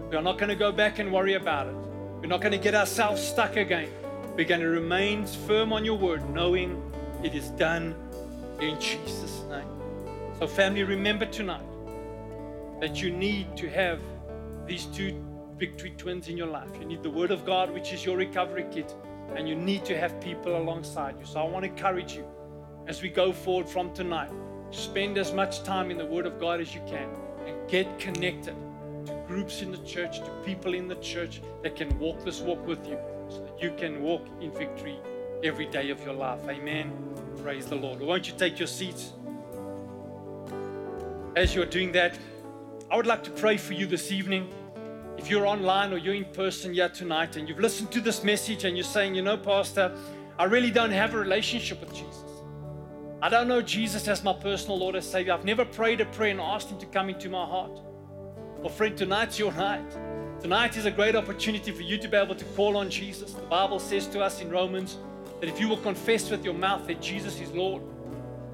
We 0.09 0.15
are 0.15 0.21
not 0.21 0.37
going 0.37 0.49
to 0.49 0.55
go 0.55 0.71
back 0.71 0.99
and 0.99 1.11
worry 1.11 1.33
about 1.33 1.67
it. 1.67 1.75
We're 2.21 2.27
not 2.27 2.41
going 2.41 2.51
to 2.51 2.57
get 2.57 2.75
ourselves 2.75 3.21
stuck 3.21 3.55
again. 3.57 3.89
We're 4.35 4.45
going 4.45 4.61
to 4.61 4.67
remain 4.67 5.25
firm 5.25 5.73
on 5.73 5.83
your 5.83 5.97
word, 5.97 6.27
knowing 6.29 6.81
it 7.23 7.35
is 7.35 7.49
done 7.51 7.95
in 8.61 8.79
Jesus' 8.79 9.43
name. 9.49 9.67
So, 10.39 10.47
family, 10.47 10.83
remember 10.83 11.25
tonight 11.25 11.65
that 12.79 13.01
you 13.01 13.11
need 13.11 13.55
to 13.57 13.69
have 13.69 13.99
these 14.65 14.85
two 14.85 15.23
victory 15.57 15.93
twins 15.97 16.27
in 16.27 16.37
your 16.37 16.47
life. 16.47 16.69
You 16.79 16.85
need 16.85 17.03
the 17.03 17.09
Word 17.09 17.31
of 17.31 17.45
God, 17.45 17.71
which 17.71 17.93
is 17.93 18.05
your 18.05 18.17
recovery 18.17 18.65
kit, 18.71 18.95
and 19.35 19.47
you 19.47 19.55
need 19.55 19.85
to 19.85 19.97
have 19.97 20.19
people 20.21 20.57
alongside 20.57 21.17
you. 21.19 21.25
So, 21.25 21.39
I 21.39 21.43
want 21.43 21.65
to 21.65 21.71
encourage 21.71 22.13
you 22.13 22.25
as 22.87 23.01
we 23.01 23.09
go 23.09 23.33
forward 23.33 23.67
from 23.67 23.93
tonight, 23.93 24.31
spend 24.71 25.17
as 25.17 25.33
much 25.33 25.63
time 25.63 25.91
in 25.91 25.97
the 25.97 26.05
Word 26.05 26.25
of 26.25 26.39
God 26.39 26.61
as 26.61 26.73
you 26.73 26.81
can 26.87 27.09
and 27.45 27.69
get 27.69 27.99
connected 27.99 28.55
to 29.05 29.23
groups 29.27 29.61
in 29.61 29.71
the 29.71 29.77
church, 29.79 30.19
to 30.19 30.31
people 30.45 30.73
in 30.73 30.87
the 30.87 30.95
church 30.95 31.41
that 31.63 31.75
can 31.75 31.97
walk 31.99 32.23
this 32.23 32.41
walk 32.41 32.65
with 32.65 32.87
you 32.87 32.97
so 33.29 33.39
that 33.39 33.61
you 33.61 33.73
can 33.77 34.01
walk 34.01 34.25
in 34.39 34.51
victory 34.51 34.97
every 35.43 35.65
day 35.65 35.89
of 35.89 36.01
your 36.03 36.13
life. 36.13 36.39
Amen. 36.47 36.91
Praise 37.41 37.65
the 37.65 37.75
Lord. 37.75 37.99
Won't 37.99 38.27
you 38.27 38.33
take 38.37 38.57
your 38.57 38.67
seats? 38.67 39.13
As 41.35 41.53
you're 41.53 41.65
doing 41.65 41.91
that, 41.91 42.17
I 42.89 42.95
would 42.95 43.05
like 43.05 43.23
to 43.25 43.31
pray 43.31 43.57
for 43.57 43.73
you 43.73 43.85
this 43.85 44.13
evening. 44.13 44.49
If 45.17 45.29
you're 45.29 45.45
online 45.45 45.91
or 45.91 45.97
you're 45.97 46.13
in 46.13 46.23
person 46.23 46.73
here 46.73 46.87
tonight 46.87 47.35
and 47.35 47.49
you've 47.49 47.59
listened 47.59 47.91
to 47.91 47.99
this 47.99 48.23
message 48.23 48.63
and 48.63 48.77
you're 48.77 48.85
saying, 48.85 49.13
you 49.13 49.21
know, 49.21 49.35
Pastor, 49.35 49.93
I 50.39 50.45
really 50.45 50.71
don't 50.71 50.91
have 50.91 51.13
a 51.13 51.17
relationship 51.17 51.81
with 51.81 51.93
Jesus. 51.93 52.23
I 53.21 53.27
don't 53.27 53.49
know 53.49 53.61
Jesus 53.61 54.07
as 54.07 54.23
my 54.23 54.31
personal 54.31 54.79
Lord 54.79 54.95
and 54.95 55.03
Savior. 55.03 55.33
I've 55.33 55.43
never 55.43 55.65
prayed 55.65 55.99
a 55.99 56.05
prayer 56.05 56.31
and 56.31 56.39
asked 56.39 56.69
Him 56.69 56.79
to 56.79 56.85
come 56.85 57.09
into 57.09 57.27
my 57.27 57.45
heart. 57.45 57.81
Well, 58.59 58.69
friend, 58.69 58.95
tonight's 58.95 59.37
your 59.37 59.51
night. 59.51 59.91
Tonight 60.39 60.77
is 60.77 60.85
a 60.85 60.91
great 60.91 61.15
opportunity 61.15 61.71
for 61.71 61.81
you 61.81 61.97
to 61.97 62.07
be 62.07 62.15
able 62.15 62.35
to 62.35 62.45
call 62.55 62.77
on 62.77 62.89
Jesus. 62.89 63.33
The 63.33 63.41
Bible 63.47 63.79
says 63.79 64.07
to 64.07 64.21
us 64.21 64.39
in 64.39 64.49
Romans 64.49 64.95
that 65.41 65.49
if 65.49 65.59
you 65.59 65.67
will 65.67 65.77
confess 65.77 66.29
with 66.29 66.45
your 66.45 66.53
mouth 66.53 66.87
that 66.87 67.01
Jesus 67.01 67.41
is 67.41 67.51
Lord 67.51 67.81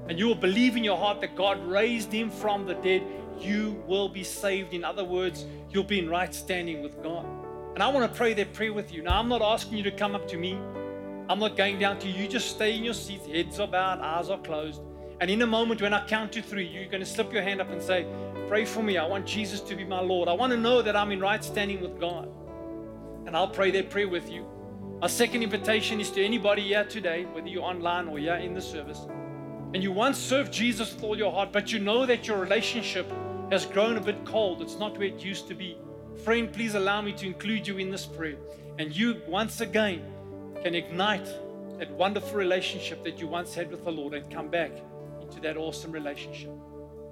and 0.08 0.18
you 0.18 0.26
will 0.26 0.34
believe 0.34 0.76
in 0.76 0.82
your 0.82 0.98
heart 0.98 1.20
that 1.20 1.36
God 1.36 1.64
raised 1.64 2.10
Him 2.10 2.30
from 2.30 2.66
the 2.66 2.74
dead, 2.74 3.04
you 3.44 3.82
will 3.86 4.08
be 4.08 4.24
saved. 4.24 4.74
In 4.74 4.84
other 4.84 5.04
words, 5.04 5.46
you'll 5.70 5.84
be 5.84 5.98
in 5.98 6.08
right 6.08 6.34
standing 6.34 6.82
with 6.82 7.02
God. 7.02 7.26
And 7.74 7.82
I 7.82 7.88
want 7.88 8.10
to 8.10 8.16
pray 8.16 8.34
that 8.34 8.52
prayer 8.52 8.72
with 8.72 8.92
you. 8.92 9.02
Now, 9.02 9.18
I'm 9.18 9.28
not 9.28 9.42
asking 9.42 9.78
you 9.78 9.84
to 9.84 9.90
come 9.90 10.14
up 10.14 10.28
to 10.28 10.36
me. 10.36 10.58
I'm 11.28 11.38
not 11.38 11.56
going 11.56 11.78
down 11.78 11.98
to 12.00 12.08
you. 12.08 12.22
You 12.22 12.28
just 12.28 12.50
stay 12.50 12.76
in 12.76 12.84
your 12.84 12.94
seats, 12.94 13.26
heads 13.26 13.58
are 13.58 13.66
bowed, 13.66 14.00
eyes 14.00 14.30
are 14.30 14.38
closed. 14.38 14.80
And 15.20 15.30
in 15.30 15.42
a 15.42 15.46
moment, 15.46 15.80
when 15.80 15.94
I 15.94 16.06
count 16.06 16.32
to 16.32 16.42
three, 16.42 16.66
you're 16.66 16.86
going 16.86 17.00
to 17.00 17.06
slip 17.06 17.32
your 17.32 17.42
hand 17.42 17.60
up 17.60 17.70
and 17.70 17.82
say, 17.82 18.06
Pray 18.48 18.66
for 18.66 18.82
me. 18.82 18.98
I 18.98 19.06
want 19.06 19.26
Jesus 19.26 19.60
to 19.62 19.74
be 19.74 19.84
my 19.84 20.00
Lord. 20.00 20.28
I 20.28 20.32
want 20.34 20.52
to 20.52 20.58
know 20.58 20.82
that 20.82 20.94
I'm 20.94 21.10
in 21.12 21.20
right 21.20 21.42
standing 21.42 21.80
with 21.80 21.98
God. 21.98 22.28
And 23.26 23.34
I'll 23.34 23.48
pray 23.48 23.70
that 23.70 23.88
prayer 23.88 24.08
with 24.08 24.30
you. 24.30 24.46
Our 25.00 25.08
second 25.08 25.42
invitation 25.42 25.98
is 26.00 26.10
to 26.10 26.24
anybody 26.24 26.62
here 26.62 26.84
today, 26.84 27.24
whether 27.24 27.48
you're 27.48 27.62
online 27.62 28.06
or 28.06 28.18
here 28.18 28.34
in 28.34 28.54
the 28.54 28.60
service, 28.60 29.00
and 29.72 29.82
you 29.82 29.90
once 29.90 30.18
served 30.18 30.52
Jesus 30.52 30.94
with 30.94 31.02
all 31.02 31.18
your 31.18 31.32
heart, 31.32 31.52
but 31.52 31.72
you 31.72 31.78
know 31.78 32.06
that 32.06 32.28
your 32.28 32.38
relationship 32.38 33.10
has 33.50 33.66
grown 33.66 33.96
a 33.96 34.00
bit 34.00 34.24
cold. 34.24 34.62
It's 34.62 34.78
not 34.78 34.96
where 34.98 35.08
it 35.08 35.24
used 35.24 35.48
to 35.48 35.54
be. 35.54 35.76
Friend, 36.24 36.52
please 36.52 36.74
allow 36.74 37.00
me 37.00 37.12
to 37.12 37.26
include 37.26 37.66
you 37.66 37.78
in 37.78 37.90
this 37.90 38.06
prayer. 38.06 38.36
And 38.78 38.94
you, 38.94 39.20
once 39.26 39.60
again, 39.60 40.02
can 40.62 40.74
ignite 40.74 41.28
that 41.78 41.90
wonderful 41.92 42.38
relationship 42.38 43.04
that 43.04 43.18
you 43.18 43.26
once 43.26 43.54
had 43.54 43.70
with 43.70 43.84
the 43.84 43.92
Lord 43.92 44.14
and 44.14 44.30
come 44.30 44.48
back 44.48 44.72
into 45.20 45.40
that 45.40 45.56
awesome 45.56 45.92
relationship. 45.92 46.50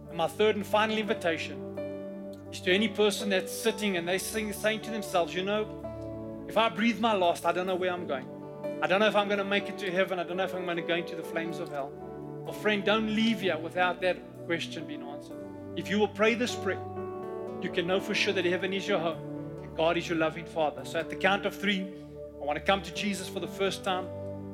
And 0.09 0.17
my 0.17 0.29
third 0.29 0.57
and 0.57 0.67
final 0.67 0.97
invitation 0.97 1.59
is 2.51 2.61
to 2.61 2.73
any 2.73 2.89
person 2.89 3.29
that's 3.29 3.53
sitting 3.53 3.97
and 3.97 4.09
they're 4.09 4.19
saying, 4.19 4.81
to 4.83 4.91
themselves, 4.91 5.35
you 5.35 5.43
know, 5.43 6.45
if 6.49 6.57
I 6.57 6.69
breathe 6.69 6.99
my 6.99 7.13
last, 7.13 7.45
I 7.47 7.53
don't 7.53 7.67
know 7.67 7.75
where 7.75 7.93
I'm 7.93 8.07
going. 8.07 8.27
I 8.83 8.87
don't 8.87 9.01
know 9.01 9.07
if 9.07 9.17
I'm 9.17 9.29
going 9.29 9.39
to 9.39 9.45
make 9.45 9.69
it 9.69 9.79
to 9.79 9.91
heaven. 9.91 10.19
I 10.19 10.25
don't 10.25 10.37
know 10.37 10.45
if 10.45 10.55
I'm 10.55 10.65
going 10.65 10.77
to 10.77 10.83
go 10.83 10.95
into 10.95 11.17
the 11.17 11.23
flames 11.23 11.59
of 11.59 11.69
hell. 11.69 11.93
Well, 12.45 12.53
friend, 12.53 12.85
don't 12.85 13.15
leave 13.15 13.41
here 13.41 13.57
without 13.57 14.01
that 14.01 14.19
question 14.47 14.87
being 14.87 15.03
answered. 15.03 15.37
If 15.77 15.89
you 15.89 15.99
will 15.99 16.09
pray 16.09 16.35
this 16.35 16.55
prayer, 16.55 16.83
you 17.63 17.71
can 17.71 17.87
know 17.87 18.01
for 18.01 18.15
sure 18.15 18.33
that 18.35 18.45
heaven 18.45 18.73
is 18.73 18.87
your 18.87 18.99
home 18.99 19.19
and 19.63 19.77
God 19.77 19.97
is 19.97 20.09
your 20.09 20.19
loving 20.19 20.45
Father. 20.45 20.85
So 20.85 20.99
at 20.99 21.09
the 21.09 21.17
count 21.17 21.47
of 21.47 21.55
three, 21.55 21.87
I 22.41 22.45
want 22.45 22.59
to 22.59 22.65
come 22.65 22.83
to 22.83 22.93
Jesus 22.93 23.29
for 23.29 23.41
the 23.41 23.49
first 23.49 23.85
time. 23.85 24.07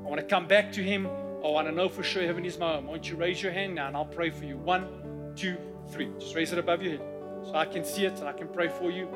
I 0.05 0.09
want 0.09 0.21
to 0.21 0.27
come 0.27 0.47
back 0.47 0.73
to 0.73 0.83
Him. 0.83 1.07
I 1.07 1.49
want 1.49 1.67
to 1.69 1.73
know 1.73 1.89
for 1.89 2.03
sure 2.03 2.23
heaven 2.25 2.45
is 2.45 2.59
my 2.59 2.75
home. 2.75 2.87
Won't 2.87 3.09
you 3.09 3.17
raise 3.17 3.43
your 3.43 3.53
hand 3.53 3.75
now 3.75 3.89
and 3.89 3.97
I'll 3.97 4.05
pray 4.05 4.31
for 4.31 4.45
you? 4.45 4.57
One, 4.59 5.33
two, 5.35 5.57
three. 5.89 6.11
Just 6.19 6.35
raise 6.35 6.53
it 6.53 6.59
above 6.59 6.83
your 6.83 6.93
head 6.93 7.03
so 7.45 7.55
I 7.55 7.65
can 7.65 7.85
see 7.85 8.05
it 8.05 8.19
and 8.19 8.29
I 8.29 8.33
can 8.33 8.49
pray 8.49 8.69
for 8.69 8.91
you. 8.91 9.09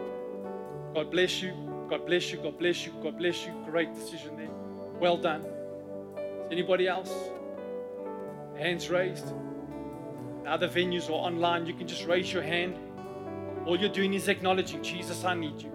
God 0.95 1.11
bless 1.11 1.43
you. 1.43 1.53
God 1.89 2.07
bless 2.07 2.33
you. 2.33 2.39
God 2.39 2.59
bless 2.59 2.87
you. 2.87 2.93
God 3.03 3.19
bless 3.19 3.47
you. 3.47 3.53
Great 3.67 3.95
decision 3.95 4.37
there. 4.37 4.51
Well 4.99 5.17
done. 5.17 5.45
Anybody 6.51 6.89
else? 6.89 7.13
Hands 8.57 8.89
raised. 8.91 9.33
Other 10.47 10.69
venues 10.69 11.09
or 11.09 11.25
online, 11.25 11.67
you 11.67 11.75
can 11.75 11.87
just 11.87 12.07
raise 12.07 12.33
your 12.33 12.43
hand. 12.43 12.77
All 13.67 13.79
you're 13.79 13.89
doing 13.89 14.15
is 14.15 14.29
acknowledging, 14.29 14.83
Jesus, 14.83 15.25
I 15.25 15.35
need 15.35 15.63
you. 15.63 15.73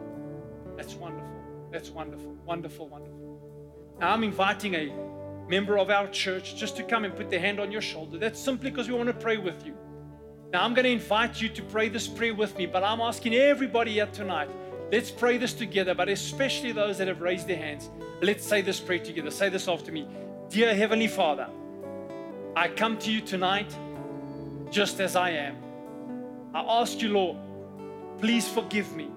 That's 0.76 0.95
wonderful. 0.95 1.28
That's 1.72 1.89
wonderful. 1.89 2.36
Wonderful, 2.45 2.88
wonderful. 2.88 3.95
Now 3.99 4.13
I'm 4.13 4.24
inviting 4.24 4.76
a 4.76 4.93
member 5.47 5.78
of 5.78 5.89
our 5.89 6.07
church 6.09 6.55
just 6.55 6.76
to 6.78 6.84
come 6.84 7.05
and 7.05 7.15
put 7.15 7.30
their 7.30 7.39
hand 7.39 7.59
on 7.59 7.72
your 7.72 7.82
shoulder. 7.82 8.18
That's 8.18 8.39
simply 8.39 8.70
because 8.70 8.88
we 8.89 8.95
want 8.95 9.07
to 9.07 9.13
pray 9.13 9.38
with 9.38 9.65
you. 9.65 9.74
Now, 10.51 10.63
I'm 10.63 10.74
going 10.74 10.86
to 10.86 10.91
invite 10.91 11.41
you 11.41 11.49
to 11.49 11.61
pray 11.63 11.89
this 11.89 12.07
prayer 12.07 12.34
with 12.34 12.57
me, 12.57 12.65
but 12.65 12.82
I'm 12.84 13.01
asking 13.01 13.36
everybody 13.36 13.93
here 13.93 14.07
tonight, 14.07 14.49
let's 14.91 15.11
pray 15.11 15.38
this 15.38 15.53
together, 15.53 15.93
but 15.93 16.07
especially 16.07 16.72
those 16.72 16.97
that 16.99 17.07
have 17.09 17.20
raised 17.20 17.47
their 17.47 17.57
hands. 17.57 17.89
Let's 18.22 18.45
say 18.45 18.61
this 18.61 18.80
prayer 18.80 18.99
together. 18.99 19.30
Say 19.30 19.49
this 19.49 19.68
after 19.68 19.91
me 19.91 20.07
Dear 20.49 20.74
Heavenly 20.74 21.07
Father, 21.07 21.49
I 22.55 22.70
come 22.70 22.97
to 22.99 23.11
you 23.11 23.20
tonight 23.22 23.76
just 24.72 24.99
as 24.99 25.15
I 25.15 25.32
am. 25.32 25.57
I 26.53 26.61
ask 26.82 27.01
you, 27.01 27.09
Lord, 27.09 27.38
please 28.20 28.47
forgive 28.47 28.95
me 28.95 29.09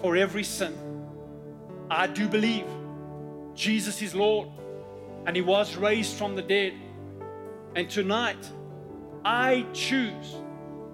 for 0.00 0.16
every 0.16 0.44
sin. 0.44 0.74
I 1.90 2.06
do 2.06 2.28
believe 2.28 2.66
Jesus 3.54 4.00
is 4.00 4.14
Lord 4.14 4.48
and 5.26 5.36
He 5.36 5.42
was 5.42 5.76
raised 5.76 6.16
from 6.16 6.34
the 6.34 6.42
dead. 6.42 6.74
And 7.74 7.88
tonight, 7.88 8.50
I 9.24 9.64
choose 9.72 10.36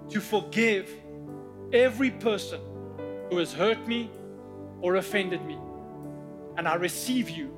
to 0.09 0.19
forgive 0.19 0.93
every 1.73 2.11
person 2.11 2.59
who 3.29 3.37
has 3.37 3.53
hurt 3.53 3.87
me 3.87 4.09
or 4.81 4.95
offended 4.95 5.43
me. 5.45 5.57
And 6.57 6.67
I 6.67 6.75
receive 6.75 7.29
you 7.29 7.57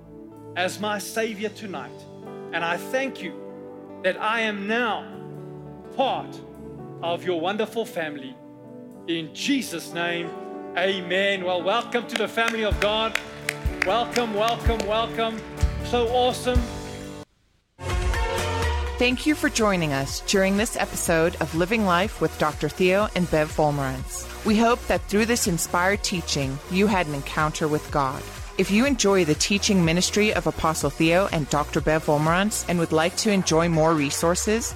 as 0.55 0.79
my 0.79 0.99
Savior 0.99 1.49
tonight. 1.49 2.05
And 2.53 2.63
I 2.63 2.77
thank 2.77 3.21
you 3.21 3.33
that 4.03 4.21
I 4.21 4.41
am 4.41 4.67
now 4.67 5.20
part 5.95 6.39
of 7.01 7.23
your 7.23 7.39
wonderful 7.39 7.85
family. 7.85 8.35
In 9.07 9.33
Jesus' 9.33 9.93
name, 9.93 10.29
amen. 10.77 11.43
Well, 11.43 11.61
welcome 11.61 12.07
to 12.07 12.15
the 12.15 12.27
family 12.27 12.63
of 12.63 12.79
God. 12.79 13.19
Welcome, 13.85 14.33
welcome, 14.33 14.85
welcome. 14.87 15.41
So 15.85 16.07
awesome. 16.09 16.61
Thank 18.97 19.25
you 19.25 19.33
for 19.33 19.49
joining 19.49 19.93
us 19.93 20.21
during 20.27 20.57
this 20.57 20.77
episode 20.77 21.35
of 21.41 21.55
Living 21.55 21.85
Life 21.85 22.21
with 22.21 22.37
Dr. 22.37 22.69
Theo 22.69 23.07
and 23.15 23.29
Bev 23.31 23.51
Wolmarans. 23.57 24.27
We 24.45 24.57
hope 24.57 24.79
that 24.85 25.01
through 25.09 25.25
this 25.25 25.47
inspired 25.47 26.03
teaching, 26.03 26.57
you 26.69 26.85
had 26.85 27.07
an 27.07 27.15
encounter 27.15 27.67
with 27.67 27.89
God. 27.89 28.21
If 28.59 28.69
you 28.69 28.85
enjoy 28.85 29.25
the 29.25 29.33
teaching 29.33 29.83
ministry 29.83 30.31
of 30.35 30.45
Apostle 30.45 30.91
Theo 30.91 31.27
and 31.31 31.49
Dr. 31.49 31.81
Bev 31.81 32.05
Wolmarans 32.05 32.63
and 32.69 32.77
would 32.77 32.91
like 32.91 33.15
to 33.17 33.31
enjoy 33.31 33.67
more 33.67 33.95
resources, 33.95 34.75